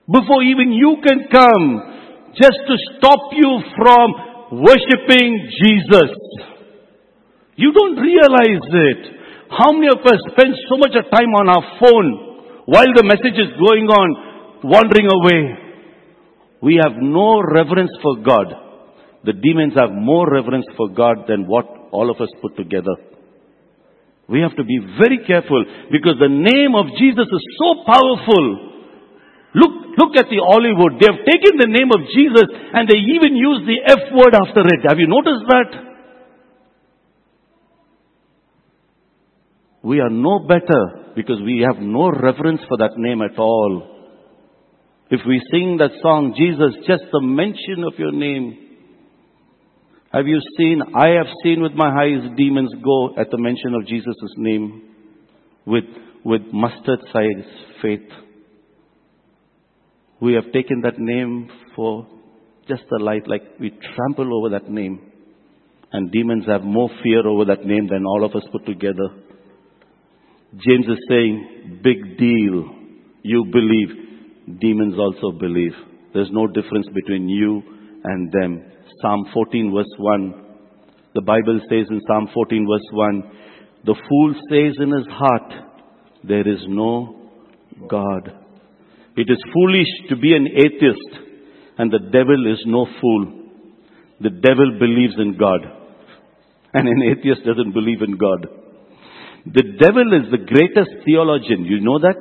Before 0.09 0.41
even 0.41 0.73
you 0.73 0.97
can 1.05 1.29
come, 1.29 2.33
just 2.41 2.57
to 2.57 2.75
stop 2.97 3.37
you 3.37 3.61
from 3.77 4.36
worshipping 4.53 5.49
Jesus. 5.63 6.11
You 7.57 7.73
don't 7.73 7.97
realize 7.97 8.67
it. 8.69 9.01
How 9.51 9.73
many 9.73 9.89
of 9.89 10.05
us 10.05 10.21
spend 10.33 10.55
so 10.69 10.77
much 10.77 10.93
of 10.95 11.11
time 11.11 11.33
on 11.35 11.49
our 11.49 11.65
phone 11.81 12.09
while 12.67 12.91
the 12.95 13.05
message 13.05 13.39
is 13.39 13.55
going 13.59 13.87
on, 13.87 14.61
wandering 14.65 15.07
away? 15.07 15.67
We 16.63 16.81
have 16.83 17.01
no 17.01 17.41
reverence 17.43 17.93
for 18.03 18.17
God. 18.23 18.47
The 19.25 19.33
demons 19.33 19.75
have 19.77 19.91
more 19.93 20.31
reverence 20.31 20.67
for 20.77 20.89
God 20.89 21.27
than 21.29 21.47
what 21.47 21.67
all 21.91 22.11
of 22.11 22.21
us 22.21 22.29
put 22.41 22.57
together. 22.57 22.95
We 24.29 24.41
have 24.41 24.57
to 24.57 24.65
be 24.65 24.79
very 24.99 25.25
careful 25.27 25.65
because 25.91 26.19
the 26.19 26.29
name 26.29 26.75
of 26.75 26.87
Jesus 26.99 27.27
is 27.31 27.45
so 27.59 27.83
powerful. 27.87 28.76
Look, 29.57 29.97
look 29.97 30.13
at 30.21 30.29
the 30.29 30.45
Hollywood. 30.45 31.01
They 31.01 31.09
have 31.09 31.25
taken 31.25 31.57
the 31.57 31.73
name 31.73 31.89
of 31.89 32.05
Jesus 32.13 32.45
and 32.77 32.85
they 32.85 33.01
even 33.17 33.33
use 33.33 33.65
the 33.65 33.81
F 33.89 34.13
word 34.13 34.37
after 34.37 34.61
it. 34.69 34.85
Have 34.85 35.01
you 35.01 35.09
noticed 35.09 35.49
that? 35.49 35.71
We 39.83 40.01
are 40.01 40.11
no 40.11 40.41
better 40.41 41.15
because 41.17 41.41
we 41.41 41.65
have 41.67 41.81
no 41.81 42.11
reverence 42.11 42.61
for 42.69 42.77
that 42.79 42.99
name 42.99 43.23
at 43.23 43.39
all. 43.39 43.97
If 45.11 45.21
we 45.27 45.41
sing 45.51 45.79
that 45.79 45.93
song, 46.03 46.35
Jesus, 46.37 46.75
just 46.87 47.05
the 47.11 47.23
mention 47.23 47.85
of 47.87 47.99
your 47.99 48.13
name. 48.13 48.59
Have 50.13 50.27
you 50.27 50.41
seen, 50.59 50.83
I 50.95 51.17
have 51.17 51.33
seen 51.43 51.63
with 51.63 51.73
my 51.73 51.89
eyes 51.89 52.29
demons 52.37 52.75
go 52.85 53.17
at 53.17 53.31
the 53.31 53.39
mention 53.39 53.73
of 53.75 53.87
Jesus' 53.87 54.35
name 54.37 54.83
with, 55.65 55.85
with 56.25 56.43
mustard 56.53 57.01
size 57.13 57.47
faith. 57.81 58.26
We 60.21 60.35
have 60.35 60.53
taken 60.53 60.81
that 60.83 60.99
name 60.99 61.51
for 61.75 62.07
just 62.69 62.85
a 62.99 63.03
light, 63.03 63.29
like 63.29 63.43
we 63.61 63.71
trample 63.71 64.39
over 64.39 64.59
that 64.59 64.71
name. 64.71 65.13
And 65.93 66.11
demons 66.11 66.47
have 66.47 66.63
more 66.63 66.91
fear 67.03 67.27
over 67.27 67.45
that 67.45 67.65
name 67.65 67.87
than 67.89 68.05
all 68.07 68.25
of 68.25 68.35
us 68.35 68.43
put 68.51 68.67
together. 68.67 69.09
James 70.53 70.87
is 70.87 70.99
saying, 71.09 71.81
big 71.83 72.19
deal. 72.19 72.65
You 73.23 73.45
believe. 73.53 74.59
Demons 74.61 74.95
also 74.99 75.37
believe. 75.39 75.73
There's 76.15 76.31
no 76.33 76.47
difference 76.47 76.87
between 76.95 77.29
you 77.29 77.63
and 78.05 78.33
them. 78.33 78.65
Psalm 79.03 79.27
14 79.35 79.73
verse 79.75 79.95
1. 79.99 80.45
The 81.15 81.23
Bible 81.23 81.61
says 81.69 81.87
in 81.91 82.01
Psalm 82.07 82.29
14 82.33 82.67
verse 82.67 82.89
1, 82.93 83.23
the 83.85 83.95
fool 84.09 84.35
says 84.51 84.75
in 84.81 84.93
his 84.93 85.07
heart, 85.09 85.53
there 86.25 86.49
is 86.49 86.61
no 86.69 87.31
God. 87.89 88.46
It 89.17 89.31
is 89.31 89.39
foolish 89.53 89.93
to 90.11 90.17
be 90.17 90.35
an 90.35 90.47
atheist 90.47 91.11
and 91.79 91.91
the 91.91 91.99
devil 92.13 92.53
is 92.53 92.63
no 92.67 92.87
fool. 93.01 93.49
The 94.21 94.31
devil 94.31 94.77
believes 94.79 95.15
in 95.19 95.37
God 95.39 95.61
and 96.75 96.89
an 96.89 97.03
atheist 97.03 97.45
doesn't 97.45 97.73
believe 97.73 98.03
in 98.03 98.17
God. 98.17 98.47
The 99.47 99.65
devil 99.81 100.13
is 100.13 100.29
the 100.31 100.43
greatest 100.45 101.07
theologian. 101.07 101.65
You 101.65 101.81
know 101.81 101.99
that? 102.01 102.19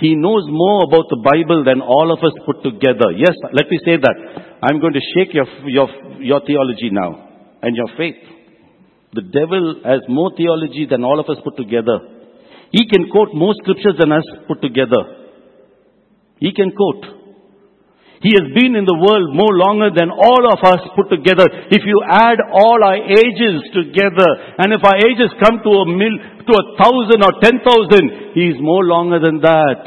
He 0.00 0.16
knows 0.16 0.44
more 0.48 0.84
about 0.84 1.06
the 1.08 1.20
Bible 1.20 1.64
than 1.64 1.80
all 1.80 2.12
of 2.12 2.18
us 2.24 2.32
put 2.44 2.64
together. 2.64 3.12
Yes, 3.16 3.36
let 3.52 3.68
me 3.70 3.78
say 3.84 3.96
that. 3.96 4.16
I'm 4.62 4.80
going 4.80 4.94
to 4.94 5.04
shake 5.14 5.32
your, 5.32 5.46
your, 5.68 5.88
your 6.20 6.40
theology 6.46 6.90
now 6.90 7.28
and 7.62 7.76
your 7.76 7.88
faith. 7.96 8.16
The 9.12 9.22
devil 9.22 9.80
has 9.84 10.00
more 10.08 10.32
theology 10.36 10.86
than 10.88 11.04
all 11.04 11.20
of 11.20 11.28
us 11.28 11.36
put 11.44 11.56
together. 11.56 12.00
He 12.72 12.88
can 12.88 13.08
quote 13.12 13.34
more 13.34 13.54
scriptures 13.62 13.94
than 14.00 14.12
us 14.12 14.24
put 14.48 14.60
together. 14.60 15.21
He 16.42 16.50
can 16.50 16.74
quote. 16.74 17.22
He 18.22 18.34
has 18.34 18.50
been 18.54 18.74
in 18.74 18.86
the 18.86 18.98
world 18.98 19.34
more 19.34 19.54
longer 19.54 19.90
than 19.94 20.10
all 20.10 20.42
of 20.46 20.58
us 20.62 20.82
put 20.94 21.10
together. 21.10 21.46
If 21.70 21.82
you 21.86 22.02
add 22.06 22.38
all 22.50 22.78
our 22.82 22.98
ages 22.98 23.62
together, 23.74 24.30
and 24.58 24.74
if 24.74 24.82
our 24.82 24.98
ages 25.06 25.30
come 25.42 25.62
to 25.62 25.72
a 25.82 25.86
mil, 25.86 26.14
to 26.18 26.52
a 26.54 26.64
thousand 26.82 27.22
or 27.22 27.34
ten 27.42 27.62
thousand, 27.62 28.34
he 28.34 28.50
is 28.50 28.58
more 28.58 28.82
longer 28.86 29.18
than 29.22 29.42
that. 29.42 29.82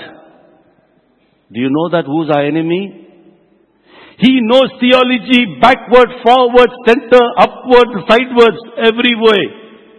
Do 1.51 1.59
you 1.59 1.71
know 1.71 1.91
that 1.95 2.07
who's 2.07 2.31
our 2.31 2.43
enemy? 2.43 3.07
He 4.19 4.39
knows 4.43 4.71
theology 4.79 5.59
backward, 5.59 6.07
forward, 6.23 6.71
center, 6.87 7.23
upward, 7.39 7.87
sideways, 8.07 8.59
every 8.79 9.15
way. 9.15 9.41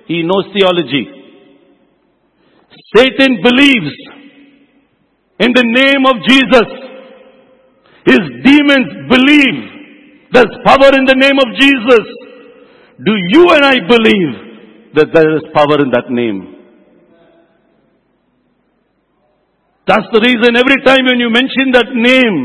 He 0.09 0.25
knows 0.25 0.49
theology. 0.57 1.05
Satan 2.97 3.41
believes 3.45 4.16
in 5.39 5.53
the 5.53 5.65
name 5.65 6.03
of 6.07 6.17
Jesus. 6.25 6.69
His 8.07 8.23
demons 8.45 9.11
believe 9.11 9.77
there's 10.33 10.55
power 10.65 10.91
in 10.95 11.05
the 11.05 11.19
name 11.19 11.39
of 11.39 11.49
Jesus. 11.59 12.05
Do 13.05 13.13
you 13.35 13.51
and 13.51 13.65
I 13.65 13.77
believe 13.87 14.95
that 14.95 15.09
there 15.13 15.37
is 15.37 15.43
power 15.53 15.83
in 15.83 15.91
that 15.91 16.09
name? 16.09 16.57
That's 19.87 20.07
the 20.13 20.21
reason 20.21 20.57
every 20.57 20.83
time 20.83 21.07
when 21.07 21.21
you 21.21 21.31
mention 21.31 21.71
that 21.73 21.95
name, 21.95 22.37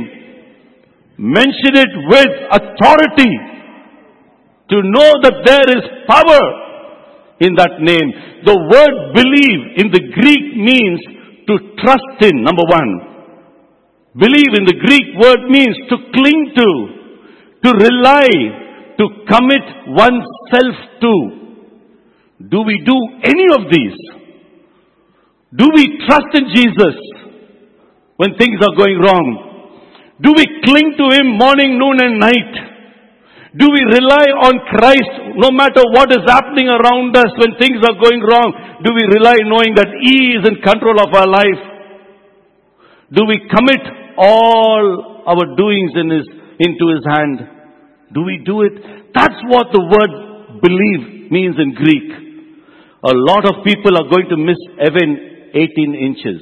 mention 1.18 1.74
it 1.74 1.94
with 2.06 2.34
authority 2.54 3.34
to 4.70 4.78
know 4.84 5.10
that 5.26 5.42
there 5.46 5.68
is 5.78 5.84
power 6.08 6.44
in 7.39 7.56
that 7.56 7.82
name. 7.82 8.14
The 8.46 8.54
word 8.56 8.96
believe 9.18 9.62
in 9.82 9.88
the 9.89 10.04
Greek 10.22 10.46
means 10.56 11.21
to 11.52 11.76
trust 11.84 12.18
in, 12.22 12.43
number 12.43 12.64
one. 12.64 13.12
Believe 14.16 14.52
in 14.56 14.66
the 14.66 14.80
Greek 14.80 15.08
word 15.20 15.52
means 15.52 15.76
to 15.91 15.95
cling 16.16 16.41
to, 16.56 16.70
to 17.64 17.70
rely, 17.76 18.28
to 18.97 19.06
commit 19.28 19.66
oneself 19.88 20.76
to. 21.04 21.14
Do 22.49 22.64
we 22.64 22.82
do 22.86 22.95
any 23.24 23.47
of 23.52 23.72
these? 23.72 23.99
Do 25.56 25.68
we 25.76 25.99
trust 26.08 26.32
in 26.34 26.47
Jesus 26.56 26.95
when 28.16 28.36
things 28.38 28.60
are 28.62 28.76
going 28.76 28.99
wrong? 28.99 29.28
Do 30.22 30.32
we 30.32 30.45
cling 30.64 30.95
to 30.97 31.16
Him 31.16 31.38
morning, 31.38 31.78
noon 31.78 31.99
and 31.99 32.20
night? 32.20 32.71
Do 33.52 33.68
we 33.68 33.84
rely 33.84 34.28
on 34.47 34.64
Christ 34.72 35.36
no 35.36 35.52
matter 35.52 35.84
what 35.91 36.08
is 36.08 36.24
happening 36.24 36.72
around 36.72 37.12
us 37.20 37.36
when 37.36 37.60
things 37.60 37.84
are 37.84 37.99
going 37.99 38.24
wrong? 38.24 38.80
Do 38.80 38.95
we 38.95 39.04
rely 39.12 39.36
knowing 39.43 39.76
that 39.76 39.91
He 39.91 40.39
is 40.39 40.47
in 40.47 40.64
control 40.64 40.95
of 41.04 41.12
our 41.12 41.28
life? 41.28 41.62
Do 43.12 43.28
we 43.28 43.43
commit 43.52 43.84
all 44.16 45.24
our 45.28 45.45
doings 45.60 45.91
in 45.99 46.08
his, 46.16 46.26
into 46.64 46.86
His 46.95 47.04
hand? 47.04 47.39
Do 48.16 48.24
we 48.24 48.39
do 48.45 48.64
it? 48.64 49.12
That's 49.14 49.36
what 49.52 49.68
the 49.76 49.84
word 49.84 50.62
believe 50.64 51.32
means 51.32 51.56
in 51.60 51.76
Greek. 51.76 52.08
A 53.04 53.12
lot 53.12 53.43
of 53.43 53.66
people 53.66 53.99
are 53.99 54.08
going 54.08 54.30
to 54.30 54.38
miss 54.38 54.60
heaven 54.80 55.52
18 55.54 55.95
inches. 55.95 56.39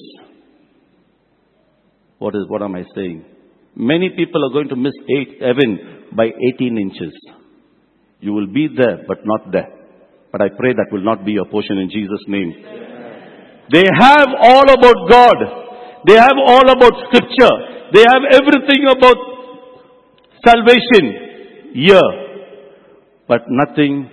What 2.19 2.35
is, 2.35 2.45
what 2.47 2.61
am 2.61 2.75
I 2.75 2.83
saying? 2.93 3.25
Many 3.79 4.09
people 4.09 4.43
are 4.43 4.51
going 4.51 4.67
to 4.67 4.75
miss 4.75 4.91
eight, 5.07 5.39
heaven 5.39 6.11
by 6.11 6.27
18 6.55 6.77
inches. 6.77 7.15
You 8.19 8.33
will 8.33 8.47
be 8.47 8.67
there, 8.67 9.05
but 9.07 9.19
not 9.23 9.53
there. 9.53 9.71
But 10.33 10.41
I 10.41 10.49
pray 10.49 10.73
that 10.73 10.91
will 10.91 11.03
not 11.03 11.23
be 11.23 11.31
your 11.31 11.45
portion 11.45 11.77
in 11.79 11.89
Jesus' 11.89 12.25
name. 12.27 12.51
They 13.71 13.85
have 13.87 14.27
all 14.37 14.67
about 14.67 14.99
God. 15.09 15.37
They 16.05 16.15
have 16.19 16.35
all 16.45 16.67
about 16.69 16.91
scripture. 17.07 17.55
They 17.93 18.03
have 18.03 18.23
everything 18.35 18.83
about 18.91 19.17
salvation 20.43 21.71
here. 21.73 22.09
But 23.29 23.47
nothing 23.47 24.09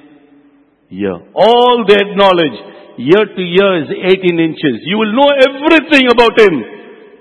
here. 0.88 1.18
All 1.34 1.84
their 1.88 2.14
knowledge 2.14 2.54
year 2.98 3.26
to 3.34 3.42
year 3.42 3.82
is 3.82 3.88
18 3.90 4.38
inches. 4.38 4.78
You 4.86 4.98
will 4.98 5.12
know 5.12 5.30
everything 5.42 6.06
about 6.06 6.38
Him 6.38 6.54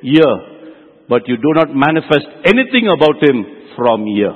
here 0.04 0.55
but 1.08 1.28
you 1.28 1.38
do 1.38 1.54
not 1.54 1.68
manifest 1.74 2.28
anything 2.46 2.88
about 2.96 3.22
him 3.22 3.46
from 3.76 4.06
here. 4.06 4.34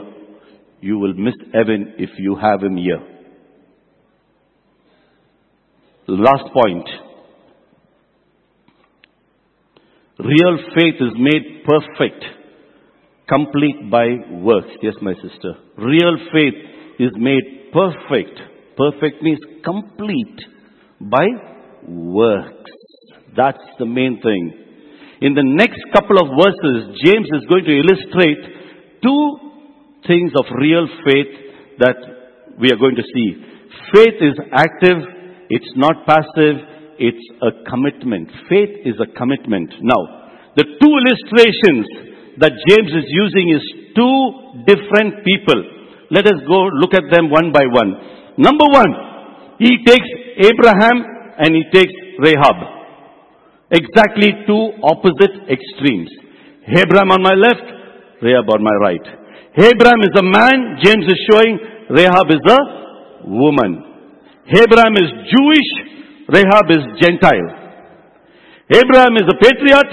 You 0.82 0.97
will 0.99 1.13
miss 1.13 1.36
heaven 1.53 1.95
if 1.97 2.09
you 2.17 2.36
have 2.36 2.61
him 2.63 2.78
here. 2.78 2.99
Last 6.07 6.53
point. 6.53 6.89
Real 10.20 10.57
faith 10.76 10.95
is 10.99 11.13
made 11.17 11.63
perfect, 11.65 12.24
complete 13.28 13.89
by 13.89 14.07
works. 14.32 14.70
Yes, 14.82 14.95
my 15.01 15.13
sister. 15.13 15.53
Real 15.78 16.17
faith 16.34 16.55
is 16.99 17.11
made 17.15 17.72
perfect. 17.72 18.38
Perfect 18.76 19.22
means 19.22 19.39
complete 19.63 20.39
by 20.99 21.26
works. 21.88 22.72
That's 23.36 23.63
the 23.78 23.86
main 23.86 24.20
thing. 24.22 24.68
In 25.22 25.36
the 25.36 25.43
next 25.43 25.84
couple 25.91 26.15
of 26.15 26.32
verses, 26.32 26.95
James 27.03 27.28
is 27.28 27.43
going 27.51 27.67
to 27.67 27.76
illustrate 27.76 28.39
two 29.03 29.24
things 30.07 30.32
of 30.39 30.47
real 30.55 30.88
faith 31.03 31.32
that 31.84 31.99
we 32.55 32.72
are 32.72 32.80
going 32.80 32.95
to 32.95 33.03
see. 33.03 33.36
Faith 33.91 34.15
is 34.24 34.39
active, 34.55 35.03
it's 35.51 35.74
not 35.76 36.07
passive, 36.07 36.63
it's 36.99 37.26
a 37.43 37.51
commitment. 37.67 38.32
Faith 38.47 38.88
is 38.88 38.95
a 39.03 39.11
commitment. 39.11 39.76
Now, 39.84 40.32
the 40.55 40.63
two 40.63 40.93
illustrations 41.03 42.39
that 42.39 42.55
James 42.72 42.91
is 42.95 43.07
using 43.11 43.51
is 43.51 43.63
two 43.91 44.15
different 44.72 45.28
people. 45.28 45.59
Let 46.11 46.28
us 46.28 46.39
go 46.47 46.72
look 46.80 46.95
at 46.95 47.11
them 47.11 47.30
one 47.30 47.51
by 47.51 47.67
one. 47.67 47.91
Number 48.39 48.65
one, 48.72 49.59
he 49.59 49.84
takes 49.84 50.07
Abraham 50.47 51.03
and 51.43 51.51
he 51.55 51.63
takes 51.76 51.91
Rahab. 52.24 52.78
Exactly 53.72 54.34
two 54.47 54.63
opposite 54.82 55.45
extremes. 55.45 56.09
Abraham 56.67 57.11
on 57.11 57.22
my 57.22 57.34
left, 57.34 57.65
Rahab 58.22 58.49
on 58.49 58.63
my 58.63 58.76
right. 58.82 59.05
Abraham 59.57 60.01
is 60.01 60.13
a 60.17 60.24
man, 60.24 60.78
James 60.84 61.05
is 61.05 61.20
showing, 61.30 61.59
Rahab 61.89 62.30
is 62.30 62.41
a 62.49 62.59
woman. 63.30 63.86
Abraham 64.49 64.93
is 64.97 65.09
Jewish, 65.30 65.70
Rahab 66.30 66.65
is 66.70 66.84
Gentile. 67.01 67.49
Abraham 68.70 69.17
is 69.17 69.26
a 69.30 69.38
patriot, 69.38 69.89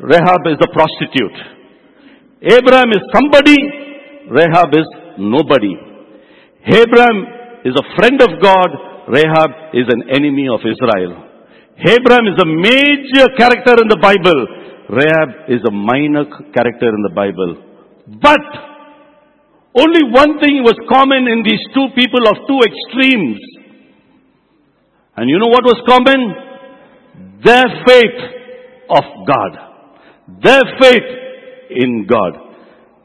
Rahab 0.00 0.42
is 0.46 0.58
a 0.62 0.70
prostitute. 0.72 1.38
Abraham 2.42 2.90
is 2.90 3.02
somebody, 3.14 3.58
Rahab 4.30 4.70
is 4.74 4.86
nobody. 5.18 5.74
Abraham 6.66 7.18
is 7.64 7.74
a 7.74 7.96
friend 7.96 8.20
of 8.22 8.30
God, 8.42 8.70
Rahab 9.08 9.74
is 9.74 9.86
an 9.88 10.10
enemy 10.14 10.46
of 10.48 10.60
Israel. 10.60 11.27
Abraham 11.78 12.26
is 12.26 12.38
a 12.42 12.48
major 12.48 13.26
character 13.38 13.78
in 13.78 13.86
the 13.86 14.00
Bible. 14.02 14.34
Rahab 14.90 15.46
is 15.46 15.62
a 15.62 15.70
minor 15.70 16.24
character 16.50 16.88
in 16.90 17.02
the 17.06 17.14
Bible. 17.14 17.54
But 18.18 18.42
only 19.78 20.10
one 20.10 20.40
thing 20.40 20.64
was 20.66 20.74
common 20.90 21.28
in 21.28 21.44
these 21.46 21.62
two 21.74 21.86
people 21.94 22.26
of 22.26 22.36
two 22.50 22.60
extremes. 22.66 23.38
And 25.16 25.30
you 25.30 25.38
know 25.38 25.50
what 25.50 25.62
was 25.62 25.78
common? 25.86 26.18
Their 27.44 27.66
faith 27.86 28.18
of 28.90 29.04
God. 29.26 29.52
Their 30.42 30.62
faith 30.80 31.08
in 31.70 32.06
God. 32.08 32.32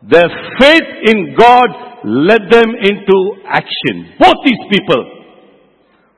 Their 0.10 0.30
faith 0.60 0.90
in 1.14 1.36
God 1.38 1.70
led 2.06 2.50
them 2.50 2.74
into 2.82 3.18
action. 3.46 4.18
Both 4.18 4.42
these 4.46 4.64
people. 4.72 5.23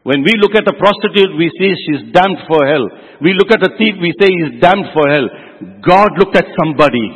When 0.06 0.22
we 0.22 0.38
look 0.38 0.54
at 0.54 0.70
a 0.70 0.78
prostitute, 0.78 1.34
we 1.34 1.50
say 1.58 1.74
she's 1.74 2.14
damned 2.14 2.46
for 2.46 2.62
hell. 2.62 2.86
We 3.26 3.34
look 3.34 3.50
at 3.50 3.66
a 3.66 3.74
thief, 3.74 3.98
we 3.98 4.14
say 4.22 4.30
he's 4.30 4.62
damned 4.62 4.94
for 4.94 5.10
hell. 5.10 5.26
God 5.82 6.14
looked 6.22 6.38
at 6.38 6.46
somebody 6.62 7.10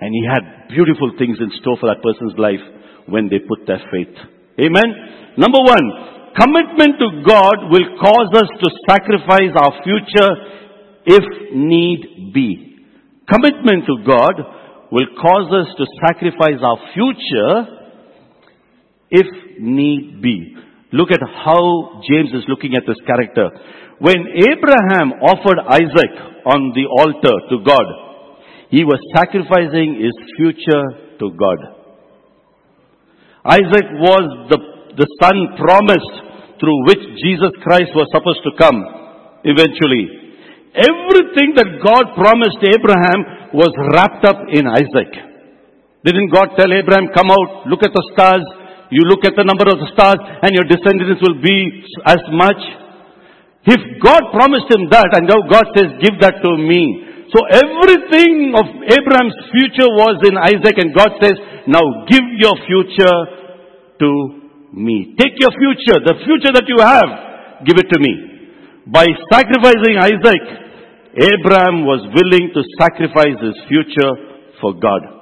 and 0.00 0.08
he 0.16 0.24
had 0.24 0.72
beautiful 0.72 1.12
things 1.20 1.36
in 1.36 1.52
store 1.60 1.76
for 1.76 1.92
that 1.92 2.00
person's 2.00 2.32
life 2.40 2.64
when 3.12 3.28
they 3.28 3.44
put 3.44 3.68
their 3.68 3.84
faith. 3.92 4.16
Amen. 4.56 5.36
Number 5.36 5.60
one, 5.60 6.32
commitment 6.32 6.96
to 6.96 7.08
God 7.28 7.68
will 7.68 7.88
cause 8.00 8.32
us 8.40 8.48
to 8.56 8.68
sacrifice 8.88 9.52
our 9.52 9.76
future 9.84 10.32
if 11.12 11.24
need 11.52 12.32
be. 12.32 12.88
Commitment 13.28 13.84
to 13.84 14.00
God 14.08 14.32
will 14.90 15.12
cause 15.20 15.52
us 15.52 15.68
to 15.76 15.84
sacrifice 16.08 16.56
our 16.64 16.80
future 16.96 17.52
if 19.10 19.28
need 19.60 20.22
be. 20.22 20.56
Look 20.92 21.10
at 21.12 21.20
how 21.20 22.00
James 22.08 22.32
is 22.32 22.48
looking 22.48 22.74
at 22.74 22.84
this 22.86 23.00
character. 23.04 23.50
When 24.00 24.16
Abraham 24.16 25.20
offered 25.20 25.60
Isaac 25.68 26.12
on 26.48 26.72
the 26.72 26.86
altar 26.88 27.36
to 27.50 27.56
God, 27.60 27.86
he 28.70 28.84
was 28.84 29.00
sacrificing 29.16 30.00
his 30.00 30.16
future 30.36 31.18
to 31.20 31.26
God. 31.36 31.58
Isaac 33.44 33.86
was 34.00 34.24
the, 34.48 34.58
the 34.96 35.08
son 35.20 35.56
promised 35.60 36.14
through 36.60 36.78
which 36.88 37.04
Jesus 37.20 37.52
Christ 37.64 37.92
was 37.96 38.08
supposed 38.12 38.44
to 38.44 38.52
come 38.56 38.78
eventually. 39.44 40.36
Everything 40.72 41.56
that 41.56 41.80
God 41.80 42.12
promised 42.16 42.60
Abraham 42.64 43.50
was 43.56 43.72
wrapped 43.92 44.24
up 44.24 44.40
in 44.52 44.68
Isaac. 44.68 45.10
Didn't 46.04 46.30
God 46.32 46.54
tell 46.56 46.70
Abraham, 46.70 47.10
come 47.12 47.30
out, 47.32 47.66
look 47.66 47.82
at 47.82 47.90
the 47.90 48.04
stars, 48.14 48.44
you 48.90 49.04
look 49.04 49.24
at 49.24 49.36
the 49.36 49.44
number 49.44 49.68
of 49.68 49.78
the 49.80 49.90
stars 49.92 50.16
and 50.20 50.50
your 50.56 50.64
descendants 50.64 51.20
will 51.20 51.40
be 51.40 51.84
as 52.08 52.22
much. 52.32 52.60
If 53.68 54.00
God 54.00 54.32
promised 54.32 54.72
him 54.72 54.88
that 54.88 55.12
and 55.12 55.28
now 55.28 55.44
God 55.44 55.68
says, 55.76 56.00
give 56.00 56.16
that 56.24 56.40
to 56.40 56.50
me. 56.56 57.04
So 57.28 57.44
everything 57.44 58.56
of 58.56 58.64
Abraham's 58.88 59.36
future 59.52 59.90
was 59.92 60.16
in 60.24 60.40
Isaac 60.40 60.80
and 60.80 60.96
God 60.96 61.12
says, 61.20 61.36
now 61.68 61.84
give 62.08 62.24
your 62.40 62.56
future 62.64 63.18
to 64.00 64.10
me. 64.72 65.12
Take 65.20 65.36
your 65.36 65.52
future, 65.52 66.00
the 66.00 66.16
future 66.24 66.52
that 66.56 66.64
you 66.64 66.80
have, 66.80 67.68
give 67.68 67.76
it 67.76 67.88
to 67.92 67.98
me. 68.00 68.12
By 68.88 69.04
sacrificing 69.28 70.00
Isaac, 70.00 70.44
Abraham 71.12 71.84
was 71.84 72.08
willing 72.16 72.56
to 72.56 72.60
sacrifice 72.80 73.36
his 73.36 73.58
future 73.68 74.12
for 74.64 74.72
God. 74.80 75.18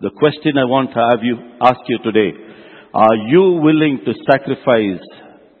The 0.00 0.10
question 0.18 0.58
I 0.58 0.66
want 0.66 0.90
to 0.94 1.00
have 1.10 1.22
you 1.22 1.38
ask 1.62 1.78
you 1.86 1.98
today, 2.02 2.47
are 2.94 3.16
you 3.28 3.60
willing 3.62 4.00
to 4.06 4.12
sacrifice 4.30 5.04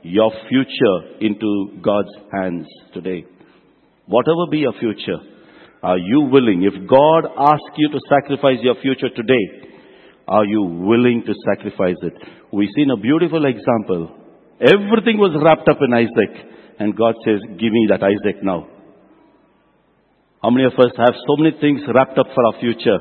your 0.02 0.32
future 0.48 1.18
into 1.20 1.78
God's 1.82 2.14
hands 2.32 2.66
today? 2.94 3.24
Whatever 4.06 4.50
be 4.50 4.58
your 4.58 4.72
future, 4.80 5.18
are 5.82 5.98
you 5.98 6.28
willing? 6.32 6.62
If 6.62 6.88
God 6.88 7.28
asks 7.38 7.76
you 7.76 7.90
to 7.90 8.00
sacrifice 8.08 8.58
your 8.62 8.76
future 8.80 9.10
today, 9.14 9.68
are 10.26 10.44
you 10.44 10.62
willing 10.62 11.22
to 11.26 11.34
sacrifice 11.44 11.96
it? 12.02 12.14
We've 12.52 12.72
seen 12.74 12.90
a 12.90 12.96
beautiful 12.96 13.44
example. 13.44 14.16
Everything 14.60 15.18
was 15.18 15.36
wrapped 15.44 15.68
up 15.68 15.78
in 15.80 15.92
Isaac, 15.92 16.32
and 16.78 16.96
God 16.96 17.14
says, 17.24 17.40
Give 17.60 17.72
me 17.72 17.88
that 17.90 18.02
Isaac 18.02 18.42
now. 18.42 18.68
How 20.42 20.50
many 20.50 20.64
of 20.64 20.72
us 20.72 20.92
have 20.96 21.14
so 21.26 21.36
many 21.36 21.56
things 21.60 21.82
wrapped 21.92 22.18
up 22.18 22.26
for 22.34 22.46
our 22.46 22.60
future, 22.60 22.98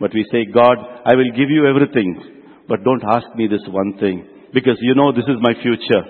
but 0.00 0.14
we 0.14 0.24
say, 0.32 0.46
God, 0.52 0.78
I 1.04 1.14
will 1.14 1.30
give 1.36 1.50
you 1.50 1.66
everything. 1.66 2.35
But 2.68 2.82
don't 2.84 3.02
ask 3.04 3.26
me 3.36 3.46
this 3.46 3.62
one 3.68 3.98
thing. 3.98 4.26
Because 4.52 4.78
you 4.80 4.94
know 4.94 5.12
this 5.12 5.28
is 5.28 5.38
my 5.40 5.54
future. 5.62 6.02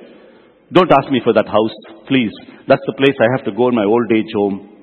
Don't 0.72 0.90
ask 0.90 1.10
me 1.10 1.20
for 1.22 1.32
that 1.32 1.46
house, 1.46 1.76
please. 2.08 2.32
That's 2.66 2.82
the 2.86 2.96
place 2.98 3.14
I 3.20 3.30
have 3.36 3.44
to 3.46 3.52
go 3.52 3.68
in 3.68 3.74
my 3.74 3.84
old 3.84 4.10
age 4.10 4.32
home. 4.34 4.76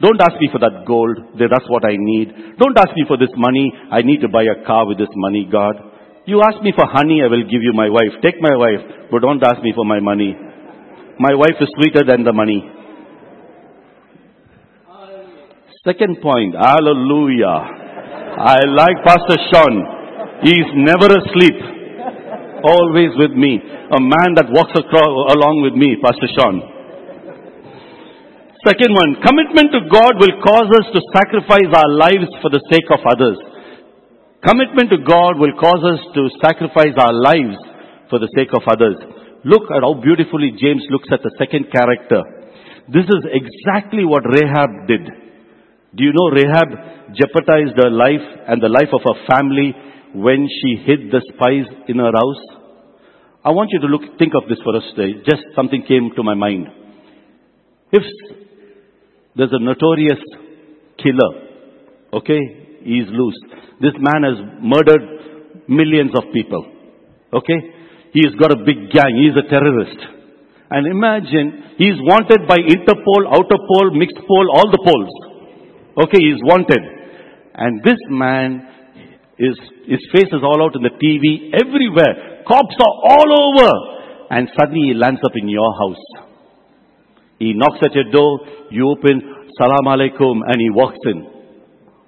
Don't 0.00 0.20
ask 0.20 0.34
me 0.40 0.48
for 0.52 0.58
that 0.58 0.84
gold. 0.86 1.16
That's 1.38 1.68
what 1.68 1.84
I 1.84 1.96
need. 1.96 2.58
Don't 2.58 2.76
ask 2.76 2.90
me 2.92 3.04
for 3.08 3.16
this 3.16 3.32
money. 3.36 3.72
I 3.90 4.02
need 4.02 4.20
to 4.20 4.28
buy 4.28 4.44
a 4.44 4.66
car 4.66 4.86
with 4.86 4.98
this 4.98 5.12
money, 5.14 5.48
God. 5.50 5.76
You 6.26 6.42
ask 6.42 6.60
me 6.60 6.72
for 6.74 6.84
honey, 6.90 7.22
I 7.22 7.30
will 7.30 7.44
give 7.44 7.62
you 7.62 7.72
my 7.72 7.88
wife. 7.88 8.18
Take 8.20 8.42
my 8.42 8.56
wife, 8.56 9.08
but 9.10 9.22
don't 9.22 9.42
ask 9.42 9.62
me 9.62 9.72
for 9.74 9.84
my 9.84 10.00
money. 10.00 10.34
My 11.18 11.34
wife 11.34 11.56
is 11.60 11.68
sweeter 11.78 12.04
than 12.04 12.24
the 12.24 12.32
money. 12.32 12.60
Second 15.86 16.20
point, 16.20 16.56
hallelujah. 16.58 17.46
I 18.42 18.58
like 18.74 19.06
Pastor 19.06 19.38
Sean. 19.48 19.95
He 20.44 20.52
is 20.52 20.70
never 20.76 21.08
asleep. 21.08 21.56
Always 22.60 23.12
with 23.16 23.32
me. 23.32 23.56
A 23.62 24.00
man 24.02 24.36
that 24.36 24.50
walks 24.50 24.74
across, 24.74 25.12
along 25.32 25.62
with 25.64 25.78
me, 25.78 25.96
Pastor 26.02 26.28
Sean. 26.36 26.56
Second 28.66 28.92
one, 28.98 29.22
commitment 29.22 29.70
to 29.72 29.86
God 29.86 30.18
will 30.18 30.36
cause 30.42 30.66
us 30.74 30.86
to 30.90 31.00
sacrifice 31.14 31.70
our 31.70 31.90
lives 31.94 32.26
for 32.42 32.50
the 32.50 32.60
sake 32.66 32.90
of 32.90 32.98
others. 33.06 33.38
Commitment 34.42 34.90
to 34.90 35.00
God 35.06 35.38
will 35.38 35.54
cause 35.54 35.82
us 35.86 36.02
to 36.18 36.22
sacrifice 36.42 36.98
our 36.98 37.14
lives 37.14 37.56
for 38.10 38.18
the 38.18 38.30
sake 38.34 38.50
of 38.52 38.66
others. 38.66 38.98
Look 39.46 39.70
at 39.70 39.86
how 39.86 39.94
beautifully 40.02 40.50
James 40.58 40.82
looks 40.90 41.06
at 41.14 41.22
the 41.22 41.30
second 41.38 41.70
character. 41.70 42.20
This 42.90 43.06
is 43.06 43.22
exactly 43.30 44.02
what 44.02 44.26
Rahab 44.26 44.90
did. 44.90 45.06
Do 45.94 46.02
you 46.02 46.10
know 46.10 46.34
Rahab 46.34 47.14
jeopardized 47.14 47.78
her 47.78 47.90
life 47.94 48.26
and 48.50 48.58
the 48.58 48.68
life 48.70 48.90
of 48.90 49.06
her 49.06 49.18
family 49.30 49.70
when 50.22 50.48
she 50.48 50.82
hid 50.84 51.10
the 51.10 51.20
spies 51.32 51.66
in 51.88 51.98
her 51.98 52.12
house? 52.12 52.42
I 53.44 53.50
want 53.50 53.70
you 53.72 53.80
to 53.80 53.86
look, 53.86 54.18
think 54.18 54.32
of 54.34 54.48
this 54.48 54.58
for 54.64 54.76
us 54.76 54.82
today. 54.94 55.22
Just 55.24 55.42
something 55.54 55.84
came 55.86 56.10
to 56.16 56.22
my 56.22 56.34
mind. 56.34 56.66
If 57.92 58.02
there's 59.36 59.52
a 59.52 59.62
notorious 59.62 60.18
killer, 60.98 61.32
okay, 62.12 62.40
he's 62.82 63.06
loose. 63.08 63.38
This 63.80 63.94
man 63.98 64.22
has 64.24 64.38
murdered 64.60 65.68
millions 65.68 66.10
of 66.16 66.32
people, 66.32 66.64
okay? 67.32 67.60
He's 68.12 68.34
got 68.40 68.50
a 68.50 68.64
big 68.64 68.90
gang. 68.90 69.12
He's 69.20 69.36
a 69.36 69.46
terrorist. 69.46 70.00
And 70.70 70.86
imagine, 70.86 71.76
he's 71.78 71.94
wanted 72.00 72.48
by 72.48 72.56
Interpol, 72.58 73.28
Outerpol, 73.30 73.96
Mixed 73.96 74.18
Pol, 74.26 74.46
all 74.56 74.70
the 74.72 74.82
poles. 74.82 75.12
Okay, 76.02 76.18
he's 76.18 76.42
wanted. 76.42 76.82
And 77.54 77.82
this 77.84 77.98
man, 78.08 78.75
is, 79.38 79.56
his 79.86 80.00
face 80.12 80.32
is 80.32 80.42
all 80.42 80.62
out 80.64 80.76
in 80.76 80.82
the 80.82 80.96
TV, 80.96 81.52
everywhere. 81.52 82.42
Cops 82.46 82.76
are 82.80 82.96
all 83.10 83.30
over. 83.52 83.70
And 84.30 84.48
suddenly 84.58 84.88
he 84.88 84.94
lands 84.94 85.20
up 85.24 85.32
in 85.36 85.48
your 85.48 85.72
house. 85.78 86.26
He 87.38 87.52
knocks 87.52 87.78
at 87.84 87.94
your 87.94 88.10
door, 88.10 88.40
you 88.70 88.88
open, 88.90 89.22
Salam 89.58 89.84
Alaikum, 89.86 90.40
and 90.46 90.56
he 90.58 90.70
walks 90.70 90.98
in. 91.04 91.26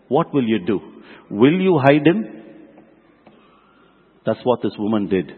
What 0.09 0.33
will 0.33 0.45
you 0.45 0.64
do? 0.66 0.81
Will 1.31 1.61
you 1.61 1.79
hide 1.79 2.07
him? 2.07 2.24
That's 4.24 4.41
what 4.45 4.62
this 4.62 4.72
woman 4.79 5.09
did. 5.09 5.31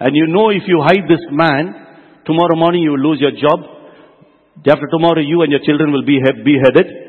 And 0.00 0.14
you 0.14 0.26
know 0.26 0.50
if 0.50 0.62
you 0.66 0.82
hide 0.82 1.08
this 1.08 1.22
man, 1.30 1.74
tomorrow 2.26 2.56
morning 2.56 2.82
you 2.82 2.90
will 2.90 3.10
lose 3.10 3.20
your 3.20 3.30
job. 3.30 3.60
Day 4.62 4.72
after 4.72 4.86
tomorrow 4.90 5.20
you 5.20 5.42
and 5.42 5.50
your 5.50 5.60
children 5.64 5.92
will 5.92 6.04
be 6.04 6.18
beheaded. 6.18 7.03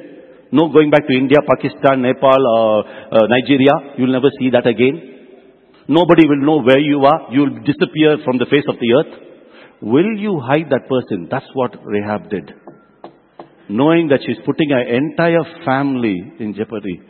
No 0.56 0.72
going 0.72 0.90
back 0.90 1.04
to 1.08 1.14
India, 1.14 1.40
Pakistan, 1.44 2.02
Nepal, 2.02 2.42
or 2.56 2.88
uh, 2.88 3.28
Nigeria. 3.28 3.98
You'll 3.98 4.16
never 4.16 4.32
see 4.40 4.50
that 4.52 4.66
again. 4.66 4.96
Nobody 5.88 6.24
will 6.28 6.44
know 6.48 6.62
where 6.64 6.80
you 6.80 7.04
are. 7.04 7.28
You 7.32 7.42
will 7.42 7.60
disappear 7.68 8.24
from 8.24 8.38
the 8.38 8.46
face 8.46 8.64
of 8.70 8.76
the 8.80 8.90
earth. 9.00 9.14
Will 9.82 10.16
you 10.18 10.40
hide 10.40 10.72
that 10.72 10.88
person? 10.88 11.28
That's 11.30 11.46
what 11.54 11.76
Rahab 11.84 12.30
did. 12.30 12.54
Knowing 13.68 14.08
that 14.08 14.22
she's 14.26 14.40
putting 14.46 14.70
her 14.70 14.82
entire 14.82 15.44
family 15.66 16.16
in 16.40 16.56
jeopardy, 16.56 17.02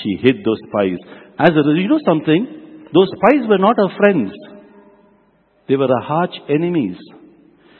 she 0.00 0.16
hid 0.22 0.36
those 0.44 0.58
spies. 0.70 0.96
As 1.38 1.50
a 1.50 1.60
result, 1.60 1.76
you 1.76 1.88
know 1.88 2.00
something? 2.06 2.88
Those 2.94 3.12
spies 3.12 3.44
were 3.46 3.58
not 3.58 3.76
her 3.76 3.92
friends. 3.98 4.32
They 5.68 5.76
were 5.76 5.88
her 5.88 6.14
arch 6.14 6.34
enemies. 6.48 6.96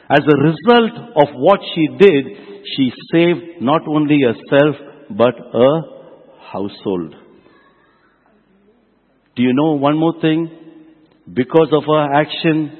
As 0.09 0.21
a 0.21 0.37
result 0.45 0.93
of 1.25 1.33
what 1.35 1.59
she 1.73 1.87
did, 1.97 2.23
she 2.75 2.91
saved 3.11 3.61
not 3.61 3.81
only 3.87 4.19
herself, 4.21 4.75
but 5.09 5.35
a 5.53 5.81
household. 6.51 7.15
Do 9.35 9.43
you 9.43 9.53
know 9.53 9.73
one 9.73 9.97
more 9.97 10.19
thing? 10.19 10.49
Because 11.31 11.69
of 11.71 11.83
her 11.85 12.13
action, 12.13 12.71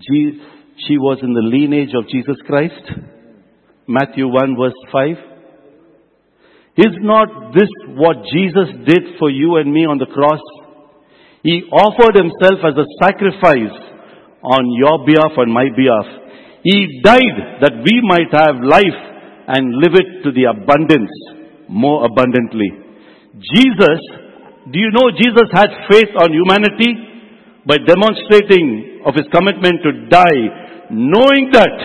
she 0.00 0.98
was 0.98 1.18
in 1.22 1.32
the 1.32 1.42
lineage 1.42 1.94
of 1.96 2.08
Jesus 2.08 2.36
Christ. 2.46 2.92
Matthew 3.86 4.28
1 4.28 4.56
verse 4.60 4.74
5. 4.92 5.16
Is 6.76 6.94
not 7.00 7.52
this 7.54 7.70
what 7.96 8.16
Jesus 8.32 8.68
did 8.86 9.18
for 9.18 9.30
you 9.30 9.56
and 9.56 9.72
me 9.72 9.86
on 9.86 9.98
the 9.98 10.06
cross? 10.06 10.40
He 11.42 11.62
offered 11.72 12.14
himself 12.14 12.60
as 12.66 12.76
a 12.76 12.86
sacrifice 13.02 13.74
on 14.42 14.62
your 14.76 15.06
behalf 15.06 15.32
and 15.38 15.52
my 15.52 15.66
behalf. 15.74 16.06
He 16.62 17.00
died 17.02 17.62
that 17.62 17.82
we 17.82 18.02
might 18.02 18.30
have 18.30 18.62
life 18.62 19.00
and 19.48 19.74
live 19.76 19.94
it 19.94 20.22
to 20.24 20.32
the 20.32 20.44
abundance, 20.44 21.10
more 21.68 22.04
abundantly. 22.06 22.70
Jesus, 23.38 24.00
do 24.72 24.78
you 24.78 24.90
know 24.92 25.12
Jesus 25.14 25.48
had 25.52 25.68
faith 25.90 26.10
on 26.18 26.32
humanity 26.32 27.08
by 27.66 27.76
demonstrating 27.84 29.02
of 29.04 29.14
his 29.14 29.26
commitment 29.32 29.80
to 29.84 30.08
die 30.08 30.68
knowing 30.90 31.50
that 31.52 31.76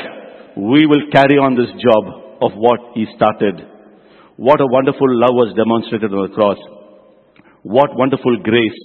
we 0.56 0.86
will 0.86 1.12
carry 1.12 1.36
on 1.36 1.56
this 1.56 1.72
job 1.82 2.38
of 2.42 2.52
what 2.56 2.96
he 2.96 3.06
started. 3.16 3.60
What 4.38 4.62
a 4.62 4.68
wonderful 4.68 5.08
love 5.08 5.36
was 5.36 5.56
demonstrated 5.56 6.12
on 6.12 6.30
the 6.30 6.36
cross. 6.36 6.58
What 7.64 7.96
wonderful 7.96 8.38
grace. 8.44 8.82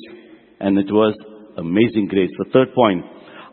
And 0.61 0.79
it 0.79 0.91
was 0.91 1.15
amazing 1.57 2.09
grace. 2.09 2.31
The 2.39 2.51
third 2.53 2.75
point. 2.75 3.05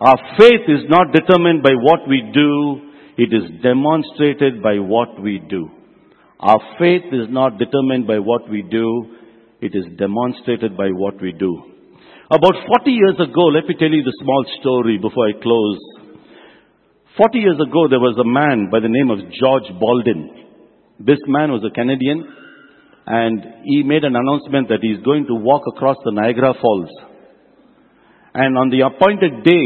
Our 0.02 0.18
faith 0.38 0.66
is 0.68 0.90
not 0.90 1.14
determined 1.14 1.64
by 1.64 1.74
what 1.78 2.08
we 2.08 2.22
do. 2.34 2.92
It 3.18 3.32
is 3.32 3.62
demonstrated 3.64 4.62
by 4.62 4.80
what 4.80 5.22
we 5.22 5.40
do. 5.40 5.70
Our 6.46 6.62
faith 6.78 7.10
is 7.10 7.26
not 7.34 7.58
determined 7.58 8.06
by 8.06 8.20
what 8.20 8.48
we 8.48 8.62
do. 8.62 9.18
It 9.62 9.74
is 9.74 9.86
demonstrated 9.98 10.78
by 10.78 10.90
what 10.94 11.20
we 11.20 11.32
do. 11.34 11.52
About 12.30 12.54
40 12.70 12.92
years 12.92 13.18
ago, 13.18 13.50
let 13.50 13.66
me 13.66 13.74
tell 13.74 13.90
you 13.90 14.06
the 14.06 14.22
small 14.22 14.46
story 14.62 15.00
before 15.02 15.26
I 15.26 15.42
close. 15.42 15.82
40 17.18 17.40
years 17.40 17.58
ago, 17.58 17.90
there 17.90 17.98
was 17.98 18.14
a 18.22 18.30
man 18.30 18.70
by 18.70 18.78
the 18.80 18.94
name 18.94 19.10
of 19.10 19.26
George 19.34 19.74
Baldwin. 19.82 20.46
This 21.00 21.18
man 21.26 21.50
was 21.50 21.66
a 21.66 21.74
Canadian 21.74 22.22
and 23.08 23.66
he 23.66 23.82
made 23.82 24.04
an 24.04 24.14
announcement 24.16 24.70
that 24.70 24.86
he's 24.86 25.02
going 25.02 25.26
to 25.26 25.34
walk 25.34 25.64
across 25.74 25.98
the 26.06 26.12
Niagara 26.12 26.54
Falls. 26.62 26.94
And 28.36 28.56
on 28.56 28.70
the 28.70 28.86
appointed 28.86 29.42
day, 29.42 29.66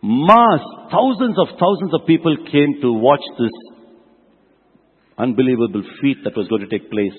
mass, 0.00 0.64
thousands 0.88 1.36
of 1.36 1.52
thousands 1.60 1.92
of 1.92 2.08
people 2.08 2.32
came 2.48 2.80
to 2.80 2.96
watch 2.96 3.24
this 3.36 3.69
unbelievable 5.20 5.82
feat 6.00 6.18
that 6.24 6.36
was 6.36 6.48
going 6.48 6.62
to 6.62 6.68
take 6.68 6.90
place. 6.90 7.18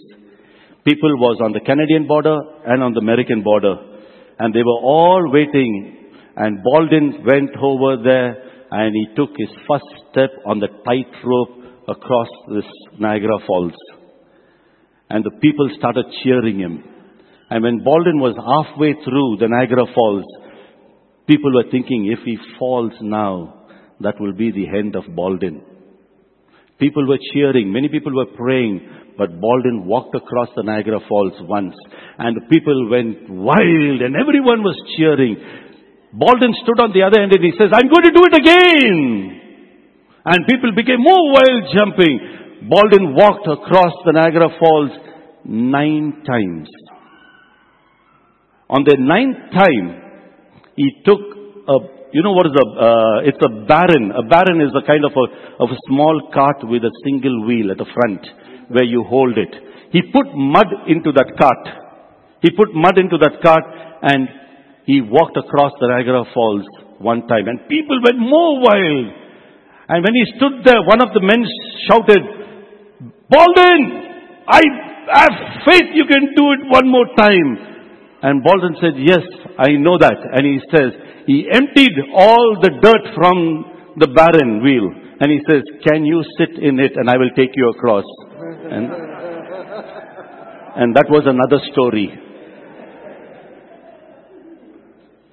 People 0.84 1.14
was 1.18 1.39
on 1.43 1.52
the 1.54 1.60
Canadian 1.60 2.08
border 2.08 2.38
and 2.66 2.82
on 2.82 2.93
the 2.93 2.99
American 2.99 3.43
border. 3.43 3.76
And 4.39 4.54
they 4.54 4.64
were 4.64 4.82
all 4.82 5.32
waiting. 5.32 6.10
And 6.36 6.64
Baldwin 6.64 7.24
went 7.26 7.52
over 7.62 8.02
there 8.04 8.52
and 8.72 8.95
he 8.95 9.16
took 9.16 9.30
his 9.38 9.49
first 9.68 9.86
step 10.10 10.32
on 10.45 10.60
the 10.60 10.70
tightrope 10.86 11.62
across 11.88 12.28
this 12.56 12.66
Niagara 12.99 13.38
Falls. 13.45 13.76
And 15.10 15.24
the 15.24 15.38
people 15.41 15.70
started 15.78 16.06
cheering 16.24 16.60
him. 16.60 16.84
And 17.49 17.64
when 17.64 17.84
Baldwin 17.84 18.20
was 18.20 18.34
halfway 18.39 18.93
through 19.04 19.38
the 19.39 19.49
Niagara 19.49 19.86
Falls, 19.93 20.26
people 21.28 21.54
were 21.54 21.70
thinking, 21.70 22.08
if 22.12 22.20
he 22.26 22.38
falls 22.58 22.93
now, 23.02 23.66
that 23.99 24.20
will 24.20 24.34
be 24.34 24.52
the 24.52 24.68
end 24.80 24.95
of 24.95 25.04
Baldwin. 25.14 25.70
People 26.82 27.08
were 27.08 27.22
cheering, 27.32 27.72
many 27.72 27.90
people 27.90 28.16
were 28.16 28.34
praying, 28.36 28.82
but 29.18 29.40
Baldwin 29.40 29.86
walked 29.86 30.16
across 30.16 30.50
the 30.56 30.64
Niagara 30.64 31.00
Falls 31.08 31.38
once, 31.42 31.76
and 32.18 32.36
the 32.36 32.48
people 32.50 32.90
went 32.90 33.30
wild, 33.30 34.02
and 34.02 34.16
everyone 34.18 34.64
was 34.66 34.74
cheering. 34.98 35.38
Baldwin 36.12 36.54
stood 36.64 36.82
on 36.82 36.92
the 36.92 37.04
other 37.04 37.22
end 37.22 37.32
and 37.32 37.44
he 37.44 37.52
says, 37.54 37.70
I'm 37.72 37.88
going 37.88 38.04
to 38.04 38.18
do 38.18 38.24
it 38.28 38.36
again. 38.36 39.42
And 40.26 40.48
people 40.50 40.72
became 40.76 41.00
more 41.00 41.32
wild 41.32 41.64
jumping. 41.72 42.68
Baldwin 42.68 43.16
walked 43.16 43.48
across 43.48 43.94
the 44.06 44.12
Niagara 44.14 44.50
Falls 44.60 44.92
nine 45.46 46.24
times. 46.28 46.70
On 48.70 48.84
the 48.84 48.98
ninth 49.00 49.54
time, 49.54 50.02
he 50.76 51.02
took 51.06 51.20
a, 51.68 51.78
you 52.14 52.24
know 52.24 52.34
what 52.34 52.47
is 52.47 52.55
a, 52.55 52.66
uh, 52.66 53.18
it's 53.24 53.39
a 53.39 53.51
baron. 53.66 54.12
A 54.12 54.24
baron 54.28 54.59
is 54.62 54.76
a 54.76 54.84
kind 54.86 55.03
of 55.05 55.12
a, 55.16 55.26
of 55.64 55.70
a 55.72 55.80
small 55.88 56.30
cart 56.34 56.57
with 56.64 56.84
a 56.84 56.93
single 57.03 57.45
wheel 57.47 57.72
at 57.72 57.78
the 57.78 57.88
front 57.88 58.20
where 58.70 58.84
you 58.84 59.03
hold 59.03 59.38
it. 59.38 59.53
He 59.91 60.01
put 60.12 60.28
mud 60.36 60.68
into 60.88 61.12
that 61.12 61.36
cart. 61.39 61.64
He 62.41 62.51
put 62.51 62.74
mud 62.74 62.97
into 62.97 63.18
that 63.20 63.39
cart 63.43 63.64
and 64.03 64.28
he 64.86 64.99
walked 65.01 65.38
across 65.38 65.72
the 65.80 65.88
Niagara 65.88 66.26
Falls 66.34 66.66
one 66.99 67.28
time 67.28 67.47
and 67.47 67.68
people 67.68 67.99
went 68.03 68.20
more 68.20 68.59
wild. 68.59 69.07
And 69.88 69.99
when 70.03 70.16
he 70.16 70.26
stood 70.36 70.64
there, 70.64 70.82
one 70.84 71.03
of 71.03 71.14
the 71.14 71.22
men 71.22 71.43
shouted, 71.88 72.24
Baldwin, 73.28 73.82
I 74.47 74.62
have 75.16 75.36
faith 75.68 75.91
you 75.93 76.05
can 76.07 76.32
do 76.36 76.45
it 76.55 76.62
one 76.72 76.88
more 76.88 77.07
time. 77.18 77.70
And 78.24 78.43
Baldwin 78.43 78.76
said, 78.80 78.93
yes, 78.97 79.26
I 79.57 79.72
know 79.78 79.97
that. 79.97 80.17
And 80.34 80.45
he 80.45 80.59
says, 80.69 80.91
he 81.26 81.47
emptied 81.51 81.97
all 82.15 82.57
the 82.61 82.69
dirt 82.82 83.15
from 83.15 83.65
the 83.97 84.07
barren 84.07 84.63
wheel. 84.63 84.89
And 85.19 85.32
he 85.32 85.39
says, 85.49 85.63
can 85.88 86.05
you 86.05 86.24
sit 86.38 86.61
in 86.61 86.80
it 86.80 86.93
and 86.95 87.09
I 87.09 87.17
will 87.17 87.32
take 87.36 87.49
you 87.55 87.69
across. 87.69 88.05
And, 88.72 88.86
and 90.76 90.95
that 90.95 91.05
was 91.09 91.24
another 91.26 91.61
story. 91.72 92.09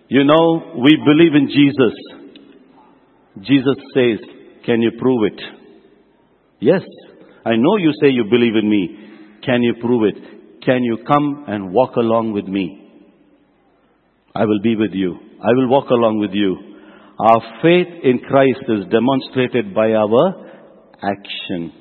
You 0.09 0.25
know, 0.25 0.81
we 0.83 0.97
believe 1.05 1.35
in 1.35 1.49
Jesus. 1.49 1.95
Jesus 3.47 3.77
says, 3.95 4.19
can 4.65 4.81
you 4.81 4.93
prove 4.99 5.33
it? 5.33 5.41
Yes, 6.61 6.83
I 7.45 7.57
know 7.57 7.77
you 7.77 7.93
say 8.01 8.09
you 8.09 8.25
believe 8.25 8.57
in 8.57 8.69
me. 8.69 9.41
Can 9.45 9.63
you 9.63 9.75
prove 9.81 10.15
it? 10.15 10.38
Can 10.69 10.85
you 10.85 10.99
come 11.07 11.47
and 11.49 11.73
walk 11.73 11.97
along 11.97 12.33
with 12.35 12.45
me? 12.45 12.91
I 14.35 14.45
will 14.45 14.61
be 14.61 14.77
with 14.77 14.91
you. 14.93 15.15
I 15.41 15.49
will 15.57 15.71
walk 15.71 15.89
along 15.89 16.19
with 16.19 16.33
you. 16.35 16.59
Our 17.19 17.41
faith 17.63 17.89
in 18.05 18.19
Christ 18.19 18.69
is 18.69 18.85
demonstrated 18.93 19.75
by 19.75 19.93
our 19.93 20.45
action. 21.01 21.73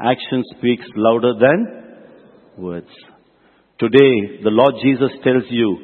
Action 0.00 0.42
speaks 0.56 0.86
louder 0.96 1.34
than 1.38 1.66
words. 2.56 2.88
Today, 3.78 4.40
the 4.42 4.56
Lord 4.56 4.76
Jesus 4.82 5.10
tells 5.22 5.44
you, 5.50 5.76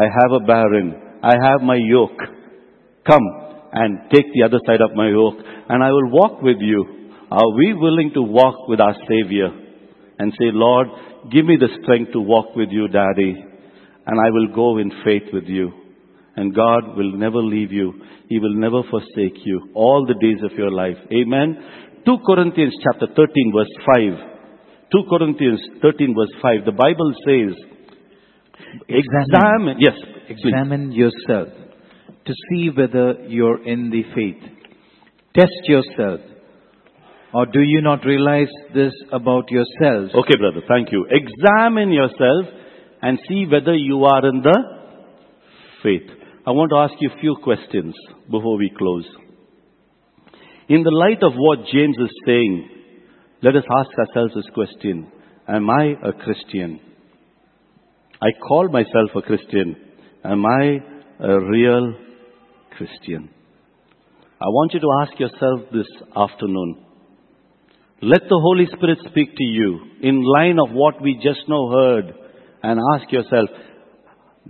I 0.00 0.04
have 0.04 0.40
a 0.40 0.46
barren. 0.46 1.18
I 1.20 1.34
have 1.42 1.62
my 1.62 1.80
yoke. 1.82 2.20
Come 3.08 3.26
and 3.72 4.08
take 4.14 4.26
the 4.34 4.44
other 4.44 4.60
side 4.68 4.82
of 4.88 4.94
my 4.94 5.08
yoke 5.08 5.42
and 5.68 5.82
I 5.82 5.90
will 5.90 6.10
walk 6.12 6.40
with 6.42 6.58
you. 6.60 7.10
Are 7.32 7.56
we 7.56 7.74
willing 7.74 8.12
to 8.14 8.22
walk 8.22 8.68
with 8.68 8.78
our 8.78 8.94
Savior 9.08 9.63
and 10.24 10.32
say, 10.40 10.48
Lord, 10.52 10.88
give 11.30 11.44
me 11.44 11.58
the 11.60 11.68
strength 11.82 12.12
to 12.12 12.20
walk 12.20 12.56
with 12.56 12.70
you, 12.70 12.88
Daddy, 12.88 13.44
and 14.06 14.16
I 14.18 14.30
will 14.30 14.54
go 14.54 14.78
in 14.78 14.90
faith 15.04 15.28
with 15.34 15.44
you. 15.44 15.70
And 16.34 16.54
God 16.54 16.96
will 16.96 17.12
never 17.12 17.42
leave 17.42 17.72
you. 17.72 17.92
He 18.30 18.38
will 18.38 18.54
never 18.54 18.82
forsake 18.90 19.44
you 19.44 19.68
all 19.74 20.06
the 20.08 20.14
days 20.14 20.40
of 20.42 20.56
your 20.56 20.70
life. 20.72 20.96
Amen. 21.12 21.58
2 22.06 22.16
Corinthians 22.26 22.74
chapter 22.82 23.06
13 23.14 23.52
verse 23.54 23.74
5. 23.84 24.90
2 24.92 25.02
Corinthians 25.10 25.60
13 25.82 26.14
verse 26.16 26.34
5, 26.40 26.64
the 26.64 26.72
Bible 26.72 27.12
says, 27.26 27.52
examine, 28.88 29.76
yes, 29.78 29.94
please. 30.26 30.40
Examine 30.40 30.92
yourself 30.92 31.48
to 32.26 32.32
see 32.48 32.70
whether 32.74 33.26
you're 33.28 33.62
in 33.66 33.90
the 33.90 34.02
faith. 34.14 34.42
Test 35.36 35.60
yourself. 35.64 36.20
Or 37.34 37.46
do 37.46 37.60
you 37.60 37.82
not 37.82 38.04
realize 38.04 38.48
this 38.72 38.92
about 39.10 39.50
yourselves? 39.50 40.14
Okay, 40.14 40.36
brother, 40.38 40.64
thank 40.68 40.92
you. 40.92 41.04
Examine 41.10 41.90
yourself 41.90 42.46
and 43.02 43.18
see 43.28 43.44
whether 43.50 43.74
you 43.74 44.04
are 44.04 44.24
in 44.28 44.40
the 44.40 44.56
faith. 45.82 46.08
I 46.46 46.52
want 46.52 46.70
to 46.70 46.76
ask 46.76 46.94
you 47.00 47.10
a 47.10 47.20
few 47.20 47.36
questions 47.42 47.92
before 48.30 48.56
we 48.56 48.72
close. 48.78 49.04
In 50.68 50.84
the 50.84 50.92
light 50.92 51.24
of 51.24 51.32
what 51.34 51.66
James 51.72 51.96
is 51.98 52.10
saying, 52.24 52.70
let 53.42 53.56
us 53.56 53.64
ask 53.78 53.90
ourselves 53.98 54.34
this 54.36 54.54
question 54.54 55.10
Am 55.48 55.68
I 55.68 55.94
a 56.04 56.12
Christian? 56.12 56.78
I 58.22 58.28
call 58.46 58.68
myself 58.68 59.10
a 59.16 59.22
Christian. 59.22 59.76
Am 60.24 60.46
I 60.46 60.78
a 61.18 61.40
real 61.40 61.94
Christian? 62.78 63.28
I 64.40 64.46
want 64.46 64.72
you 64.72 64.80
to 64.80 64.88
ask 65.02 65.18
yourself 65.18 65.60
this 65.72 65.88
afternoon. 66.16 66.84
Let 68.02 68.22
the 68.28 68.40
Holy 68.42 68.66
Spirit 68.66 68.98
speak 69.10 69.36
to 69.36 69.44
you 69.44 69.80
in 70.02 70.22
line 70.22 70.58
of 70.58 70.74
what 70.74 71.00
we 71.00 71.14
just 71.14 71.48
now 71.48 71.70
heard 71.70 72.12
and 72.62 72.80
ask 72.94 73.10
yourself, 73.10 73.48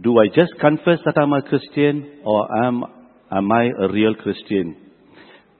do 0.01 0.19
I 0.19 0.27
just 0.35 0.59
confess 0.61 0.99
that 1.05 1.19
I'm 1.19 1.33
a 1.33 1.43
Christian 1.43 2.21
or 2.25 2.65
am, 2.65 2.83
am 3.31 3.53
I 3.53 3.69
a 3.81 3.93
real 3.93 4.15
Christian? 4.15 4.77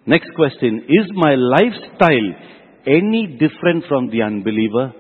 Next 0.07 0.31
question, 0.35 0.87
is 0.89 1.07
my 1.13 1.35
lifestyle 1.35 2.35
any 2.87 3.39
different 3.39 3.85
from 3.89 4.11
the 4.11 4.23
unbeliever? 4.23 4.93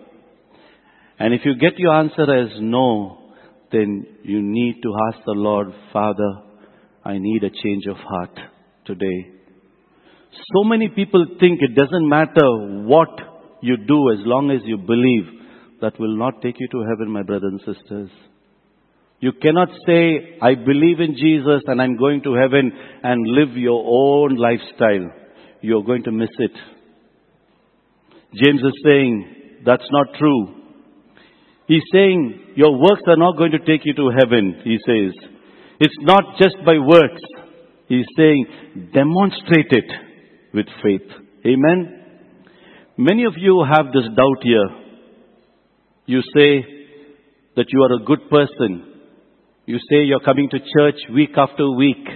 And 1.18 1.35
if 1.35 1.41
you 1.45 1.57
get 1.57 1.78
your 1.78 1.95
answer 1.95 2.22
as 2.22 2.51
no, 2.61 3.32
then 3.72 4.07
you 4.22 4.41
need 4.41 4.82
to 4.82 4.95
ask 5.09 5.24
the 5.24 5.32
Lord, 5.32 5.68
Father, 5.93 6.43
I 7.05 7.18
need 7.18 7.45
a 7.45 7.51
change 7.51 7.87
of 7.87 7.97
heart 7.97 8.39
today. 8.87 9.34
So 10.53 10.64
many 10.64 10.89
people 10.89 11.24
think 11.39 11.61
it 11.62 11.74
doesn't 11.74 12.09
matter 12.09 12.47
what 12.87 13.09
you 13.62 13.76
do 13.76 14.11
as 14.12 14.18
long 14.26 14.51
as 14.51 14.61
you 14.64 14.76
believe. 14.76 15.43
That 15.80 15.99
will 15.99 16.16
not 16.16 16.41
take 16.43 16.57
you 16.59 16.68
to 16.68 16.85
heaven, 16.89 17.11
my 17.11 17.22
brothers 17.22 17.53
and 17.53 17.61
sisters. 17.61 18.11
You 19.20 19.32
cannot 19.41 19.68
say, 19.87 20.39
I 20.43 20.55
believe 20.55 21.01
in 21.01 21.16
Jesus 21.16 21.62
and 21.66 21.80
I'm 21.80 21.97
going 21.97 22.22
to 22.22 22.35
heaven 22.35 22.72
and 23.03 23.26
live 23.26 23.57
your 23.57 23.82
own 23.87 24.37
lifestyle. 24.37 25.11
You're 25.61 25.85
going 25.85 26.05
to 26.05 26.12
miss 26.12 26.30
it. 26.39 26.53
James 28.35 28.61
is 28.61 28.82
saying, 28.85 29.62
that's 29.64 29.87
not 29.91 30.09
true. 30.18 30.62
He's 31.66 31.82
saying, 31.93 32.55
your 32.57 32.72
works 32.78 33.03
are 33.07 33.16
not 33.16 33.39
going 33.39 33.53
to 33.53 33.59
take 33.59 33.82
you 33.85 33.95
to 33.95 34.11
heaven, 34.18 34.61
he 34.64 34.78
says. 34.87 35.12
It's 35.80 35.97
not 36.01 36.24
just 36.39 36.57
by 36.66 36.78
works. 36.78 37.22
He's 37.89 38.07
saying, 38.16 38.91
demonstrate 38.93 39.70
it 39.70 40.13
with 40.55 40.66
faith. 40.82 41.11
Amen? 41.44 42.00
Many 42.96 43.24
of 43.24 43.34
you 43.36 43.64
have 43.68 43.86
this 43.92 44.05
doubt 44.05 44.42
here. 44.42 44.68
You 46.07 46.20
say 46.20 46.64
that 47.57 47.66
you 47.68 47.82
are 47.82 47.94
a 47.94 48.05
good 48.05 48.30
person. 48.30 48.92
You 49.66 49.78
say 49.90 50.05
you're 50.05 50.20
coming 50.20 50.48
to 50.50 50.59
church 50.59 51.00
week 51.12 51.30
after 51.36 51.70
week. 51.72 52.07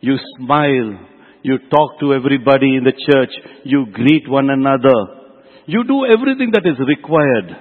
You 0.00 0.16
smile. 0.38 1.08
You 1.42 1.58
talk 1.70 2.00
to 2.00 2.14
everybody 2.14 2.76
in 2.76 2.84
the 2.84 2.92
church. 2.92 3.30
You 3.64 3.86
greet 3.92 4.28
one 4.28 4.48
another. 4.50 5.22
You 5.66 5.84
do 5.84 6.06
everything 6.06 6.52
that 6.52 6.66
is 6.66 6.78
required. 6.86 7.56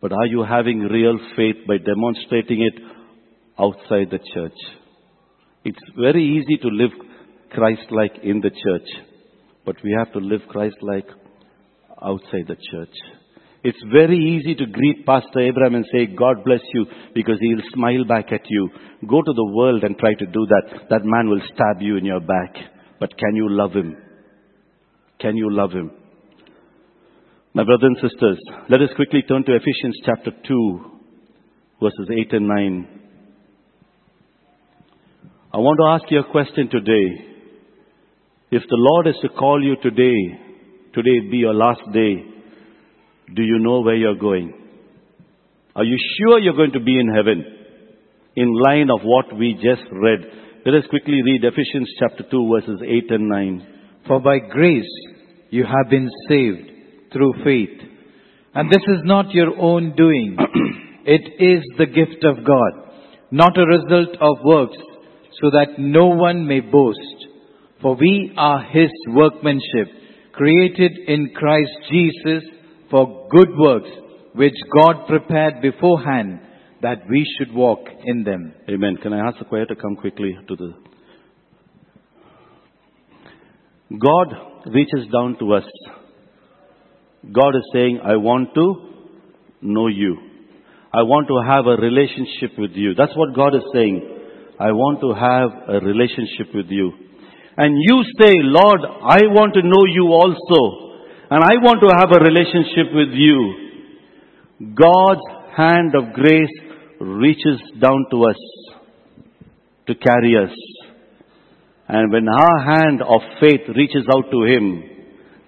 But 0.00 0.12
are 0.12 0.26
you 0.26 0.44
having 0.44 0.80
real 0.80 1.18
faith 1.36 1.56
by 1.66 1.78
demonstrating 1.78 2.62
it 2.62 2.82
outside 3.58 4.10
the 4.10 4.20
church? 4.34 4.58
It's 5.64 5.78
very 5.96 6.38
easy 6.38 6.56
to 6.62 6.68
live 6.68 7.07
Christ-like 7.50 8.18
in 8.22 8.40
the 8.40 8.50
church, 8.50 8.88
but 9.64 9.76
we 9.82 9.94
have 9.98 10.12
to 10.12 10.18
live 10.18 10.40
Christ-like 10.48 11.08
outside 12.02 12.46
the 12.46 12.56
church. 12.70 12.94
It's 13.64 13.82
very 13.92 14.16
easy 14.16 14.54
to 14.54 14.66
greet 14.66 15.04
Pastor 15.04 15.40
Abraham 15.40 15.74
and 15.74 15.84
say, 15.92 16.06
God 16.06 16.44
bless 16.44 16.60
you, 16.72 16.86
because 17.14 17.38
he'll 17.40 17.70
smile 17.74 18.04
back 18.04 18.32
at 18.32 18.42
you. 18.48 18.70
Go 19.08 19.20
to 19.20 19.32
the 19.32 19.52
world 19.52 19.82
and 19.82 19.98
try 19.98 20.14
to 20.14 20.26
do 20.26 20.46
that. 20.46 20.88
That 20.90 21.04
man 21.04 21.28
will 21.28 21.40
stab 21.52 21.80
you 21.80 21.96
in 21.96 22.04
your 22.04 22.20
back. 22.20 22.54
But 23.00 23.16
can 23.18 23.34
you 23.34 23.48
love 23.50 23.72
him? 23.72 23.96
Can 25.20 25.36
you 25.36 25.50
love 25.50 25.72
him? 25.72 25.90
My 27.54 27.64
brothers 27.64 27.90
and 27.94 28.10
sisters, 28.10 28.38
let 28.68 28.80
us 28.80 28.90
quickly 28.94 29.22
turn 29.26 29.44
to 29.44 29.56
Ephesians 29.56 29.98
chapter 30.04 30.30
2, 30.46 30.80
verses 31.82 32.08
8 32.10 32.32
and 32.34 32.46
9. 32.46 32.88
I 35.52 35.56
want 35.56 35.78
to 35.80 36.04
ask 36.04 36.12
you 36.12 36.20
a 36.20 36.30
question 36.30 36.68
today. 36.70 37.37
If 38.50 38.62
the 38.62 38.78
Lord 38.78 39.06
is 39.06 39.16
to 39.20 39.28
call 39.28 39.62
you 39.62 39.76
today, 39.82 40.16
today 40.94 41.20
be 41.30 41.36
your 41.36 41.52
last 41.52 41.82
day, 41.92 42.24
do 43.34 43.42
you 43.42 43.58
know 43.58 43.80
where 43.82 43.94
you're 43.94 44.16
going? 44.16 44.54
Are 45.76 45.84
you 45.84 45.98
sure 46.16 46.38
you're 46.40 46.56
going 46.56 46.72
to 46.72 46.80
be 46.80 46.98
in 46.98 47.14
heaven? 47.14 47.44
In 48.36 48.54
line 48.54 48.88
of 48.90 49.02
what 49.02 49.36
we 49.36 49.52
just 49.52 49.82
read. 49.92 50.20
Let 50.64 50.76
us 50.76 50.88
quickly 50.88 51.20
read 51.22 51.44
Ephesians 51.44 51.92
chapter 51.98 52.24
2 52.30 52.50
verses 52.50 52.80
8 52.82 53.10
and 53.10 53.28
9. 53.28 53.66
For 54.06 54.18
by 54.18 54.38
grace 54.38 54.90
you 55.50 55.64
have 55.64 55.90
been 55.90 56.08
saved 56.26 56.70
through 57.12 57.34
faith. 57.44 57.78
And 58.54 58.70
this 58.70 58.82
is 58.88 59.02
not 59.04 59.30
your 59.32 59.58
own 59.60 59.94
doing. 59.94 60.38
it 61.04 61.20
is 61.38 61.62
the 61.76 61.86
gift 61.86 62.24
of 62.24 62.46
God, 62.46 62.92
not 63.30 63.58
a 63.58 63.66
result 63.66 64.16
of 64.22 64.42
works, 64.42 64.78
so 65.38 65.50
that 65.50 65.78
no 65.78 66.06
one 66.06 66.46
may 66.46 66.60
boast. 66.60 67.17
For 67.80 67.94
we 67.94 68.32
are 68.36 68.62
His 68.64 68.90
workmanship, 69.08 69.88
created 70.32 70.92
in 71.06 71.32
Christ 71.34 71.70
Jesus 71.90 72.44
for 72.90 73.28
good 73.30 73.48
works, 73.56 73.90
which 74.34 74.54
God 74.74 75.06
prepared 75.06 75.62
beforehand 75.62 76.40
that 76.82 77.02
we 77.08 77.26
should 77.36 77.54
walk 77.54 77.80
in 78.04 78.24
them. 78.24 78.54
Amen. 78.68 78.96
Can 79.02 79.12
I 79.12 79.28
ask 79.28 79.38
the 79.38 79.44
choir 79.44 79.66
to 79.66 79.76
come 79.76 79.96
quickly 79.96 80.36
to 80.48 80.56
the. 80.56 80.74
God 83.90 84.34
reaches 84.66 85.10
down 85.12 85.36
to 85.38 85.54
us. 85.54 85.64
God 87.32 87.56
is 87.56 87.68
saying, 87.72 88.00
I 88.04 88.16
want 88.16 88.54
to 88.54 88.74
know 89.62 89.88
you. 89.88 90.16
I 90.92 91.02
want 91.02 91.28
to 91.28 91.52
have 91.52 91.66
a 91.66 91.80
relationship 91.80 92.58
with 92.58 92.72
you. 92.72 92.94
That's 92.94 93.16
what 93.16 93.34
God 93.34 93.54
is 93.54 93.62
saying. 93.74 94.18
I 94.60 94.72
want 94.72 95.00
to 95.00 95.14
have 95.14 95.76
a 95.76 95.84
relationship 95.84 96.54
with 96.54 96.66
you. 96.68 96.92
And 97.60 97.74
you 97.76 98.04
say, 98.20 98.34
Lord, 98.38 98.80
I 98.86 99.26
want 99.34 99.52
to 99.54 99.62
know 99.66 99.82
you 99.90 100.06
also. 100.14 100.94
And 101.28 101.42
I 101.42 101.58
want 101.60 101.80
to 101.82 101.90
have 101.98 102.14
a 102.14 102.22
relationship 102.22 102.94
with 102.94 103.10
you. 103.18 104.70
God's 104.78 105.26
hand 105.56 105.92
of 105.98 106.14
grace 106.14 106.54
reaches 107.00 107.60
down 107.82 108.06
to 108.12 108.26
us 108.26 108.38
to 109.88 109.94
carry 109.96 110.36
us. 110.36 110.54
And 111.88 112.12
when 112.12 112.28
our 112.28 112.60
hand 112.62 113.02
of 113.02 113.22
faith 113.40 113.62
reaches 113.74 114.06
out 114.14 114.30
to 114.30 114.44
Him, 114.44 114.84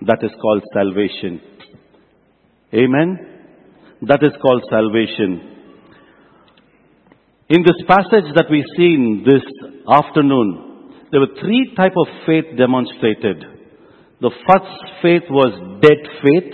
that 0.03 0.19
is 0.23 0.33
called 0.43 0.65
salvation. 0.75 1.41
Amen? 2.75 3.19
That 4.03 4.25
is 4.25 4.33
called 4.43 4.65
salvation. 4.69 5.47
In 7.51 7.63
this 7.63 7.81
passage 7.87 8.35
that 8.35 8.47
we 8.51 8.65
seen 8.77 9.25
this 9.25 9.43
afternoon, 9.89 10.70
there 11.11 11.21
were 11.21 11.41
three 11.41 11.75
type 11.77 11.95
of 11.97 12.07
faith 12.27 12.45
demonstrated. 12.57 13.45
The 14.21 14.31
first 14.31 14.93
faith 15.03 15.23
was 15.31 15.81
dead 15.83 15.99
faith. 16.23 16.53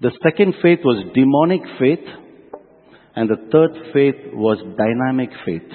The 0.00 0.10
second 0.22 0.54
faith 0.62 0.80
was 0.84 1.04
demonic 1.14 1.60
faith. 1.78 2.06
And 3.14 3.30
the 3.30 3.48
third 3.50 3.92
faith 3.92 4.34
was 4.34 4.58
dynamic 4.76 5.30
faith. 5.44 5.70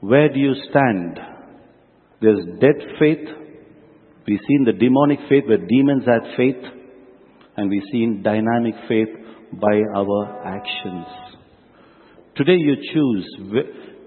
Where 0.00 0.28
do 0.32 0.38
you 0.38 0.54
stand? 0.70 1.18
There's 2.20 2.44
dead 2.60 2.88
faith. 2.98 3.28
We've 4.26 4.40
seen 4.46 4.64
the 4.64 4.72
demonic 4.72 5.18
faith 5.28 5.44
where 5.46 5.58
demons 5.58 6.04
had 6.06 6.36
faith. 6.36 6.62
And 7.56 7.68
we've 7.68 7.82
seen 7.90 8.22
dynamic 8.22 8.74
faith 8.88 9.08
by 9.60 9.80
our 9.94 10.46
actions. 10.46 11.06
Today 12.36 12.56
you 12.56 12.76
choose, 12.94 13.26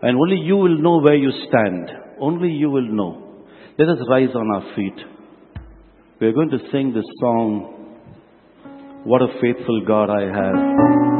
and 0.05 0.19
only 0.19 0.37
you 0.37 0.55
will 0.55 0.77
know 0.77 0.99
where 1.01 1.15
you 1.15 1.31
stand. 1.47 1.89
Only 2.19 2.49
you 2.49 2.69
will 2.69 2.87
know. 2.87 3.43
Let 3.79 3.89
us 3.89 3.97
rise 4.07 4.29
on 4.35 4.51
our 4.53 4.75
feet. 4.75 4.99
We're 6.21 6.31
going 6.31 6.51
to 6.51 6.59
sing 6.71 6.93
this 6.93 7.03
song, 7.19 7.97
What 9.03 9.23
a 9.23 9.29
Faithful 9.41 9.83
God 9.87 10.11
I 10.11 10.25
Have. 10.25 11.14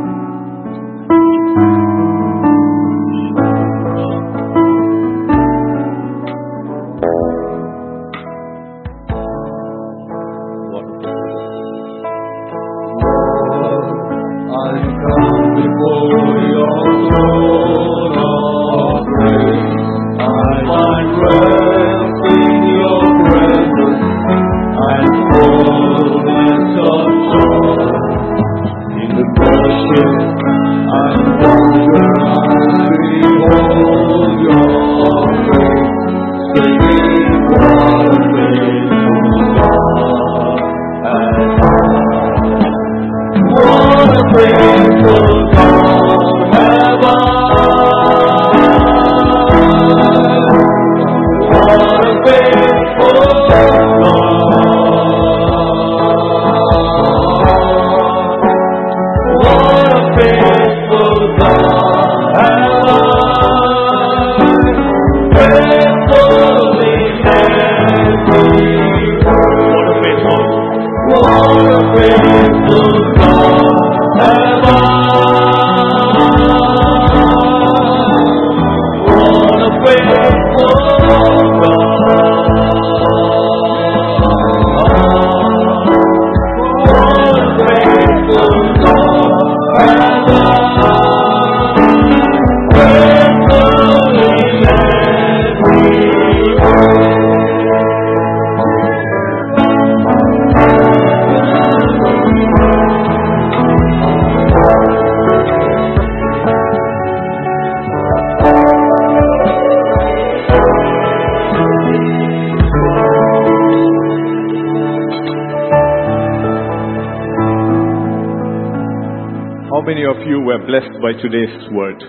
Today's 121.22 121.72
word? 121.72 122.01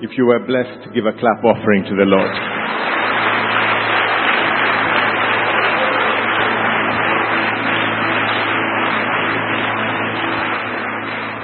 If 0.00 0.16
you 0.16 0.26
were 0.26 0.38
blessed, 0.46 0.94
give 0.94 1.06
a 1.06 1.12
clap 1.18 1.42
offering 1.42 1.82
to 1.84 1.94
the 1.98 2.06
Lord. 2.06 2.34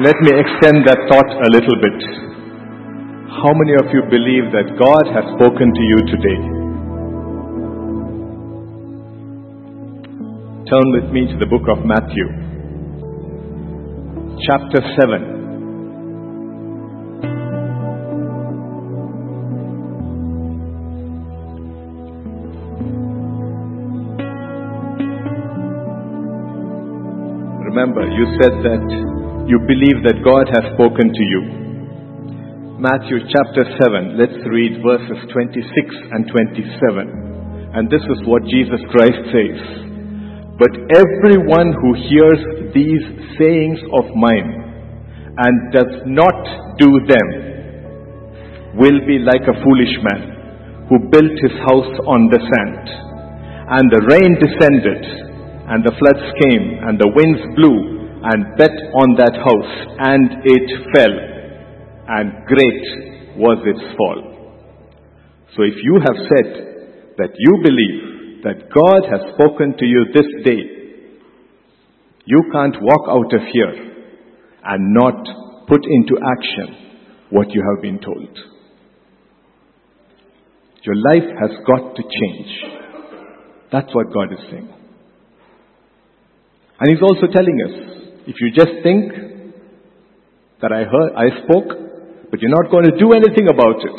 Let 0.03 0.15
me 0.23 0.31
extend 0.39 0.87
that 0.87 0.99
thought 1.11 1.31
a 1.31 1.49
little 1.51 1.79
bit. 1.83 1.99
How 3.43 3.53
many 3.55 3.75
of 3.79 3.91
you 3.93 4.03
believe 4.11 4.51
that 4.55 4.79
God 4.79 5.05
has 5.15 5.25
spoken 5.35 5.71
to 5.71 5.83
you 5.83 5.99
today? 6.15 6.39
Turn 10.71 10.87
with 10.95 11.11
me 11.13 11.27
to 11.27 11.37
the 11.39 11.47
book 11.47 11.69
of 11.69 11.85
Matthew, 11.85 12.27
chapter 14.47 14.81
7. 15.01 15.34
You 28.15 28.27
said 28.39 28.55
that 28.63 28.87
you 29.51 29.59
believe 29.67 30.07
that 30.07 30.23
God 30.23 30.47
has 30.55 30.71
spoken 30.79 31.11
to 31.11 31.25
you. 31.27 31.43
Matthew 32.79 33.19
chapter 33.27 33.67
7, 33.67 34.15
let's 34.15 34.39
read 34.55 34.79
verses 34.87 35.19
26 35.35 35.59
and 36.15 36.23
27. 36.31 37.75
And 37.75 37.91
this 37.91 38.07
is 38.07 38.23
what 38.23 38.47
Jesus 38.47 38.79
Christ 38.95 39.19
says. 39.35 39.59
But 40.63 40.71
everyone 40.95 41.75
who 41.75 41.91
hears 42.07 42.71
these 42.71 43.03
sayings 43.35 43.83
of 43.99 44.07
mine 44.15 44.63
and 45.35 45.55
does 45.75 45.95
not 46.07 46.39
do 46.79 46.91
them 47.11 47.29
will 48.79 49.03
be 49.11 49.19
like 49.27 49.43
a 49.43 49.59
foolish 49.59 49.95
man 50.07 50.87
who 50.87 51.11
built 51.11 51.35
his 51.43 51.57
house 51.67 51.93
on 52.07 52.31
the 52.31 52.39
sand. 52.39 52.85
And 53.75 53.91
the 53.91 54.07
rain 54.07 54.39
descended, 54.39 55.03
and 55.67 55.83
the 55.83 55.95
floods 55.99 56.27
came, 56.47 56.79
and 56.87 56.95
the 56.95 57.11
winds 57.11 57.43
blew 57.59 58.04
and 58.25 58.57
bet 58.57 58.73
on 58.73 59.17
that 59.21 59.37
house, 59.37 59.73
and 60.01 60.41
it 60.45 60.67
fell, 60.97 61.17
and 62.09 62.47
great 62.49 63.37
was 63.37 63.61
its 63.69 63.85
fall. 63.97 64.21
So 65.57 65.63
if 65.63 65.77
you 65.77 66.01
have 66.01 66.17
said 66.33 66.49
that 67.19 67.33
you 67.37 67.53
believe 67.63 68.43
that 68.45 68.73
God 68.73 69.05
has 69.13 69.35
spoken 69.35 69.77
to 69.79 69.85
you 69.85 70.07
this 70.15 70.27
day, 70.45 70.63
you 72.25 72.41
can't 72.53 72.77
walk 72.81 73.05
out 73.09 73.33
of 73.35 73.43
here 73.53 73.93
and 74.65 74.95
not 74.95 75.69
put 75.69 75.85
into 75.85 76.17
action 76.25 77.29
what 77.31 77.49
you 77.51 77.63
have 77.75 77.83
been 77.83 78.01
told. 78.01 78.39
Your 80.83 80.97
life 80.97 81.29
has 81.41 81.51
got 81.67 81.95
to 81.97 82.03
change. 82.03 82.51
That's 83.71 83.95
what 83.95 84.13
God 84.13 84.33
is 84.33 84.39
saying. 84.51 84.69
And 86.81 86.91
He's 86.91 87.03
also 87.03 87.27
telling 87.33 87.59
us 87.69 88.04
if 88.27 88.37
you 88.41 88.51
just 88.55 88.83
think 88.83 89.13
that 90.63 90.73
I 90.73 90.85
heard, 90.85 91.13
I 91.17 91.29
spoke, 91.45 91.69
but 92.31 92.41
you're 92.41 92.51
not 92.51 92.71
going 92.71 92.85
to 92.85 92.99
do 92.99 93.13
anything 93.13 93.49
about 93.49 93.77
it, 93.85 93.99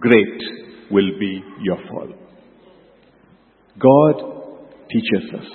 great 0.00 0.42
will 0.90 1.18
be 1.18 1.42
your 1.62 1.78
fall. 1.88 2.08
God 3.78 4.16
teaches 4.90 5.30
us. 5.38 5.46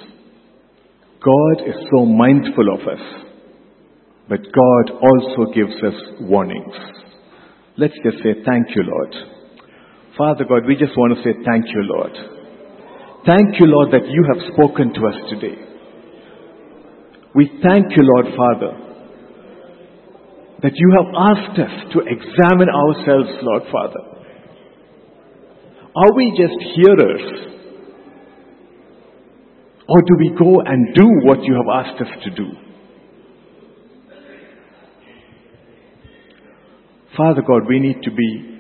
God 1.24 1.68
is 1.68 1.76
so 1.91 2.05
mindful 2.05 2.74
of 2.74 2.88
us. 2.88 3.28
But 4.30 4.39
God 4.43 4.91
also 4.91 5.51
gives 5.53 5.76
us 5.84 5.93
warnings. 6.22 6.76
Let's 7.78 7.93
just 8.03 8.18
say 8.18 8.34
thank 8.45 8.68
you, 8.76 8.84
Lord. 8.84 9.16
Father 10.18 10.45
God, 10.45 10.66
we 10.68 10.76
just 10.76 10.97
want 10.97 11.16
to 11.16 11.24
say 11.24 11.38
thank 11.45 11.66
you, 11.66 11.84
Lord. 11.84 12.12
Thank 13.26 13.60
you, 13.60 13.68
Lord, 13.68 13.91
that 13.91 14.08
you 14.10 14.26
have 14.34 14.53
spoken 14.53 14.93
to 14.93 15.01
us 15.08 15.30
today. 15.30 15.66
We 17.38 17.45
thank 17.61 17.85
you, 17.95 18.01
Lord 18.01 18.25
Father, 18.35 18.71
that 20.63 20.71
you 20.73 20.89
have 20.97 21.38
asked 21.38 21.59
us 21.59 21.93
to 21.93 21.99
examine 21.99 22.67
ourselves, 22.67 23.29
Lord 23.43 23.61
Father. 23.71 23.99
Are 25.95 26.13
we 26.15 26.31
just 26.31 26.57
hearers? 26.73 27.53
Or 29.88 30.01
do 30.01 30.15
we 30.17 30.29
go 30.35 30.61
and 30.65 30.95
do 30.95 31.05
what 31.25 31.43
you 31.43 31.53
have 31.53 31.85
asked 31.85 32.01
us 32.01 32.07
to 32.23 32.31
do? 32.31 32.47
Father 37.15 37.43
God, 37.47 37.67
we 37.69 37.79
need 37.79 38.01
to 38.01 38.09
be 38.09 38.59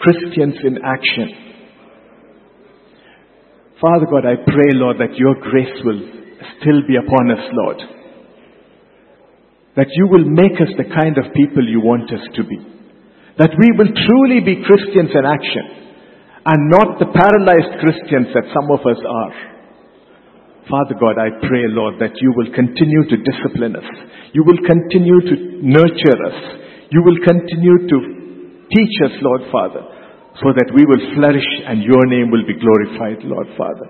Christians 0.00 0.56
in 0.64 0.80
action. 0.84 1.30
Father 3.80 4.04
God, 4.10 4.26
I 4.26 4.36
pray, 4.44 4.72
Lord, 4.74 4.98
that 4.98 5.16
your 5.16 5.36
grace 5.40 5.82
will 5.82 6.23
still 6.64 6.80
be 6.88 6.96
upon 6.96 7.28
us, 7.28 7.44
Lord. 7.52 7.78
That 9.76 9.92
you 9.92 10.08
will 10.08 10.24
make 10.24 10.56
us 10.56 10.72
the 10.80 10.88
kind 10.88 11.20
of 11.20 11.36
people 11.36 11.60
you 11.60 11.84
want 11.84 12.08
us 12.08 12.24
to 12.40 12.42
be. 12.42 12.56
That 13.36 13.52
we 13.52 13.68
will 13.76 13.92
truly 13.92 14.40
be 14.40 14.64
Christians 14.64 15.12
in 15.12 15.24
action 15.28 15.84
and 16.46 16.70
not 16.72 16.96
the 16.96 17.10
paralyzed 17.12 17.84
Christians 17.84 18.32
that 18.32 18.48
some 18.56 18.72
of 18.72 18.80
us 18.86 19.00
are. 19.02 19.34
Father 20.64 20.96
God, 20.96 21.20
I 21.20 21.28
pray, 21.44 21.68
Lord, 21.68 22.00
that 22.00 22.16
you 22.16 22.32
will 22.32 22.48
continue 22.54 23.04
to 23.12 23.16
discipline 23.20 23.76
us. 23.76 23.88
You 24.32 24.44
will 24.48 24.62
continue 24.64 25.20
to 25.28 25.34
nurture 25.60 26.18
us. 26.24 26.38
You 26.88 27.04
will 27.04 27.20
continue 27.20 27.84
to 27.90 27.96
teach 28.72 28.96
us, 29.04 29.12
Lord 29.20 29.42
Father, 29.52 29.82
so 30.40 30.54
that 30.54 30.72
we 30.72 30.86
will 30.88 31.02
flourish 31.18 31.50
and 31.68 31.82
your 31.82 32.06
name 32.06 32.30
will 32.30 32.46
be 32.46 32.56
glorified, 32.56 33.24
Lord 33.26 33.48
Father. 33.58 33.88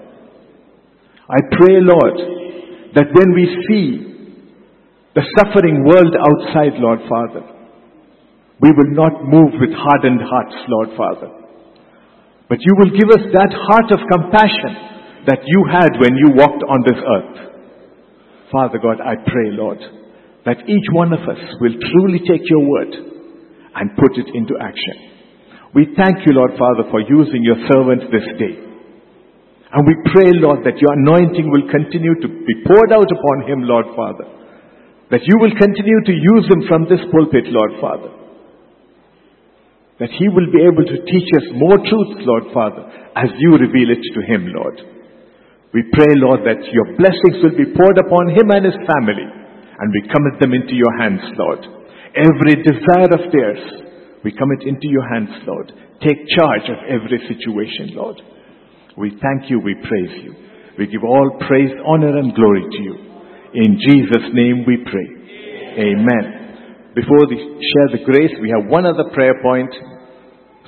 I 1.28 1.40
pray, 1.56 1.78
Lord, 1.78 2.43
that 2.94 3.10
when 3.10 3.34
we 3.34 3.46
see 3.66 3.86
the 5.14 5.26
suffering 5.38 5.82
world 5.86 6.14
outside, 6.14 6.78
Lord 6.78 7.00
Father, 7.06 7.42
we 8.60 8.70
will 8.70 8.94
not 8.94 9.22
move 9.26 9.58
with 9.58 9.74
hardened 9.74 10.22
hearts, 10.22 10.54
Lord 10.68 10.90
Father. 10.96 11.30
But 12.48 12.58
you 12.60 12.74
will 12.78 12.94
give 12.94 13.10
us 13.10 13.24
that 13.34 13.50
heart 13.50 13.90
of 13.90 14.06
compassion 14.06 15.26
that 15.26 15.42
you 15.46 15.66
had 15.70 15.98
when 15.98 16.14
you 16.14 16.38
walked 16.38 16.62
on 16.62 16.80
this 16.86 17.00
earth. 17.00 17.36
Father 18.52 18.78
God, 18.78 19.00
I 19.00 19.16
pray, 19.16 19.50
Lord, 19.50 19.78
that 20.46 20.62
each 20.68 20.88
one 20.92 21.12
of 21.12 21.20
us 21.26 21.40
will 21.60 21.74
truly 21.74 22.20
take 22.28 22.46
your 22.48 22.62
word 22.62 22.94
and 23.74 23.96
put 23.96 24.14
it 24.18 24.28
into 24.34 24.54
action. 24.60 25.14
We 25.74 25.88
thank 25.96 26.22
you, 26.26 26.32
Lord 26.34 26.52
Father, 26.54 26.86
for 26.90 27.00
using 27.00 27.42
your 27.42 27.58
servant 27.66 28.06
this 28.12 28.28
day. 28.38 28.73
And 29.74 29.82
we 29.82 29.98
pray, 30.14 30.30
Lord, 30.38 30.62
that 30.62 30.78
your 30.78 30.94
anointing 30.94 31.50
will 31.50 31.66
continue 31.66 32.14
to 32.22 32.28
be 32.30 32.54
poured 32.62 32.94
out 32.94 33.10
upon 33.10 33.36
him, 33.50 33.66
Lord 33.66 33.90
Father. 33.98 34.22
That 35.10 35.26
you 35.26 35.34
will 35.42 35.50
continue 35.50 35.98
to 36.06 36.14
use 36.14 36.46
him 36.46 36.62
from 36.70 36.86
this 36.86 37.02
pulpit, 37.10 37.50
Lord 37.50 37.74
Father. 37.82 38.10
That 39.98 40.14
he 40.14 40.30
will 40.30 40.46
be 40.54 40.62
able 40.62 40.86
to 40.86 41.02
teach 41.02 41.28
us 41.42 41.58
more 41.58 41.74
truths, 41.82 42.22
Lord 42.22 42.54
Father, 42.54 42.86
as 43.18 43.34
you 43.34 43.58
reveal 43.58 43.90
it 43.90 44.02
to 44.14 44.20
him, 44.22 44.54
Lord. 44.54 44.78
We 45.74 45.82
pray, 45.90 46.22
Lord, 46.22 46.46
that 46.46 46.62
your 46.70 46.94
blessings 46.94 47.42
will 47.42 47.58
be 47.58 47.74
poured 47.74 47.98
upon 47.98 48.30
him 48.30 48.46
and 48.54 48.70
his 48.70 48.78
family, 48.86 49.26
and 49.26 49.90
we 49.90 50.06
commit 50.06 50.38
them 50.38 50.54
into 50.54 50.78
your 50.78 50.94
hands, 51.02 51.22
Lord. 51.34 51.66
Every 52.14 52.62
desire 52.62 53.10
of 53.10 53.26
theirs, 53.26 53.62
we 54.22 54.30
commit 54.30 54.62
into 54.70 54.86
your 54.86 55.02
hands, 55.10 55.34
Lord. 55.50 55.74
Take 55.98 56.30
charge 56.30 56.70
of 56.70 56.78
every 56.86 57.18
situation, 57.26 57.98
Lord. 57.98 58.22
We 58.96 59.10
thank 59.10 59.50
you, 59.50 59.58
we 59.58 59.74
praise 59.74 60.14
you. 60.22 60.34
We 60.78 60.86
give 60.86 61.02
all 61.02 61.38
praise, 61.46 61.70
honor, 61.86 62.18
and 62.18 62.34
glory 62.34 62.62
to 62.70 62.82
you. 62.82 62.94
In 63.54 63.78
Jesus' 63.78 64.30
name 64.34 64.64
we 64.66 64.78
pray. 64.82 65.08
Amen. 65.78 66.94
Before 66.94 67.26
we 67.26 67.38
share 67.38 67.98
the 67.98 68.04
grace, 68.06 68.30
we 68.40 68.50
have 68.54 68.70
one 68.70 68.86
other 68.86 69.10
prayer 69.14 69.34
point. 69.42 69.70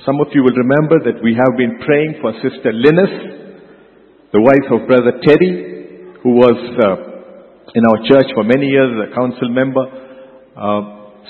Some 0.05 0.19
of 0.19 0.27
you 0.35 0.43
will 0.43 0.55
remember 0.55 0.99
that 1.07 1.23
we 1.23 1.35
have 1.35 1.55
been 1.57 1.79
praying 1.83 2.19
for 2.19 2.31
Sister 2.43 2.71
Linus, 2.71 3.11
the 4.31 4.43
wife 4.43 4.67
of 4.71 4.87
Brother 4.87 5.19
Terry, 5.23 6.15
who 6.23 6.35
was 6.35 6.59
uh, 6.83 7.71
in 7.75 7.83
our 7.83 7.99
church 8.07 8.27
for 8.35 8.43
many 8.43 8.67
years, 8.67 8.91
a 9.07 9.15
council 9.15 9.49
member. 9.51 9.83
Uh, 10.55 10.81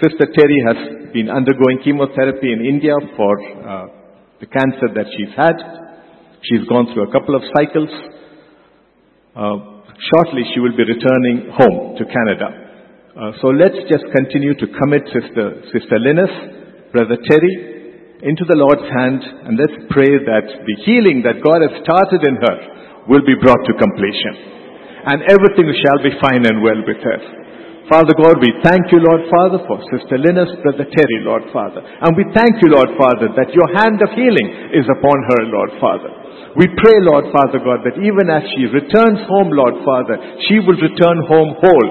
Sister 0.01 0.29
Terry 0.33 0.59
has 0.65 1.13
been 1.13 1.29
undergoing 1.29 1.81
chemotherapy 1.83 2.53
in 2.53 2.65
India 2.65 2.93
for 3.15 3.33
uh, 3.37 3.85
the 4.41 4.45
cancer 4.45 4.89
that 4.93 5.05
she's 5.13 5.33
had. 5.37 5.86
She's 6.43 6.67
gone 6.69 6.93
through 6.93 7.09
a 7.09 7.11
couple 7.11 7.35
of 7.35 7.41
cycles. 7.55 7.89
Uh, 9.35 9.57
shortly, 9.97 10.43
she 10.53 10.59
will 10.59 10.75
be 10.77 10.85
returning 10.85 11.49
home 11.53 11.97
to 11.97 12.03
Canada. 12.05 12.47
Uh, 13.17 13.31
so 13.41 13.49
let's 13.49 13.77
just 13.89 14.05
continue 14.13 14.53
to 14.53 14.67
commit 14.77 15.01
Sister, 15.09 15.65
Sister 15.73 15.97
Linus, 15.97 16.29
Brother 16.93 17.17
Terry, 17.25 17.53
into 18.21 18.45
the 18.45 18.57
Lord's 18.57 18.85
hand, 18.89 19.21
and 19.45 19.57
let's 19.57 19.77
pray 19.89 20.09
that 20.09 20.45
the 20.65 20.75
healing 20.85 21.21
that 21.25 21.41
God 21.41 21.61
has 21.61 21.73
started 21.85 22.21
in 22.25 22.37
her 22.37 22.57
will 23.09 23.25
be 23.25 23.37
brought 23.37 23.61
to 23.65 23.73
completion. 23.77 24.57
and 25.07 25.23
everything 25.31 25.71
shall 25.79 26.01
be 26.03 26.11
fine 26.19 26.43
and 26.43 26.59
well 26.59 26.83
with 26.83 26.99
her. 26.99 27.19
Father 27.87 28.11
God, 28.19 28.43
we 28.43 28.51
thank 28.67 28.91
you, 28.91 28.99
Lord 28.99 29.23
Father, 29.31 29.63
for 29.63 29.79
Sister 29.95 30.19
Linus, 30.19 30.51
Brother 30.59 30.83
Terry, 30.91 31.23
Lord 31.23 31.47
Father. 31.55 31.79
And 31.79 32.11
we 32.19 32.27
thank 32.35 32.59
you, 32.59 32.75
Lord 32.75 32.91
Father, 32.99 33.31
that 33.39 33.55
your 33.55 33.69
hand 33.79 34.03
of 34.03 34.11
healing 34.11 34.75
is 34.75 34.83
upon 34.91 35.17
her, 35.31 35.41
Lord 35.47 35.71
Father. 35.79 36.11
We 36.57 36.65
pray, 36.73 36.97
Lord 37.05 37.29
Father 37.29 37.61
God, 37.61 37.85
that 37.85 38.01
even 38.01 38.25
as 38.33 38.41
she 38.57 38.65
returns 38.65 39.21
home, 39.29 39.53
Lord 39.53 39.77
Father, 39.85 40.17
she 40.49 40.57
will 40.57 40.77
return 40.77 41.17
home 41.29 41.53
whole. 41.61 41.89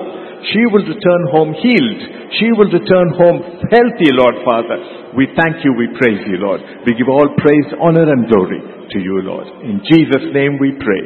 She 0.53 0.63
will 0.69 0.85
return 0.85 1.23
home 1.31 1.55
healed. 1.59 2.01
She 2.39 2.51
will 2.55 2.71
return 2.71 3.09
home 3.15 3.39
healthy, 3.71 4.11
Lord 4.15 4.37
Father. 4.43 5.15
We 5.15 5.31
thank 5.39 5.63
you, 5.65 5.73
we 5.75 5.91
praise 5.97 6.23
you, 6.27 6.43
Lord. 6.43 6.61
We 6.85 6.99
give 6.99 7.09
all 7.09 7.31
praise, 7.41 7.69
honor, 7.79 8.05
and 8.05 8.29
glory 8.29 8.61
to 8.61 8.99
you, 8.99 9.23
Lord. 9.23 9.47
In 9.65 9.81
Jesus' 9.87 10.35
name 10.35 10.59
we 10.59 10.75
pray. 10.77 11.03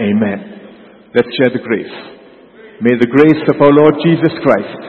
Amen. 0.00 0.38
Let's 1.12 1.28
share 1.36 1.50
the 1.50 1.64
grace. 1.64 1.96
May 2.80 2.96
the 2.96 3.10
grace 3.10 3.42
of 3.50 3.60
our 3.60 3.74
Lord 3.74 4.00
Jesus 4.00 4.32
Christ, 4.40 4.80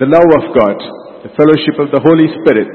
the 0.00 0.08
love 0.08 0.30
of 0.40 0.44
God, 0.56 0.78
the 1.26 1.34
fellowship 1.36 1.76
of 1.80 1.92
the 1.92 2.00
Holy 2.00 2.28
Spirit 2.40 2.72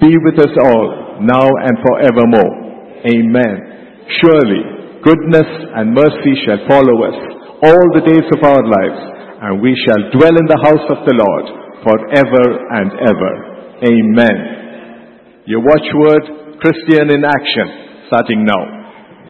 be 0.00 0.16
with 0.24 0.38
us 0.40 0.54
all, 0.64 1.20
now 1.20 1.44
and 1.44 1.74
forevermore. 1.84 2.54
Amen. 3.06 3.69
Surely, 4.18 4.98
goodness 5.06 5.46
and 5.78 5.94
mercy 5.94 6.34
shall 6.42 6.66
follow 6.66 7.06
us 7.06 7.18
all 7.62 7.86
the 7.94 8.02
days 8.10 8.26
of 8.26 8.42
our 8.42 8.64
lives, 8.66 9.00
and 9.46 9.62
we 9.62 9.70
shall 9.86 10.10
dwell 10.10 10.34
in 10.34 10.46
the 10.50 10.60
house 10.66 10.86
of 10.90 11.06
the 11.06 11.14
Lord 11.14 11.46
forever 11.86 12.46
and 12.74 12.90
ever. 13.06 13.32
Amen. 13.86 14.38
Your 15.46 15.62
watchword, 15.62 16.58
Christian 16.60 17.14
in 17.14 17.24
action, 17.24 18.08
starting 18.08 18.44
now. 18.44 18.79